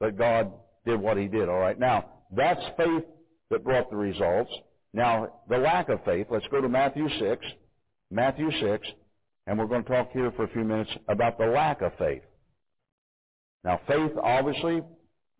But 0.00 0.16
God 0.16 0.52
did 0.84 1.00
what 1.00 1.16
he 1.16 1.28
did, 1.28 1.48
all 1.48 1.58
right? 1.58 1.78
Now, 1.78 2.06
that's 2.34 2.62
faith 2.76 3.04
that 3.50 3.64
brought 3.64 3.90
the 3.90 3.96
results. 3.96 4.50
Now, 4.92 5.40
the 5.48 5.58
lack 5.58 5.88
of 5.88 6.04
faith, 6.04 6.26
let's 6.30 6.46
go 6.50 6.60
to 6.60 6.68
Matthew 6.68 7.08
6. 7.18 7.46
Matthew 8.12 8.50
6, 8.60 8.86
and 9.46 9.58
we're 9.58 9.66
going 9.66 9.84
to 9.84 9.88
talk 9.88 10.12
here 10.12 10.30
for 10.32 10.44
a 10.44 10.48
few 10.48 10.64
minutes 10.64 10.90
about 11.08 11.38
the 11.38 11.46
lack 11.46 11.80
of 11.80 11.92
faith. 11.98 12.22
Now, 13.64 13.80
faith 13.86 14.12
obviously 14.22 14.82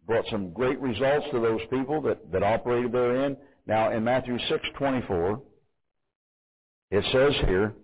brought 0.07 0.25
some 0.31 0.53
great 0.53 0.81
results 0.81 1.27
to 1.33 1.41
those 1.41 1.61
people 1.71 2.01
that, 2.03 2.33
that 2.33 2.43
operated 2.43 2.93
therein. 2.93 3.37
Now, 3.67 3.93
in 3.93 4.05
Matthew 4.05 4.39
6:24, 4.39 5.41
it 6.91 7.05
says 7.13 7.35
here, 7.47 7.75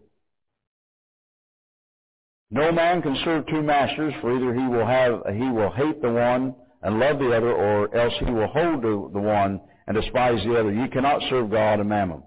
no 2.50 2.72
man 2.72 3.02
can 3.02 3.16
serve 3.24 3.46
two 3.46 3.62
masters, 3.62 4.14
for 4.20 4.34
either 4.34 4.54
he 4.54 4.66
will 4.66 4.86
have 4.86 5.22
he 5.34 5.50
will 5.50 5.70
hate 5.70 6.00
the 6.00 6.10
one 6.10 6.54
and 6.82 6.98
love 6.98 7.18
the 7.18 7.36
other, 7.36 7.52
or 7.52 7.94
else 7.94 8.14
he 8.20 8.30
will 8.30 8.46
hold 8.46 8.82
to 8.82 9.10
the 9.12 9.20
one 9.20 9.60
and 9.86 9.96
despise 10.00 10.42
the 10.44 10.58
other. 10.58 10.72
You 10.72 10.88
cannot 10.88 11.20
serve 11.28 11.50
God 11.50 11.80
and 11.80 11.88
mammon. 11.88 12.22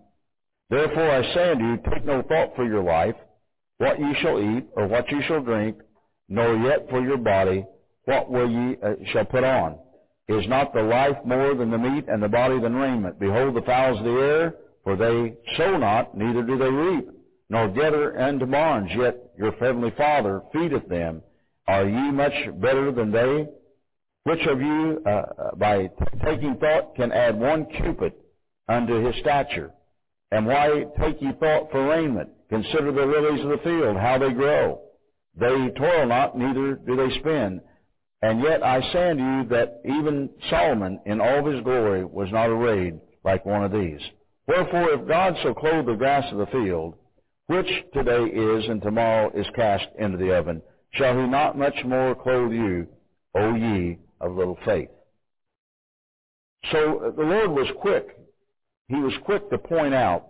Therefore 0.69 1.09
I 1.09 1.33
say 1.33 1.51
unto 1.51 1.65
you, 1.65 1.77
take 1.89 2.05
no 2.05 2.21
thought 2.21 2.55
for 2.55 2.65
your 2.65 2.83
life, 2.83 3.15
what 3.77 3.99
ye 3.99 4.15
shall 4.21 4.39
eat, 4.39 4.67
or 4.75 4.87
what 4.87 5.11
ye 5.11 5.21
shall 5.27 5.41
drink, 5.41 5.77
nor 6.29 6.55
yet 6.55 6.87
for 6.89 7.01
your 7.01 7.17
body, 7.17 7.65
what 8.05 8.31
will 8.31 8.49
ye 8.49 8.77
uh, 8.83 8.93
shall 9.11 9.25
put 9.25 9.43
on. 9.43 9.77
Is 10.27 10.47
not 10.47 10.73
the 10.73 10.81
life 10.81 11.17
more 11.25 11.55
than 11.55 11.71
the 11.71 11.77
meat, 11.77 12.05
and 12.07 12.21
the 12.23 12.29
body 12.29 12.59
than 12.59 12.75
raiment? 12.75 13.19
Behold 13.19 13.55
the 13.55 13.61
fowls 13.63 13.97
of 13.99 14.05
the 14.05 14.11
air, 14.11 14.53
for 14.83 14.95
they 14.95 15.33
sow 15.57 15.77
not, 15.77 16.15
neither 16.15 16.41
do 16.43 16.57
they 16.57 16.69
reap, 16.69 17.09
nor 17.51 17.67
gather 17.67 18.17
into 18.17 18.45
barns, 18.45 18.89
yet 18.95 19.17
your 19.37 19.51
heavenly 19.51 19.91
Father 19.97 20.41
feedeth 20.53 20.87
them. 20.87 21.21
Are 21.67 21.85
ye 21.85 22.09
much 22.09 22.33
better 22.61 22.93
than 22.93 23.11
they? 23.11 23.45
Which 24.23 24.39
of 24.47 24.61
you, 24.61 25.03
uh, 25.05 25.09
uh, 25.09 25.55
by 25.55 25.89
taking 26.23 26.55
thought, 26.55 26.95
can 26.95 27.11
add 27.11 27.37
one 27.37 27.65
cubit 27.65 28.17
unto 28.69 29.05
his 29.05 29.15
stature? 29.19 29.73
And 30.31 30.47
why 30.47 30.85
take 30.97 31.21
ye 31.21 31.33
thought 31.41 31.69
for 31.71 31.89
raiment? 31.89 32.29
Consider 32.49 32.93
the 32.93 33.05
lilies 33.05 33.43
of 33.43 33.49
the 33.49 33.57
field, 33.65 33.97
how 33.97 34.17
they 34.17 34.31
grow. 34.31 34.83
They 35.37 35.71
toil 35.77 36.07
not, 36.07 36.37
neither 36.37 36.75
do 36.75 36.95
they 36.95 37.19
spin. 37.19 37.59
And 38.21 38.41
yet 38.41 38.63
I 38.63 38.79
say 38.93 39.09
unto 39.09 39.23
you 39.23 39.43
that 39.49 39.81
even 39.83 40.29
Solomon 40.49 41.01
in 41.05 41.19
all 41.19 41.51
his 41.51 41.61
glory 41.65 42.05
was 42.05 42.31
not 42.31 42.49
arrayed 42.49 43.01
like 43.25 43.45
one 43.45 43.65
of 43.65 43.73
these. 43.73 43.99
Wherefore 44.47 44.93
if 44.93 45.05
God 45.05 45.35
so 45.43 45.53
clothe 45.53 45.87
the 45.87 45.95
grass 45.95 46.31
of 46.31 46.37
the 46.37 46.45
field, 46.45 46.95
which 47.47 47.67
today 47.93 48.23
is 48.23 48.65
and 48.69 48.81
tomorrow 48.81 49.31
is 49.35 49.45
cast 49.55 49.85
into 49.99 50.17
the 50.17 50.35
oven, 50.35 50.61
shall 50.93 51.19
he 51.19 51.27
not 51.27 51.57
much 51.57 51.75
more 51.85 52.15
clothe 52.15 52.51
you, 52.51 52.87
O 53.35 53.55
ye 53.55 53.97
of 54.19 54.35
little 54.35 54.57
faith. 54.65 54.89
So 56.71 56.99
uh, 56.99 57.11
the 57.11 57.23
Lord 57.23 57.51
was 57.51 57.67
quick. 57.79 58.17
He 58.87 58.95
was 58.95 59.13
quick 59.23 59.49
to 59.49 59.57
point 59.57 59.93
out 59.93 60.27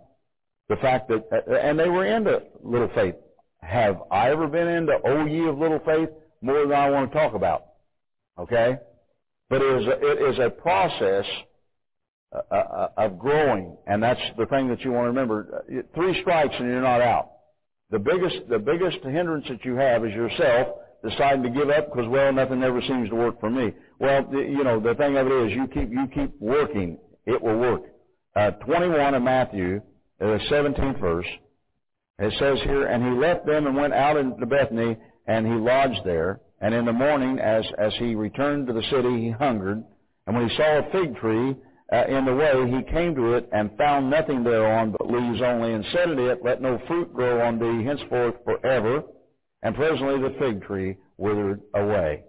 the 0.68 0.76
fact 0.76 1.08
that, 1.08 1.24
uh, 1.32 1.54
and 1.54 1.78
they 1.78 1.88
were 1.88 2.06
into 2.06 2.42
little 2.62 2.90
faith. 2.94 3.14
Have 3.60 4.02
I 4.10 4.30
ever 4.30 4.46
been 4.46 4.68
into 4.68 4.94
O 5.04 5.26
ye 5.26 5.46
of 5.48 5.58
little 5.58 5.80
faith 5.80 6.08
more 6.40 6.60
than 6.62 6.72
I 6.72 6.90
want 6.90 7.12
to 7.12 7.18
talk 7.18 7.34
about? 7.34 7.66
Okay? 8.38 8.78
But 9.50 9.62
it 9.62 9.82
is 9.82 9.86
a, 9.86 9.98
it 10.00 10.32
is 10.32 10.38
a 10.38 10.50
process 10.50 11.26
uh, 12.32 12.54
uh, 12.54 12.88
of 12.96 13.18
growing, 13.18 13.76
and 13.86 14.02
that's 14.02 14.20
the 14.38 14.46
thing 14.46 14.68
that 14.68 14.80
you 14.80 14.92
want 14.92 15.04
to 15.04 15.08
remember. 15.08 15.64
Three 15.94 16.20
strikes 16.22 16.54
and 16.58 16.66
you're 16.68 16.80
not 16.80 17.00
out. 17.02 17.30
The 17.90 17.98
biggest, 17.98 18.48
the 18.48 18.58
biggest 18.58 19.04
hindrance 19.04 19.46
that 19.50 19.64
you 19.64 19.76
have 19.76 20.04
is 20.06 20.12
yourself 20.12 20.68
deciding 21.04 21.42
to 21.42 21.50
give 21.50 21.68
up 21.68 21.92
because, 21.92 22.08
well, 22.08 22.32
nothing 22.32 22.62
ever 22.62 22.80
seems 22.82 23.10
to 23.10 23.16
work 23.16 23.38
for 23.38 23.50
me. 23.50 23.72
Well, 23.98 24.26
you 24.32 24.64
know, 24.64 24.80
the 24.80 24.94
thing 24.94 25.16
of 25.16 25.26
it 25.26 25.32
is 25.32 25.52
you 25.52 25.66
keep, 25.66 25.90
you 25.90 26.06
keep 26.14 26.40
working. 26.40 26.98
It 27.26 27.42
will 27.42 27.58
work. 27.58 27.82
Uh, 28.34 28.52
21 28.52 29.14
of 29.14 29.22
Matthew, 29.22 29.82
uh, 30.20 30.26
the 30.26 30.38
17th 30.50 31.00
verse, 31.00 31.26
it 32.18 32.32
says 32.38 32.58
here, 32.64 32.86
and 32.86 33.04
he 33.04 33.10
left 33.10 33.44
them 33.44 33.66
and 33.66 33.76
went 33.76 33.92
out 33.92 34.16
into 34.16 34.46
Bethany, 34.46 34.96
and 35.26 35.46
he 35.46 35.52
lodged 35.52 36.00
there. 36.04 36.40
And 36.60 36.74
in 36.74 36.84
the 36.84 36.92
morning, 36.92 37.38
as, 37.40 37.64
as 37.76 37.92
he 37.98 38.14
returned 38.14 38.68
to 38.68 38.72
the 38.72 38.82
city, 38.90 39.24
he 39.24 39.30
hungered. 39.30 39.84
And 40.26 40.36
when 40.36 40.48
he 40.48 40.56
saw 40.56 40.78
a 40.78 40.90
fig 40.92 41.16
tree 41.16 41.56
uh, 41.92 42.04
in 42.08 42.24
the 42.24 42.34
way, 42.34 42.70
he 42.70 42.90
came 42.90 43.14
to 43.14 43.34
it 43.34 43.48
and 43.52 43.76
found 43.76 44.08
nothing 44.08 44.42
thereon 44.42 44.92
but 44.92 45.10
leaves 45.10 45.42
only, 45.42 45.74
and 45.74 45.84
said 45.92 46.06
to 46.06 46.30
it, 46.30 46.42
Let 46.42 46.62
no 46.62 46.80
fruit 46.86 47.12
grow 47.12 47.44
on 47.46 47.58
thee 47.58 47.84
henceforth 47.84 48.36
forever. 48.44 49.02
And 49.62 49.76
presently 49.76 50.20
the 50.20 50.34
fig 50.38 50.62
tree 50.62 50.96
withered 51.18 51.60
away. 51.74 52.24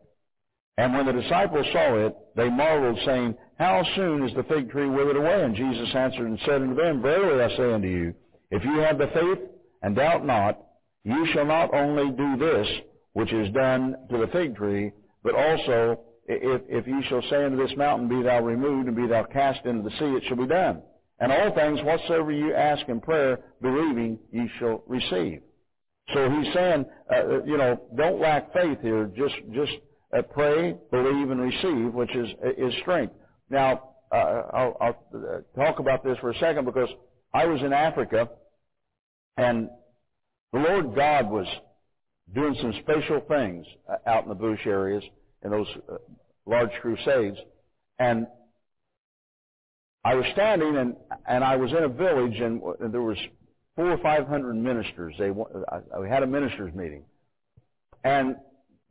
And 0.77 0.93
when 0.93 1.05
the 1.05 1.21
disciples 1.21 1.65
saw 1.71 2.05
it, 2.05 2.15
they 2.35 2.49
marveled, 2.49 2.99
saying, 3.05 3.35
How 3.57 3.83
soon 3.95 4.27
is 4.27 4.35
the 4.35 4.43
fig 4.43 4.69
tree 4.69 4.89
withered 4.89 5.15
away? 5.15 5.43
And 5.43 5.55
Jesus 5.55 5.95
answered 5.95 6.27
and 6.27 6.39
said 6.45 6.61
unto 6.61 6.75
them, 6.75 7.01
Verily 7.01 7.41
I 7.41 7.55
say 7.55 7.73
unto 7.73 7.87
you, 7.87 8.13
if 8.51 8.63
you 8.65 8.79
have 8.79 8.97
the 8.97 9.07
faith 9.07 9.39
and 9.81 9.95
doubt 9.95 10.25
not, 10.25 10.59
you 11.03 11.25
shall 11.33 11.45
not 11.45 11.73
only 11.73 12.11
do 12.11 12.37
this, 12.37 12.67
which 13.13 13.31
is 13.31 13.53
done 13.53 13.95
to 14.09 14.17
the 14.17 14.27
fig 14.27 14.55
tree, 14.55 14.91
but 15.23 15.35
also 15.35 16.01
if, 16.27 16.61
if 16.67 17.05
shall 17.05 17.21
say 17.29 17.43
unto 17.43 17.57
this 17.57 17.75
mountain, 17.77 18.07
Be 18.07 18.23
thou 18.23 18.41
removed, 18.41 18.87
and 18.87 18.95
be 18.95 19.07
thou 19.07 19.23
cast 19.23 19.65
into 19.65 19.83
the 19.83 19.95
sea, 19.97 20.15
it 20.15 20.23
shall 20.27 20.37
be 20.37 20.47
done. 20.47 20.81
And 21.19 21.31
all 21.31 21.53
things 21.53 21.79
whatsoever 21.83 22.31
you 22.31 22.53
ask 22.53 22.87
in 22.87 22.99
prayer, 22.99 23.39
believing, 23.61 24.19
ye 24.31 24.49
shall 24.59 24.83
receive. 24.87 25.41
So 26.13 26.29
he's 26.29 26.53
saying, 26.53 26.85
uh, 27.11 27.15
uh, 27.15 27.43
you 27.45 27.57
know, 27.57 27.79
don't 27.95 28.19
lack 28.19 28.51
faith 28.53 28.79
here. 28.81 29.09
Just, 29.15 29.35
just 29.53 29.71
uh, 30.17 30.21
pray, 30.21 30.75
believe, 30.91 31.29
and 31.29 31.39
receive, 31.39 31.93
which 31.93 32.13
is 32.15 32.29
is 32.57 32.73
strength. 32.81 33.13
Now, 33.49 33.91
uh, 34.11 34.15
I'll, 34.53 34.77
I'll 34.81 35.05
uh, 35.15 35.59
talk 35.59 35.79
about 35.79 36.03
this 36.03 36.17
for 36.19 36.31
a 36.31 36.37
second 36.39 36.65
because 36.65 36.89
I 37.33 37.45
was 37.45 37.61
in 37.61 37.73
Africa, 37.73 38.29
and 39.37 39.69
the 40.51 40.59
Lord 40.59 40.93
God 40.95 41.29
was 41.29 41.47
doing 42.33 42.55
some 42.61 42.73
special 42.81 43.21
things 43.21 43.65
uh, 43.89 44.09
out 44.09 44.23
in 44.23 44.29
the 44.29 44.35
bush 44.35 44.59
areas 44.65 45.03
in 45.43 45.51
those 45.51 45.67
uh, 45.91 45.95
large 46.45 46.71
crusades. 46.81 47.37
And 47.99 48.27
I 50.03 50.15
was 50.15 50.25
standing 50.33 50.75
and, 50.77 50.95
and 51.27 51.43
I 51.43 51.55
was 51.55 51.71
in 51.71 51.83
a 51.83 51.89
village 51.89 52.39
and 52.39 52.61
there 52.91 53.01
was 53.01 53.17
four 53.75 53.91
or 53.91 53.97
five 53.99 54.27
hundred 54.27 54.55
ministers. 54.55 55.15
They, 55.17 55.29
I 55.29 56.07
had 56.07 56.23
a 56.23 56.27
ministers 56.27 56.73
meeting. 56.73 57.03
And 58.03 58.35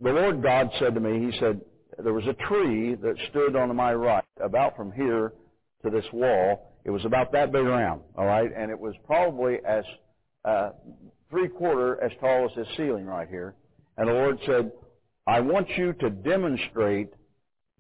the 0.01 0.11
Lord 0.11 0.43
God 0.43 0.71
said 0.79 0.95
to 0.95 1.01
me, 1.01 1.31
He 1.31 1.39
said, 1.39 1.61
there 2.03 2.15
was 2.15 2.27
a 2.27 2.33
tree 2.49 2.95
that 2.95 3.15
stood 3.31 3.55
on 3.57 3.75
my 3.77 3.93
right, 3.93 4.25
about 4.41 4.77
from 4.77 4.93
here 4.93 5.33
to 5.85 5.91
this 5.91 6.05
wall. 6.13 6.73
It 6.85 6.91
was 6.91 7.05
about 7.05 7.33
that 7.33 7.53
big 7.53 7.67
around, 7.67 8.01
all 8.17 8.25
right? 8.25 8.51
And 8.57 8.71
it 8.71 8.79
was 8.79 8.95
probably 9.07 9.59
as 9.67 9.85
uh, 10.45 10.71
three 11.31 11.49
quarter 11.49 12.03
as 12.03 12.11
tall 12.19 12.47
as 12.47 12.57
this 12.57 12.67
ceiling 12.77 13.07
right 13.07 13.29
here. 13.29 13.55
And 13.97 14.09
the 14.09 14.13
Lord 14.13 14.39
said, 14.47 14.73
I 15.27 15.41
want 15.41 15.69
you 15.77 15.93
to 15.95 16.11
demonstrate 16.11 17.13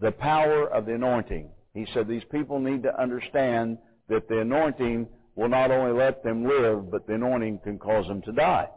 the 0.00 0.12
power 0.12 0.68
of 0.68 0.86
the 0.86 0.94
anointing. 0.94 1.50
He 1.74 1.86
said 1.92 2.06
these 2.06 2.24
people 2.30 2.60
need 2.60 2.82
to 2.84 3.00
understand 3.00 3.78
that 4.08 4.28
the 4.28 4.40
anointing 4.40 5.08
will 5.34 5.48
not 5.48 5.70
only 5.70 5.92
let 5.92 6.22
them 6.22 6.44
live, 6.44 6.90
but 6.90 7.06
the 7.06 7.14
anointing 7.14 7.60
can 7.64 7.78
cause 7.78 8.06
them 8.06 8.22
to 8.22 8.32
die. 8.32 8.68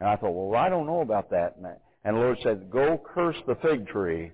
And 0.00 0.08
I 0.08 0.16
thought, 0.16 0.30
well, 0.30 0.58
I 0.60 0.68
don't 0.68 0.86
know 0.86 1.02
about 1.02 1.30
that. 1.30 1.56
And 2.04 2.16
the 2.16 2.20
Lord 2.20 2.38
said, 2.42 2.70
go 2.70 3.00
curse 3.04 3.36
the 3.46 3.56
fig 3.56 3.86
tree 3.88 4.32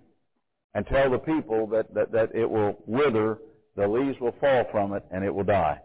and 0.75 0.87
tell 0.87 1.11
the 1.11 1.19
people 1.19 1.67
that, 1.69 1.93
that, 1.95 2.13
that 2.13 2.35
it 2.35 2.49
will 2.49 2.79
wither, 2.87 3.39
the 3.77 3.89
leaves 3.89 4.19
will 4.21 4.35
fall 4.41 4.65
from 4.71 4.95
it, 4.95 5.05
and 5.11 5.25
it 5.25 5.35
will 5.35 5.45
die. 5.45 5.81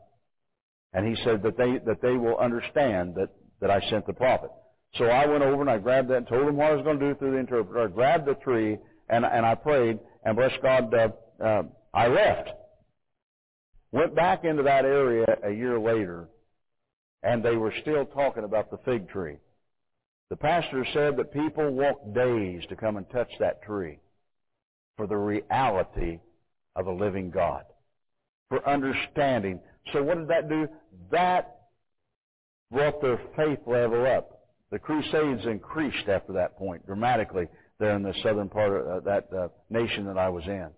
And 0.94 1.06
he 1.08 1.22
said 1.24 1.44
that 1.44 1.58
they, 1.58 1.80
that 1.86 2.02
they 2.02 2.14
will 2.14 2.38
understand 2.38 3.16
that, 3.16 3.30
that 3.62 3.72
I 3.72 3.82
sent 3.90 4.06
the 4.08 4.14
prophet. 4.14 4.52
So 4.98 5.06
I 5.06 5.26
went 5.26 5.44
over 5.44 5.62
and 5.62 5.70
I 5.70 5.78
grabbed 5.78 6.10
that 6.10 6.18
and 6.18 6.28
told 6.28 6.48
him 6.48 6.56
what 6.56 6.72
I 6.72 6.76
was 6.76 6.84
going 6.84 7.00
to 7.00 7.08
do 7.08 7.16
through 7.16 7.32
the 7.32 7.38
interpreter. 7.38 7.82
I 7.84 7.88
grabbed 7.88 8.26
the 8.26 8.36
tree 8.36 8.78
and, 9.10 9.26
and 9.26 9.46
I 9.46 9.56
prayed 9.56 10.00
and 10.24 10.36
bless 10.36 10.54
God, 10.62 10.94
uh, 10.94 11.10
uh, 11.44 11.64
I 11.94 12.08
left. 12.08 12.50
Went 13.92 14.16
back 14.16 14.46
into 14.46 14.64
that 14.64 14.86
area 14.86 15.26
a 15.44 15.52
year 15.52 15.80
later 15.80 16.28
and 17.24 17.44
they 17.44 17.56
were 17.56 17.74
still 17.82 18.06
talking 18.06 18.44
about 18.44 18.72
the 18.72 18.78
fig 18.86 19.10
tree. 19.10 19.38
The 20.30 20.36
pastor 20.36 20.86
said 20.94 21.18
that 21.18 21.34
people 21.34 21.70
walk 21.72 22.14
days 22.14 22.64
to 22.70 22.76
come 22.76 22.98
and 22.98 23.10
touch 23.10 23.30
that 23.40 23.64
tree 23.64 24.00
for 24.98 25.08
the 25.08 25.18
reality 25.18 26.20
of 26.76 26.88
a 26.88 26.92
living 26.92 27.32
God, 27.32 27.64
for 28.50 28.68
understanding. 28.68 29.60
So 29.92 30.04
what 30.04 30.18
did 30.18 30.28
that 30.30 30.50
do? 30.50 30.68
That 31.12 31.56
brought 32.72 33.02
their 33.02 33.20
faith 33.36 33.60
level 33.66 34.06
up. 34.06 34.45
The 34.72 34.80
Crusades 34.80 35.46
increased 35.46 36.08
after 36.08 36.34
that 36.34 36.58
point 36.58 36.86
dramatically 36.86 37.48
there 37.80 37.96
in 37.96 38.04
the 38.04 38.14
southern 38.24 38.50
part 38.50 38.74
of 38.74 38.88
uh, 38.88 39.00
that 39.02 39.28
uh, 39.34 39.48
nation 39.70 40.06
that 40.06 40.18
I 40.18 40.30
was 40.30 40.44
in. 40.46 40.70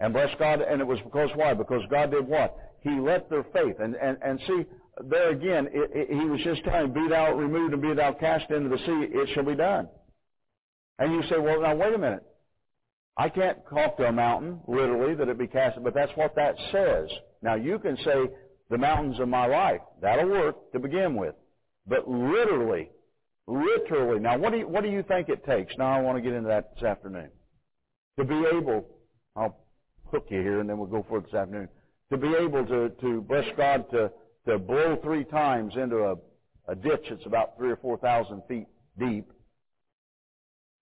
And 0.00 0.12
bless 0.12 0.30
God, 0.38 0.60
and 0.60 0.80
it 0.80 0.86
was 0.86 0.98
because 1.04 1.30
why? 1.34 1.54
Because 1.54 1.82
God 1.90 2.10
did 2.10 2.26
what? 2.26 2.56
He 2.80 2.90
let 2.90 3.30
their 3.30 3.44
faith. 3.44 3.76
And, 3.78 3.94
and, 3.94 4.18
and 4.22 4.40
see, 4.46 4.64
there 5.04 5.30
again, 5.30 5.68
it, 5.72 5.90
it, 5.94 6.08
he 6.10 6.28
was 6.28 6.40
just 6.42 6.64
telling, 6.64 6.92
be 6.92 7.08
thou 7.08 7.34
removed 7.34 7.72
and 7.72 7.82
be 7.82 7.94
thou 7.94 8.12
cast 8.12 8.50
into 8.50 8.68
the 8.68 8.78
sea, 8.78 9.08
it 9.12 9.28
shall 9.34 9.44
be 9.44 9.54
done. 9.54 9.88
And 10.98 11.12
you 11.12 11.22
say, 11.30 11.38
well, 11.38 11.62
now 11.62 11.74
wait 11.74 11.94
a 11.94 11.98
minute. 11.98 12.24
I 13.16 13.28
can't 13.28 13.58
talk 13.72 13.96
to 13.98 14.06
a 14.06 14.12
mountain, 14.12 14.60
literally, 14.66 15.14
that 15.14 15.28
it 15.28 15.38
be 15.38 15.46
cast, 15.46 15.82
but 15.82 15.94
that's 15.94 16.12
what 16.16 16.34
that 16.34 16.56
says. 16.72 17.08
Now 17.42 17.54
you 17.54 17.78
can 17.78 17.96
say, 18.04 18.28
the 18.70 18.78
mountains 18.78 19.20
of 19.20 19.28
my 19.28 19.46
life. 19.46 19.80
That'll 20.00 20.28
work 20.28 20.72
to 20.72 20.78
begin 20.78 21.14
with. 21.14 21.34
But 21.86 22.08
literally, 22.08 22.90
literally, 23.46 24.20
now 24.20 24.38
what 24.38 24.52
do 24.52 24.58
you, 24.58 24.68
what 24.68 24.82
do 24.82 24.90
you 24.90 25.02
think 25.02 25.28
it 25.28 25.44
takes? 25.44 25.74
Now 25.76 25.92
I 25.92 26.00
want 26.00 26.16
to 26.16 26.22
get 26.22 26.32
into 26.32 26.48
that 26.48 26.74
this 26.74 26.84
afternoon. 26.84 27.30
To 28.18 28.24
be 28.24 28.44
able, 28.52 28.86
I'll 29.36 29.64
hook 30.10 30.26
you 30.30 30.40
here 30.40 30.60
and 30.60 30.68
then 30.68 30.78
we'll 30.78 30.88
go 30.88 31.04
for 31.08 31.18
it 31.18 31.24
this 31.24 31.34
afternoon. 31.34 31.68
To 32.12 32.16
be 32.16 32.28
able 32.28 32.64
to, 32.66 32.90
to 33.00 33.20
bless 33.22 33.46
God 33.56 33.90
to, 33.90 34.10
to 34.46 34.58
blow 34.58 34.98
three 35.02 35.24
times 35.24 35.74
into 35.76 35.96
a, 35.96 36.14
a 36.68 36.74
ditch 36.74 37.06
that's 37.10 37.26
about 37.26 37.56
three 37.56 37.70
or 37.70 37.76
four 37.76 37.98
thousand 37.98 38.42
feet 38.48 38.66
deep 38.98 39.26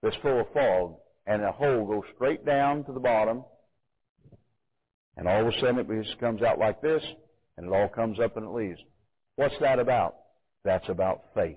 that's 0.02 0.16
full 0.16 0.40
of 0.40 0.52
fog 0.52 0.96
and 1.26 1.42
a 1.42 1.52
hole 1.52 1.86
goes 1.86 2.02
straight 2.14 2.44
down 2.44 2.84
to 2.84 2.92
the 2.92 3.00
bottom 3.00 3.44
and 5.16 5.28
all 5.28 5.46
of 5.46 5.54
a 5.54 5.60
sudden 5.60 5.78
it 5.78 6.04
just 6.04 6.18
comes 6.18 6.42
out 6.42 6.58
like 6.58 6.80
this 6.82 7.02
and 7.56 7.66
it 7.66 7.72
all 7.72 7.88
comes 7.88 8.18
up 8.20 8.36
and 8.36 8.46
it 8.46 8.50
leaves. 8.50 8.80
What's 9.36 9.54
that 9.60 9.78
about? 9.78 10.16
That's 10.64 10.88
about 10.88 11.22
faith. 11.34 11.56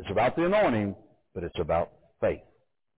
It's 0.00 0.10
about 0.10 0.36
the 0.36 0.46
anointing, 0.46 0.94
but 1.34 1.44
it's 1.44 1.58
about 1.58 1.92
faith. 2.20 2.40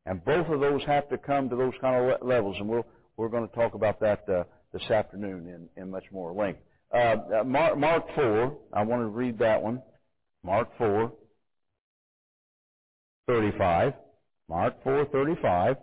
And 0.07 0.25
both 0.25 0.49
of 0.49 0.61
those 0.61 0.83
have 0.85 1.09
to 1.09 1.19
come 1.19 1.49
to 1.49 1.57
those 1.57 1.75
kind 1.81 2.11
of 2.11 2.27
levels, 2.27 2.57
and 2.59 2.69
we'll, 2.69 2.87
we're 3.17 3.29
going 3.29 3.49
to 3.49 3.55
talk 3.55 3.75
about 3.75 4.01
that 4.01 4.29
uh, 4.29 4.45
this 4.73 4.91
afternoon 4.91 5.69
in, 5.77 5.83
in 5.83 5.91
much 5.91 6.05
more 6.13 6.33
length. 6.33 6.61
Uh, 6.95 7.17
uh 7.41 7.45
Mark, 7.45 7.77
Mark 7.77 8.05
4, 8.15 8.57
I 8.73 8.83
want 8.83 9.03
to 9.03 9.07
read 9.07 9.39
that 9.39 9.61
one. 9.61 9.83
Mark 10.45 10.69
4, 10.79 11.13
35. 13.27 13.95
Mark 14.49 14.83
4, 14.85 15.07
35. 15.07 15.77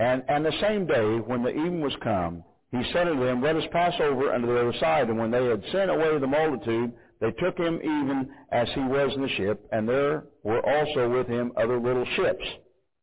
And, 0.00 0.22
and 0.28 0.44
the 0.44 0.52
same 0.60 0.86
day, 0.86 1.16
when 1.16 1.42
the 1.42 1.50
even 1.50 1.80
was 1.80 1.96
come, 2.02 2.44
he 2.70 2.82
said 2.92 3.08
unto 3.08 3.24
them, 3.24 3.42
Let 3.42 3.56
us 3.56 3.64
pass 3.72 3.94
over 4.00 4.32
unto 4.32 4.46
the 4.46 4.60
other 4.60 4.78
side. 4.78 5.08
And 5.08 5.18
when 5.18 5.30
they 5.30 5.44
had 5.44 5.62
sent 5.72 5.90
away 5.90 6.18
the 6.18 6.26
multitude, 6.26 6.92
they 7.20 7.30
took 7.32 7.58
him 7.58 7.80
even 7.82 8.28
as 8.52 8.68
he 8.74 8.80
was 8.80 9.12
in 9.14 9.22
the 9.22 9.28
ship, 9.30 9.66
and 9.72 9.88
there 9.88 10.24
were 10.44 10.64
also 10.64 11.08
with 11.08 11.26
him 11.26 11.52
other 11.56 11.78
little 11.80 12.06
ships. 12.16 12.44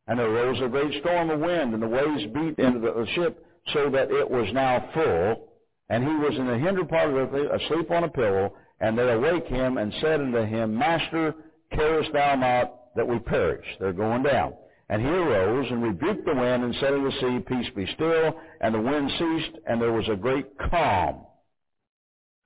And 0.06 0.18
there 0.18 0.30
arose 0.30 0.60
a 0.62 0.68
great 0.68 1.00
storm 1.00 1.30
of 1.30 1.40
wind, 1.40 1.74
and 1.74 1.82
the 1.82 1.88
waves 1.88 2.24
beat 2.32 2.58
into 2.58 2.78
the 2.78 3.06
ship, 3.14 3.44
so 3.72 3.90
that 3.90 4.10
it 4.10 4.30
was 4.30 4.48
now 4.52 4.88
full. 4.94 5.48
And 5.88 6.04
he 6.04 6.14
was 6.14 6.34
in 6.36 6.46
the 6.46 6.58
hinder 6.58 6.84
part 6.84 7.12
of 7.12 7.34
it, 7.34 7.62
asleep 7.62 7.90
on 7.90 8.04
a 8.04 8.08
pillow. 8.08 8.54
And 8.80 8.96
they 8.96 9.10
awake 9.10 9.46
him 9.46 9.78
and 9.78 9.92
said 10.00 10.20
unto 10.20 10.44
him, 10.44 10.76
Master, 10.76 11.34
carest 11.72 12.12
thou 12.12 12.36
not 12.36 12.94
that 12.94 13.06
we 13.06 13.18
perish? 13.18 13.66
They're 13.80 13.92
going 13.92 14.22
down. 14.22 14.54
And 14.88 15.02
he 15.02 15.08
arose 15.08 15.66
and 15.70 15.82
rebuked 15.82 16.24
the 16.24 16.34
wind 16.34 16.62
and 16.62 16.74
said 16.76 16.90
to 16.90 17.02
the 17.02 17.12
sea, 17.20 17.40
Peace 17.40 17.70
be 17.74 17.86
still. 17.94 18.40
And 18.60 18.74
the 18.74 18.80
wind 18.80 19.10
ceased, 19.18 19.58
and 19.66 19.80
there 19.80 19.92
was 19.92 20.08
a 20.08 20.16
great 20.16 20.46
calm. 20.70 21.26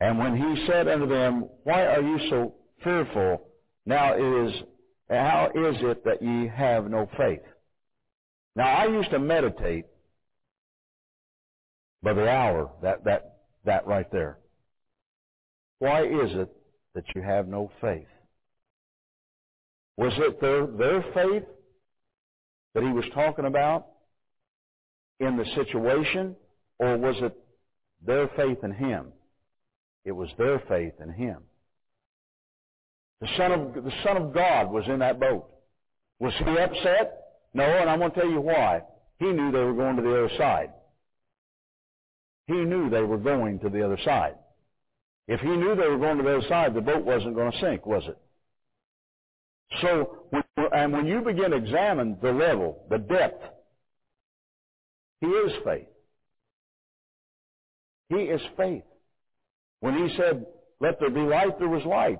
And 0.01 0.19
when 0.19 0.37
he 0.37 0.67
said 0.67 0.89
unto 0.89 1.07
them, 1.07 1.49
Why 1.65 1.85
are 1.87 2.03
you 2.03 2.19
so 2.31 2.55
fearful? 2.83 3.47
Now 3.85 4.15
it 4.15 4.49
is, 4.49 4.63
how 5.11 5.51
is 5.55 5.77
it 5.83 6.05
that 6.05 6.23
ye 6.23 6.49
have 6.49 6.91
no 6.91 7.09
faith? 7.19 7.43
Now 8.57 8.69
I 8.69 8.87
used 8.87 9.11
to 9.11 9.19
meditate 9.19 9.85
by 12.03 12.15
the 12.15 12.29
hour, 12.29 12.71
that, 12.83 13.05
that 13.05 13.31
that 13.65 13.87
right 13.87 14.11
there. 14.11 14.39
Why 15.79 16.05
is 16.05 16.31
it 16.33 16.49
that 16.95 17.05
you 17.15 17.23
have 17.23 17.47
no 17.47 17.71
faith? 17.81 18.07
Was 19.97 20.13
it 20.17 20.41
their, 20.41 20.67
their 20.67 21.03
faith 21.15 21.45
that 22.75 22.83
he 22.83 22.91
was 22.91 23.05
talking 23.15 23.47
about 23.47 23.87
in 25.19 25.37
the 25.37 25.45
situation, 25.55 26.37
or 26.79 26.97
was 26.97 27.17
it 27.21 27.37
their 28.05 28.29
faith 28.37 28.59
in 28.63 28.73
him? 28.73 29.09
It 30.05 30.13
was 30.13 30.29
their 30.39 30.61
faith 30.69 30.95
in 31.03 31.13
him. 31.13 31.39
The 33.21 33.29
Son 33.37 33.53
of, 33.53 33.75
the 33.75 33.93
Son 34.03 34.17
of 34.17 34.33
God 34.33 34.71
was 34.71 34.85
in 34.89 35.01
that 35.01 35.21
boat. 35.21 35.47
Was 36.19 36.33
he 36.39 36.59
upset? 36.59 37.21
No, 37.53 37.65
and 37.65 37.91
I'm 37.91 37.99
going 37.99 38.13
to 38.13 38.21
tell 38.21 38.31
you 38.31 38.41
why. 38.41 38.83
He 39.19 39.27
knew 39.27 39.53
they 39.53 39.59
were 39.59 39.75
going 39.75 39.97
to 39.97 40.03
the 40.03 40.25
other 40.25 40.37
side. 40.39 40.71
He 42.47 42.55
knew 42.55 42.89
they 42.89 43.03
were 43.03 43.19
going 43.19 43.59
to 43.61 43.69
the 43.69 43.85
other 43.85 43.99
side. 44.05 44.37
If 45.29 45.41
he 45.41 45.49
knew 45.49 45.77
they 45.77 45.87
were 45.87 45.99
going 45.99 46.17
to 46.17 46.23
the 46.23 46.39
other 46.39 46.49
side, 46.49 46.75
the 46.75 46.81
boat 46.81 47.05
wasn't 47.05 47.35
going 47.35 47.53
to 47.53 47.61
sink, 47.61 47.87
was 47.87 48.03
it? 48.09 48.19
So, 49.83 50.25
and 50.73 50.93
when 50.93 51.07
you 51.07 51.21
begin 51.21 51.51
to 51.51 51.57
examine 51.57 52.17
the 52.21 52.33
level, 52.33 52.85
the 52.91 52.99
depth, 52.99 53.45
he 55.21 55.27
is 55.27 55.53
faith. 55.65 55.87
He 58.09 58.17
is 58.17 58.41
faith. 58.57 58.83
When 59.81 59.97
he 59.97 60.17
said, 60.17 60.47
let 60.81 60.99
there 60.99 61.11
be 61.11 61.21
light, 61.21 61.59
there 61.59 61.69
was 61.69 61.85
light. 61.85 62.19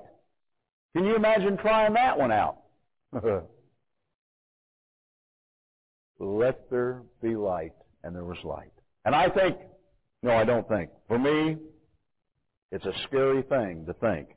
Can 0.95 1.05
you 1.05 1.15
imagine 1.15 1.57
trying 1.57 1.93
that 1.93 2.17
one 2.17 2.31
out? 2.31 2.57
let 6.19 6.69
there 6.69 7.01
be 7.21 7.35
light, 7.35 7.73
and 8.03 8.15
there 8.15 8.23
was 8.23 8.37
light. 8.43 8.71
And 9.03 9.15
I 9.15 9.29
think, 9.29 9.57
no, 10.21 10.31
I 10.31 10.43
don't 10.45 10.67
think. 10.67 10.91
For 11.07 11.17
me, 11.17 11.57
it's 12.71 12.85
a 12.85 12.93
scary 13.07 13.41
thing 13.41 13.85
to 13.87 13.93
think 13.93 14.29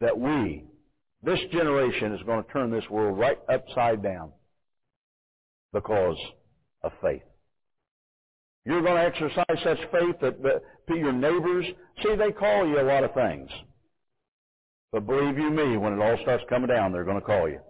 that 0.00 0.18
we, 0.18 0.64
this 1.22 1.38
generation, 1.52 2.14
is 2.14 2.22
going 2.24 2.42
to 2.42 2.50
turn 2.50 2.70
this 2.70 2.88
world 2.90 3.18
right 3.18 3.38
upside 3.52 4.02
down 4.02 4.32
because 5.72 6.16
of 6.82 6.92
faith. 7.02 7.22
You're 8.64 8.82
going 8.82 8.96
to 8.96 9.02
exercise 9.02 9.64
such 9.64 9.78
faith 9.90 10.16
that, 10.20 10.42
that 10.42 10.62
to 10.88 10.96
your 10.96 11.12
neighbors, 11.12 11.66
see, 12.02 12.14
they 12.16 12.32
call 12.32 12.66
you 12.66 12.80
a 12.80 12.82
lot 12.82 13.04
of 13.04 13.14
things. 13.14 13.50
But 14.92 15.06
believe 15.06 15.38
you 15.38 15.50
me, 15.50 15.76
when 15.76 15.92
it 15.92 16.00
all 16.00 16.18
starts 16.22 16.44
coming 16.48 16.68
down, 16.68 16.92
they're 16.92 17.04
going 17.04 17.20
to 17.20 17.26
call 17.26 17.48
you. 17.48 17.60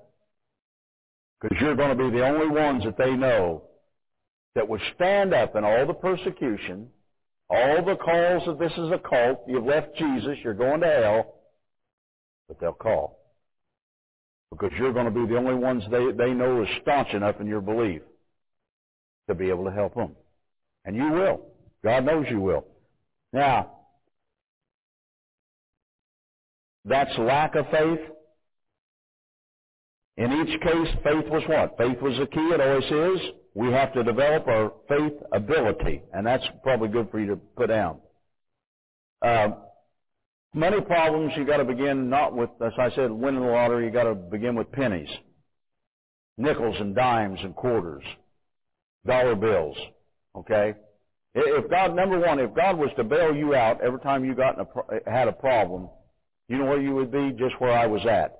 Because 1.40 1.58
you're 1.60 1.76
going 1.76 1.96
to 1.96 2.10
be 2.10 2.10
the 2.16 2.26
only 2.26 2.48
ones 2.48 2.84
that 2.84 2.98
they 2.98 3.12
know 3.12 3.64
that 4.54 4.68
would 4.68 4.80
stand 4.94 5.32
up 5.32 5.56
in 5.56 5.64
all 5.64 5.86
the 5.86 5.94
persecution, 5.94 6.88
all 7.48 7.84
the 7.84 7.96
calls 7.96 8.42
that 8.46 8.58
this 8.58 8.72
is 8.72 8.90
a 8.90 8.98
cult, 8.98 9.42
you've 9.46 9.64
left 9.64 9.96
Jesus, 9.96 10.38
you're 10.42 10.54
going 10.54 10.80
to 10.80 10.86
hell, 10.86 11.34
but 12.48 12.60
they'll 12.60 12.72
call. 12.72 13.19
Because 14.50 14.70
you're 14.78 14.92
going 14.92 15.04
to 15.06 15.10
be 15.10 15.26
the 15.26 15.36
only 15.36 15.54
ones 15.54 15.82
they, 15.90 16.10
they 16.12 16.32
know 16.32 16.62
is 16.62 16.68
staunch 16.82 17.08
enough 17.14 17.36
in 17.40 17.46
your 17.46 17.60
belief 17.60 18.02
to 19.28 19.34
be 19.34 19.48
able 19.48 19.64
to 19.64 19.70
help 19.70 19.94
them. 19.94 20.16
And 20.84 20.96
you 20.96 21.10
will. 21.10 21.40
God 21.84 22.04
knows 22.04 22.26
you 22.28 22.40
will. 22.40 22.66
Now, 23.32 23.70
that's 26.84 27.16
lack 27.18 27.54
of 27.54 27.66
faith. 27.70 28.00
In 30.16 30.32
each 30.32 30.60
case, 30.60 30.88
faith 31.04 31.26
was 31.30 31.42
what? 31.46 31.78
Faith 31.78 32.00
was 32.02 32.18
the 32.18 32.26
key. 32.26 32.40
It 32.40 32.60
always 32.60 33.20
is. 33.20 33.30
We 33.54 33.72
have 33.72 33.92
to 33.94 34.04
develop 34.04 34.46
our 34.48 34.72
faith 34.88 35.12
ability, 35.32 36.02
and 36.12 36.26
that's 36.26 36.44
probably 36.62 36.88
good 36.88 37.10
for 37.10 37.20
you 37.20 37.26
to 37.28 37.36
put 37.36 37.68
down. 37.68 37.98
Uh, 39.22 39.50
money 40.54 40.80
problems, 40.80 41.32
you 41.36 41.44
got 41.44 41.58
to 41.58 41.64
begin 41.64 42.08
not 42.08 42.34
with, 42.34 42.50
as 42.64 42.72
I 42.78 42.90
said, 42.94 43.10
winning 43.10 43.40
the 43.40 43.46
lottery. 43.46 43.86
You 43.86 43.90
got 43.90 44.04
to 44.04 44.14
begin 44.14 44.54
with 44.54 44.70
pennies, 44.72 45.08
nickels 46.36 46.76
and 46.80 46.94
dimes 46.94 47.38
and 47.42 47.54
quarters, 47.54 48.04
dollar 49.06 49.34
bills. 49.34 49.76
Okay, 50.36 50.74
if 51.34 51.70
God, 51.70 51.94
number 51.94 52.18
one, 52.18 52.38
if 52.40 52.54
God 52.54 52.78
was 52.78 52.90
to 52.96 53.04
bail 53.04 53.34
you 53.34 53.54
out 53.54 53.80
every 53.80 54.00
time 54.00 54.24
you 54.24 54.34
got 54.34 54.56
a, 54.60 55.10
had 55.10 55.28
a 55.28 55.32
problem, 55.32 55.88
you 56.48 56.58
know 56.58 56.64
where 56.64 56.80
you 56.80 56.94
would 56.94 57.12
be? 57.12 57.30
Just 57.32 57.60
where 57.60 57.72
I 57.72 57.86
was 57.86 58.04
at. 58.06 58.36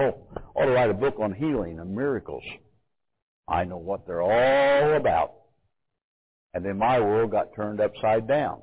Oh, 0.00 0.16
ought 0.54 0.66
to 0.66 0.70
write 0.70 0.90
a 0.90 0.94
book 0.94 1.16
on 1.18 1.32
healing 1.32 1.80
and 1.80 1.94
miracles. 1.94 2.44
I 3.48 3.64
know 3.64 3.78
what 3.78 4.06
they're 4.06 4.22
all 4.22 4.96
about. 4.96 5.32
And 6.54 6.64
then 6.64 6.78
my 6.78 7.00
world 7.00 7.32
got 7.32 7.54
turned 7.54 7.80
upside 7.80 8.28
down. 8.28 8.62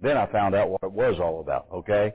Then 0.00 0.16
I 0.16 0.30
found 0.30 0.54
out 0.54 0.70
what 0.70 0.82
it 0.84 0.92
was 0.92 1.18
all 1.20 1.40
about, 1.40 1.66
okay? 1.72 2.12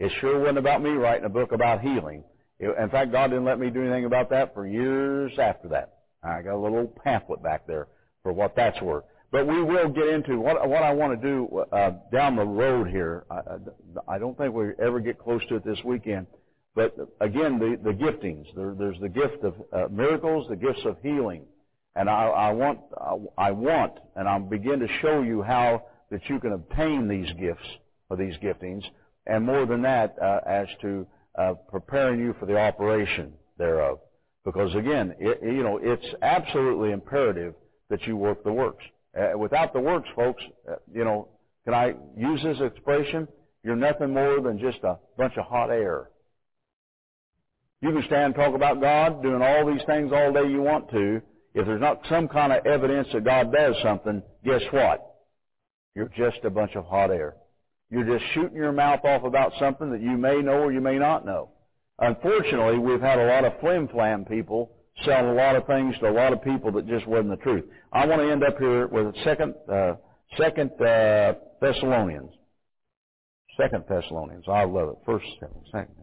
It 0.00 0.12
sure 0.20 0.40
wasn't 0.40 0.58
about 0.58 0.82
me 0.82 0.90
writing 0.90 1.24
a 1.24 1.28
book 1.28 1.52
about 1.52 1.80
healing. 1.80 2.24
in 2.58 2.90
fact, 2.90 3.12
God 3.12 3.28
didn't 3.28 3.44
let 3.44 3.58
me 3.58 3.70
do 3.70 3.82
anything 3.82 4.04
about 4.04 4.30
that 4.30 4.54
for 4.54 4.66
years 4.66 5.32
after 5.38 5.68
that. 5.68 5.98
I 6.22 6.42
got 6.42 6.54
a 6.54 6.58
little 6.58 6.86
pamphlet 7.04 7.42
back 7.42 7.66
there 7.66 7.88
for 8.22 8.32
what 8.32 8.56
that's 8.56 8.80
worth. 8.80 9.04
But 9.30 9.46
we 9.46 9.62
will 9.62 9.88
get 9.88 10.08
into 10.08 10.38
what 10.38 10.68
what 10.68 10.82
I 10.82 10.92
want 10.92 11.20
to 11.20 11.28
do 11.28 11.64
uh, 11.72 11.90
down 12.12 12.36
the 12.36 12.46
road 12.46 12.88
here. 12.88 13.24
I, 13.28 14.14
I 14.14 14.18
don't 14.18 14.38
think 14.38 14.54
we 14.54 14.66
ever 14.80 15.00
get 15.00 15.18
close 15.18 15.42
to 15.48 15.56
it 15.56 15.64
this 15.64 15.82
weekend. 15.84 16.28
But 16.74 16.96
again, 17.20 17.58
the, 17.58 17.78
the 17.82 17.96
giftings. 17.96 18.46
There, 18.54 18.74
there's 18.76 18.98
the 19.00 19.08
gift 19.08 19.42
of 19.42 19.54
uh, 19.72 19.88
miracles, 19.90 20.46
the 20.48 20.56
gifts 20.56 20.84
of 20.84 20.98
healing, 21.02 21.42
and 21.96 22.08
I, 22.08 22.26
I 22.26 22.50
want 22.52 22.80
I 23.36 23.50
want, 23.50 23.94
and 24.16 24.28
I'll 24.28 24.40
begin 24.40 24.80
to 24.80 24.88
show 25.00 25.22
you 25.22 25.42
how 25.42 25.84
that 26.10 26.28
you 26.28 26.38
can 26.38 26.52
obtain 26.52 27.08
these 27.08 27.30
gifts 27.38 27.66
or 28.10 28.16
these 28.16 28.36
giftings, 28.36 28.84
and 29.26 29.44
more 29.44 29.66
than 29.66 29.82
that, 29.82 30.16
uh, 30.20 30.40
as 30.46 30.66
to 30.82 31.06
uh, 31.38 31.54
preparing 31.70 32.20
you 32.20 32.34
for 32.38 32.46
the 32.46 32.56
operation 32.56 33.32
thereof. 33.58 33.98
Because 34.44 34.74
again, 34.74 35.14
it, 35.18 35.38
you 35.42 35.62
know, 35.62 35.80
it's 35.82 36.06
absolutely 36.22 36.92
imperative 36.92 37.54
that 37.90 38.02
you 38.06 38.16
work 38.16 38.44
the 38.44 38.52
works. 38.52 38.84
Uh, 39.18 39.38
without 39.38 39.72
the 39.72 39.80
works, 39.80 40.08
folks, 40.14 40.42
uh, 40.70 40.74
you 40.92 41.04
know, 41.04 41.28
can 41.64 41.74
I 41.74 41.94
use 42.16 42.42
this 42.42 42.60
expression? 42.60 43.26
You're 43.62 43.76
nothing 43.76 44.12
more 44.12 44.40
than 44.40 44.58
just 44.58 44.78
a 44.84 44.98
bunch 45.16 45.36
of 45.38 45.46
hot 45.46 45.70
air. 45.70 46.10
You 47.80 47.92
can 47.92 48.02
stand 48.06 48.24
and 48.24 48.34
talk 48.34 48.54
about 48.54 48.80
God, 48.80 49.22
doing 49.22 49.42
all 49.42 49.66
these 49.66 49.84
things 49.86 50.12
all 50.12 50.32
day 50.32 50.48
you 50.48 50.60
want 50.60 50.90
to. 50.90 51.22
If 51.54 51.66
there's 51.66 51.80
not 51.80 52.00
some 52.08 52.28
kind 52.28 52.52
of 52.52 52.66
evidence 52.66 53.08
that 53.12 53.24
God 53.24 53.52
does 53.52 53.76
something, 53.82 54.22
guess 54.44 54.62
what? 54.70 55.14
You're 55.94 56.10
just 56.16 56.44
a 56.44 56.50
bunch 56.50 56.74
of 56.74 56.84
hot 56.86 57.10
air. 57.10 57.36
You're 57.94 58.18
just 58.18 58.28
shooting 58.32 58.56
your 58.56 58.72
mouth 58.72 59.04
off 59.04 59.22
about 59.22 59.52
something 59.60 59.92
that 59.92 60.00
you 60.00 60.16
may 60.16 60.42
know 60.42 60.64
or 60.64 60.72
you 60.72 60.80
may 60.80 60.98
not 60.98 61.24
know. 61.24 61.50
Unfortunately, 62.00 62.76
we've 62.76 63.00
had 63.00 63.20
a 63.20 63.26
lot 63.26 63.44
of 63.44 63.52
flim-flam 63.60 64.24
people 64.24 64.72
selling 65.04 65.30
a 65.30 65.34
lot 65.34 65.54
of 65.54 65.64
things 65.68 65.94
to 66.00 66.08
a 66.08 66.10
lot 66.10 66.32
of 66.32 66.42
people 66.42 66.72
that 66.72 66.88
just 66.88 67.06
wasn't 67.06 67.30
the 67.30 67.36
truth. 67.36 67.64
I 67.92 68.04
want 68.06 68.20
to 68.20 68.32
end 68.32 68.42
up 68.42 68.58
here 68.58 68.88
with 68.88 69.14
second, 69.22 69.54
uh, 69.72 69.94
second 70.36 70.72
uh, 70.80 71.34
Thessalonians. 71.60 72.32
Second 73.56 73.84
Thessalonians. 73.88 74.44
I 74.48 74.64
love 74.64 74.88
it. 74.88 74.96
First, 75.06 75.26
second, 75.38 75.60
second. 75.70 75.94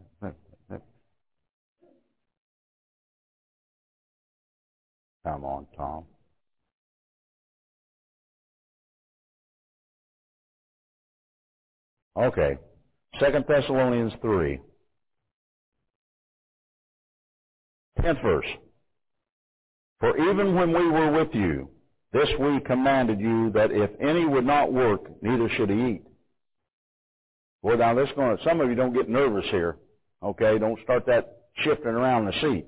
Come 5.25 5.45
on, 5.45 5.67
Tom. 5.77 6.05
Okay. 12.17 12.57
Second 13.19 13.45
Thessalonians 13.47 14.13
3. 14.21 14.59
Tenth 18.01 18.19
verse. 18.21 18.45
For 19.99 20.17
even 20.17 20.55
when 20.55 20.69
we 20.69 20.89
were 20.89 21.11
with 21.11 21.33
you, 21.33 21.69
this 22.11 22.29
we 22.39 22.59
commanded 22.61 23.19
you 23.19 23.51
that 23.51 23.71
if 23.71 23.91
any 24.01 24.25
would 24.25 24.45
not 24.45 24.73
work, 24.73 25.01
neither 25.21 25.49
should 25.49 25.69
he 25.69 25.75
eat. 25.75 26.03
Well, 27.61 27.77
now 27.77 27.93
this 27.93 28.09
going 28.15 28.37
some 28.43 28.59
of 28.59 28.69
you 28.69 28.75
don't 28.75 28.93
get 28.93 29.07
nervous 29.07 29.45
here. 29.51 29.77
Okay, 30.23 30.57
don't 30.57 30.81
start 30.83 31.05
that 31.05 31.37
shifting 31.57 31.91
around 31.91 32.25
the 32.25 32.33
seat. 32.41 32.67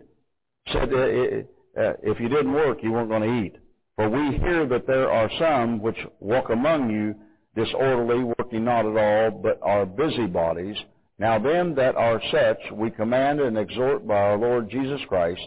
Said 0.71 0.93
uh, 0.93 1.81
uh, 1.81 1.93
if 2.03 2.19
you 2.19 2.29
didn't 2.29 2.53
work, 2.53 2.79
you 2.83 2.91
weren't 2.91 3.09
going 3.09 3.23
to 3.23 3.43
eat. 3.43 3.55
For 3.95 4.09
we 4.09 4.37
hear 4.37 4.67
that 4.67 4.87
there 4.87 5.11
are 5.11 5.29
some 5.39 5.81
which 5.81 5.97
walk 6.19 6.49
among 6.49 6.89
you 6.91 7.15
disorderly, 7.55 8.23
working 8.23 8.65
not 8.65 8.85
at 8.85 8.97
all, 8.97 9.31
but 9.31 9.59
are 9.61 9.85
busybodies. 9.85 10.77
Now 11.19 11.39
them 11.39 11.75
that 11.75 11.95
are 11.95 12.21
such 12.31 12.71
we 12.73 12.89
command 12.89 13.39
and 13.39 13.57
exhort 13.57 14.07
by 14.07 14.15
our 14.15 14.37
Lord 14.37 14.69
Jesus 14.69 14.99
Christ 15.07 15.41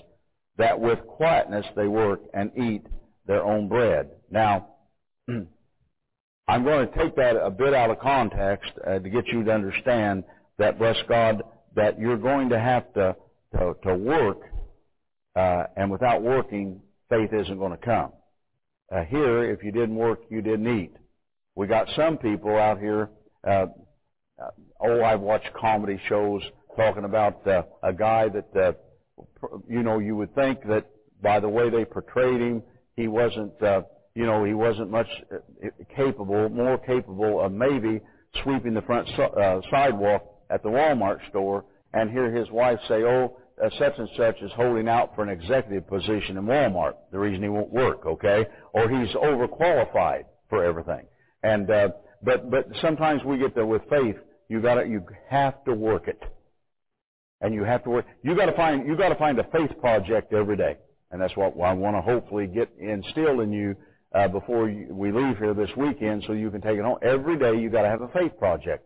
that 0.58 0.78
with 0.78 0.98
quietness 1.06 1.66
they 1.74 1.86
work 1.86 2.20
and 2.32 2.50
eat 2.56 2.86
their 3.26 3.44
own 3.44 3.68
bread. 3.68 4.10
Now, 4.30 4.68
I'm 6.48 6.64
going 6.64 6.88
to 6.88 6.96
take 6.96 7.16
that 7.16 7.36
a 7.36 7.50
bit 7.50 7.74
out 7.74 7.90
of 7.90 7.98
context 7.98 8.70
uh, 8.86 9.00
to 9.00 9.10
get 9.10 9.26
you 9.28 9.44
to 9.44 9.52
understand 9.52 10.24
that, 10.58 10.78
bless 10.78 10.96
God, 11.08 11.42
that 11.74 11.98
you're 11.98 12.16
going 12.16 12.48
to 12.50 12.58
have 12.58 12.92
to, 12.94 13.16
to, 13.52 13.74
to 13.84 13.94
work, 13.96 14.38
uh, 15.34 15.64
and 15.76 15.90
without 15.90 16.22
working, 16.22 16.80
faith 17.10 17.30
isn't 17.32 17.58
going 17.58 17.72
to 17.72 17.84
come. 17.84 18.12
Uh, 18.90 19.02
here, 19.02 19.50
if 19.50 19.62
you 19.64 19.72
didn't 19.72 19.96
work, 19.96 20.20
you 20.30 20.40
didn't 20.40 20.68
eat. 20.80 20.94
We 21.56 21.66
got 21.66 21.88
some 21.96 22.18
people 22.18 22.54
out 22.54 22.78
here, 22.78 23.08
uh, 23.42 23.66
uh, 24.38 24.50
oh, 24.78 25.02
I've 25.02 25.20
watched 25.20 25.50
comedy 25.54 25.98
shows 26.06 26.42
talking 26.76 27.04
about 27.04 27.46
uh, 27.46 27.62
a 27.82 27.94
guy 27.94 28.28
that, 28.28 28.54
uh, 28.54 28.72
you 29.66 29.82
know, 29.82 29.98
you 29.98 30.16
would 30.16 30.34
think 30.34 30.62
that 30.68 30.84
by 31.22 31.40
the 31.40 31.48
way 31.48 31.70
they 31.70 31.86
portrayed 31.86 32.42
him, 32.42 32.62
he 32.94 33.08
wasn't, 33.08 33.60
uh, 33.62 33.82
you 34.14 34.26
know, 34.26 34.44
he 34.44 34.52
wasn't 34.52 34.90
much 34.90 35.06
uh, 35.32 35.38
capable, 35.96 36.50
more 36.50 36.76
capable 36.76 37.40
of 37.40 37.52
maybe 37.52 38.02
sweeping 38.42 38.74
the 38.74 38.82
front 38.82 39.08
uh, 39.18 39.62
sidewalk 39.70 40.24
at 40.50 40.62
the 40.62 40.68
Walmart 40.68 41.26
store 41.30 41.64
and 41.94 42.10
hear 42.10 42.30
his 42.30 42.50
wife 42.50 42.78
say, 42.86 43.02
oh, 43.02 43.38
uh, 43.64 43.70
such 43.78 43.94
and 43.96 44.10
such 44.18 44.36
is 44.42 44.52
holding 44.54 44.88
out 44.88 45.14
for 45.14 45.22
an 45.22 45.30
executive 45.30 45.88
position 45.88 46.36
in 46.36 46.44
Walmart. 46.44 46.96
The 47.12 47.18
reason 47.18 47.42
he 47.42 47.48
won't 47.48 47.72
work, 47.72 48.04
okay? 48.04 48.44
Or 48.74 48.90
he's 48.90 49.14
overqualified 49.14 50.24
for 50.50 50.62
everything. 50.62 51.06
And 51.46 51.70
uh, 51.70 51.88
but 52.24 52.50
but 52.50 52.66
sometimes 52.82 53.22
we 53.24 53.38
get 53.38 53.54
there 53.54 53.66
with 53.66 53.82
faith. 53.88 54.16
You 54.48 54.60
got 54.60 54.74
to 54.74 54.88
you 54.88 55.06
have 55.30 55.62
to 55.64 55.74
work 55.74 56.08
it, 56.08 56.20
and 57.40 57.54
you 57.54 57.62
have 57.62 57.84
to 57.84 57.90
work. 57.90 58.06
You 58.24 58.34
got 58.34 58.46
to 58.46 58.56
find 58.56 58.84
you 58.84 58.96
got 58.96 59.10
to 59.10 59.14
find 59.14 59.38
a 59.38 59.44
faith 59.44 59.70
project 59.80 60.32
every 60.32 60.56
day, 60.56 60.76
and 61.12 61.22
that's 61.22 61.36
what 61.36 61.54
I 61.60 61.72
want 61.72 61.96
to 61.96 62.02
hopefully 62.02 62.48
get 62.48 62.68
instilled 62.80 63.42
in 63.42 63.52
you 63.52 63.76
uh, 64.12 64.26
before 64.26 64.68
you, 64.68 64.88
we 64.92 65.12
leave 65.12 65.38
here 65.38 65.54
this 65.54 65.70
weekend, 65.76 66.24
so 66.26 66.32
you 66.32 66.50
can 66.50 66.60
take 66.62 66.78
it 66.78 66.82
home. 66.82 66.98
Every 67.02 67.38
day 67.38 67.54
you 67.60 67.70
got 67.70 67.82
to 67.82 67.88
have 67.88 68.02
a 68.02 68.08
faith 68.08 68.36
project. 68.38 68.84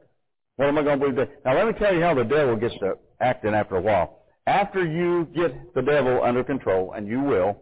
What 0.56 0.68
am 0.68 0.76
I 0.76 0.82
going 0.82 1.00
to 1.00 1.06
believe 1.06 1.16
today? 1.16 1.32
Now 1.46 1.56
let 1.56 1.66
me 1.66 1.72
tell 1.78 1.94
you 1.94 2.02
how 2.02 2.12
the 2.12 2.24
devil 2.24 2.56
gets 2.56 2.74
to 2.80 2.98
acting 3.22 3.54
after 3.54 3.76
a 3.76 3.80
while. 3.80 4.18
After 4.46 4.84
you 4.84 5.26
get 5.34 5.74
the 5.74 5.80
devil 5.80 6.22
under 6.22 6.44
control, 6.44 6.92
and 6.92 7.08
you 7.08 7.22
will, 7.22 7.58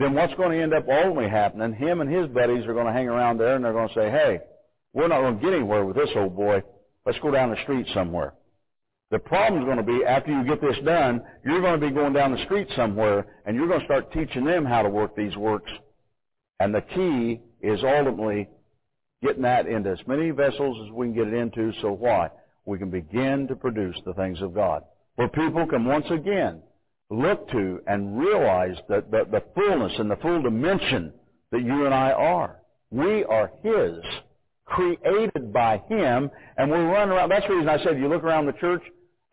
then 0.00 0.14
what's 0.14 0.32
going 0.34 0.56
to 0.56 0.62
end 0.62 0.72
up 0.72 0.88
ultimately 0.88 1.28
happening, 1.28 1.74
him 1.74 2.00
and 2.00 2.10
his 2.10 2.26
buddies 2.28 2.64
are 2.66 2.72
going 2.72 2.86
to 2.86 2.92
hang 2.92 3.06
around 3.06 3.36
there 3.36 3.54
and 3.54 3.62
they're 3.62 3.74
going 3.74 3.88
to 3.88 3.94
say, 3.94 4.10
hey, 4.10 4.40
we're 4.94 5.08
not 5.08 5.20
going 5.20 5.38
to 5.38 5.44
get 5.44 5.52
anywhere 5.52 5.84
with 5.84 5.94
this 5.94 6.08
old 6.16 6.34
boy. 6.34 6.62
Let's 7.04 7.18
go 7.18 7.30
down 7.30 7.50
the 7.50 7.62
street 7.64 7.86
somewhere. 7.92 8.32
The 9.10 9.18
problem 9.18 9.60
is 9.60 9.66
going 9.66 9.76
to 9.76 9.82
be 9.82 10.02
after 10.02 10.32
you 10.32 10.42
get 10.44 10.62
this 10.62 10.78
done, 10.86 11.20
you're 11.44 11.60
going 11.60 11.78
to 11.78 11.86
be 11.86 11.92
going 11.92 12.14
down 12.14 12.32
the 12.32 12.42
street 12.46 12.68
somewhere 12.74 13.26
and 13.44 13.54
you're 13.54 13.68
going 13.68 13.80
to 13.80 13.84
start 13.84 14.10
teaching 14.12 14.44
them 14.44 14.64
how 14.64 14.80
to 14.80 14.88
work 14.88 15.14
these 15.14 15.36
works. 15.36 15.70
And 16.60 16.74
the 16.74 16.80
key 16.80 17.40
is 17.60 17.80
ultimately 17.84 18.48
getting 19.22 19.42
that 19.42 19.66
into 19.66 19.90
as 19.90 19.98
many 20.06 20.30
vessels 20.30 20.86
as 20.86 20.92
we 20.92 21.08
can 21.08 21.14
get 21.14 21.28
it 21.28 21.34
into 21.34 21.72
so 21.82 21.92
why? 21.92 22.30
We 22.64 22.78
can 22.78 22.90
begin 22.90 23.48
to 23.48 23.56
produce 23.56 23.96
the 24.06 24.14
things 24.14 24.40
of 24.40 24.54
God. 24.54 24.82
Where 25.16 25.28
people 25.28 25.66
can 25.66 25.84
once 25.84 26.06
again 26.10 26.62
look 27.10 27.48
to 27.50 27.80
and 27.86 28.18
realize 28.18 28.76
that 28.88 29.10
the, 29.10 29.26
the 29.30 29.42
fullness 29.54 29.92
and 29.98 30.10
the 30.10 30.16
full 30.16 30.40
dimension 30.42 31.12
that 31.50 31.62
you 31.62 31.84
and 31.84 31.94
I 31.94 32.12
are. 32.12 32.60
We 32.90 33.24
are 33.24 33.50
His, 33.62 34.04
created 34.64 35.52
by 35.52 35.82
Him, 35.88 36.30
and 36.56 36.70
we 36.70 36.78
run 36.78 37.10
around. 37.10 37.30
That's 37.30 37.46
the 37.46 37.54
reason 37.54 37.68
I 37.68 37.82
said 37.82 37.98
you 37.98 38.08
look 38.08 38.24
around 38.24 38.46
the 38.46 38.52
church, 38.52 38.82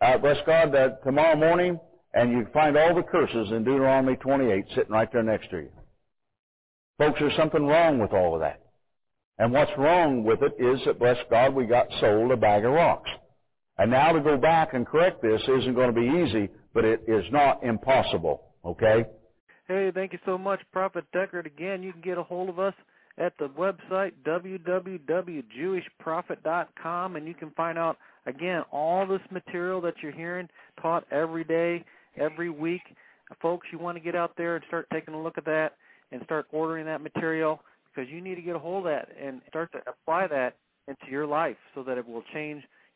uh, 0.01 0.17
bless 0.17 0.37
God, 0.45 0.73
that 0.73 1.03
tomorrow 1.03 1.35
morning, 1.35 1.79
and 2.13 2.31
you 2.31 2.47
find 2.53 2.77
all 2.77 2.95
the 2.95 3.03
curses 3.03 3.51
in 3.51 3.63
Deuteronomy 3.63 4.15
28 4.15 4.65
sitting 4.75 4.91
right 4.91 5.11
there 5.11 5.23
next 5.23 5.49
to 5.51 5.57
you. 5.57 5.69
Folks, 6.97 7.19
there's 7.19 7.35
something 7.35 7.65
wrong 7.65 7.99
with 7.99 8.11
all 8.11 8.33
of 8.33 8.41
that. 8.41 8.61
And 9.37 9.53
what's 9.53 9.71
wrong 9.77 10.23
with 10.23 10.41
it 10.41 10.55
is 10.57 10.79
that, 10.85 10.97
bless 10.97 11.17
God, 11.29 11.53
we 11.53 11.67
got 11.67 11.87
sold 11.99 12.31
a 12.31 12.37
bag 12.37 12.65
of 12.65 12.73
rocks. 12.73 13.09
And 13.77 13.91
now 13.91 14.11
to 14.13 14.19
go 14.19 14.37
back 14.37 14.73
and 14.73 14.87
correct 14.87 15.21
this 15.21 15.41
isn't 15.43 15.75
going 15.75 15.93
to 15.93 15.99
be 15.99 16.25
easy 16.25 16.49
but 16.77 16.85
it 16.85 17.01
is 17.07 17.25
not 17.31 17.63
impossible. 17.63 18.43
Okay? 18.63 19.03
Hey, 19.67 19.91
thank 19.95 20.13
you 20.13 20.19
so 20.27 20.37
much, 20.37 20.61
Prophet 20.71 21.05
Deckard. 21.11 21.47
Again, 21.47 21.81
you 21.81 21.91
can 21.91 22.01
get 22.01 22.19
a 22.19 22.23
hold 22.23 22.49
of 22.49 22.59
us 22.59 22.75
at 23.17 23.33
the 23.39 23.47
website 23.47 24.11
www.jewishprophet.com, 24.27 27.15
and 27.15 27.27
you 27.27 27.33
can 27.33 27.49
find 27.57 27.79
out 27.79 27.97
again 28.27 28.61
all 28.71 29.07
this 29.07 29.21
material 29.31 29.81
that 29.81 29.95
you're 30.03 30.11
hearing 30.11 30.47
taught 30.79 31.03
every 31.11 31.43
day, 31.43 31.83
every 32.15 32.51
week. 32.51 32.83
Folks, 33.41 33.65
you 33.71 33.79
want 33.79 33.97
to 33.97 34.03
get 34.03 34.15
out 34.15 34.33
there 34.37 34.55
and 34.55 34.63
start 34.67 34.85
taking 34.93 35.15
a 35.15 35.19
look 35.19 35.39
at 35.39 35.45
that 35.45 35.77
and 36.11 36.21
start 36.25 36.45
ordering 36.51 36.85
that 36.85 37.01
material 37.01 37.59
because 37.89 38.07
you 38.07 38.21
need 38.21 38.35
to 38.35 38.43
get 38.43 38.55
a 38.55 38.59
hold 38.59 38.85
of 38.85 38.91
that 38.91 39.09
and 39.19 39.41
start 39.49 39.71
to 39.71 39.79
apply 39.87 40.27
that 40.27 40.57
into 40.87 41.07
your 41.09 41.25
life 41.25 41.57
so 41.73 41.81
that 41.81 41.97
it 41.97 42.07
will 42.07 42.21
change 42.35 42.61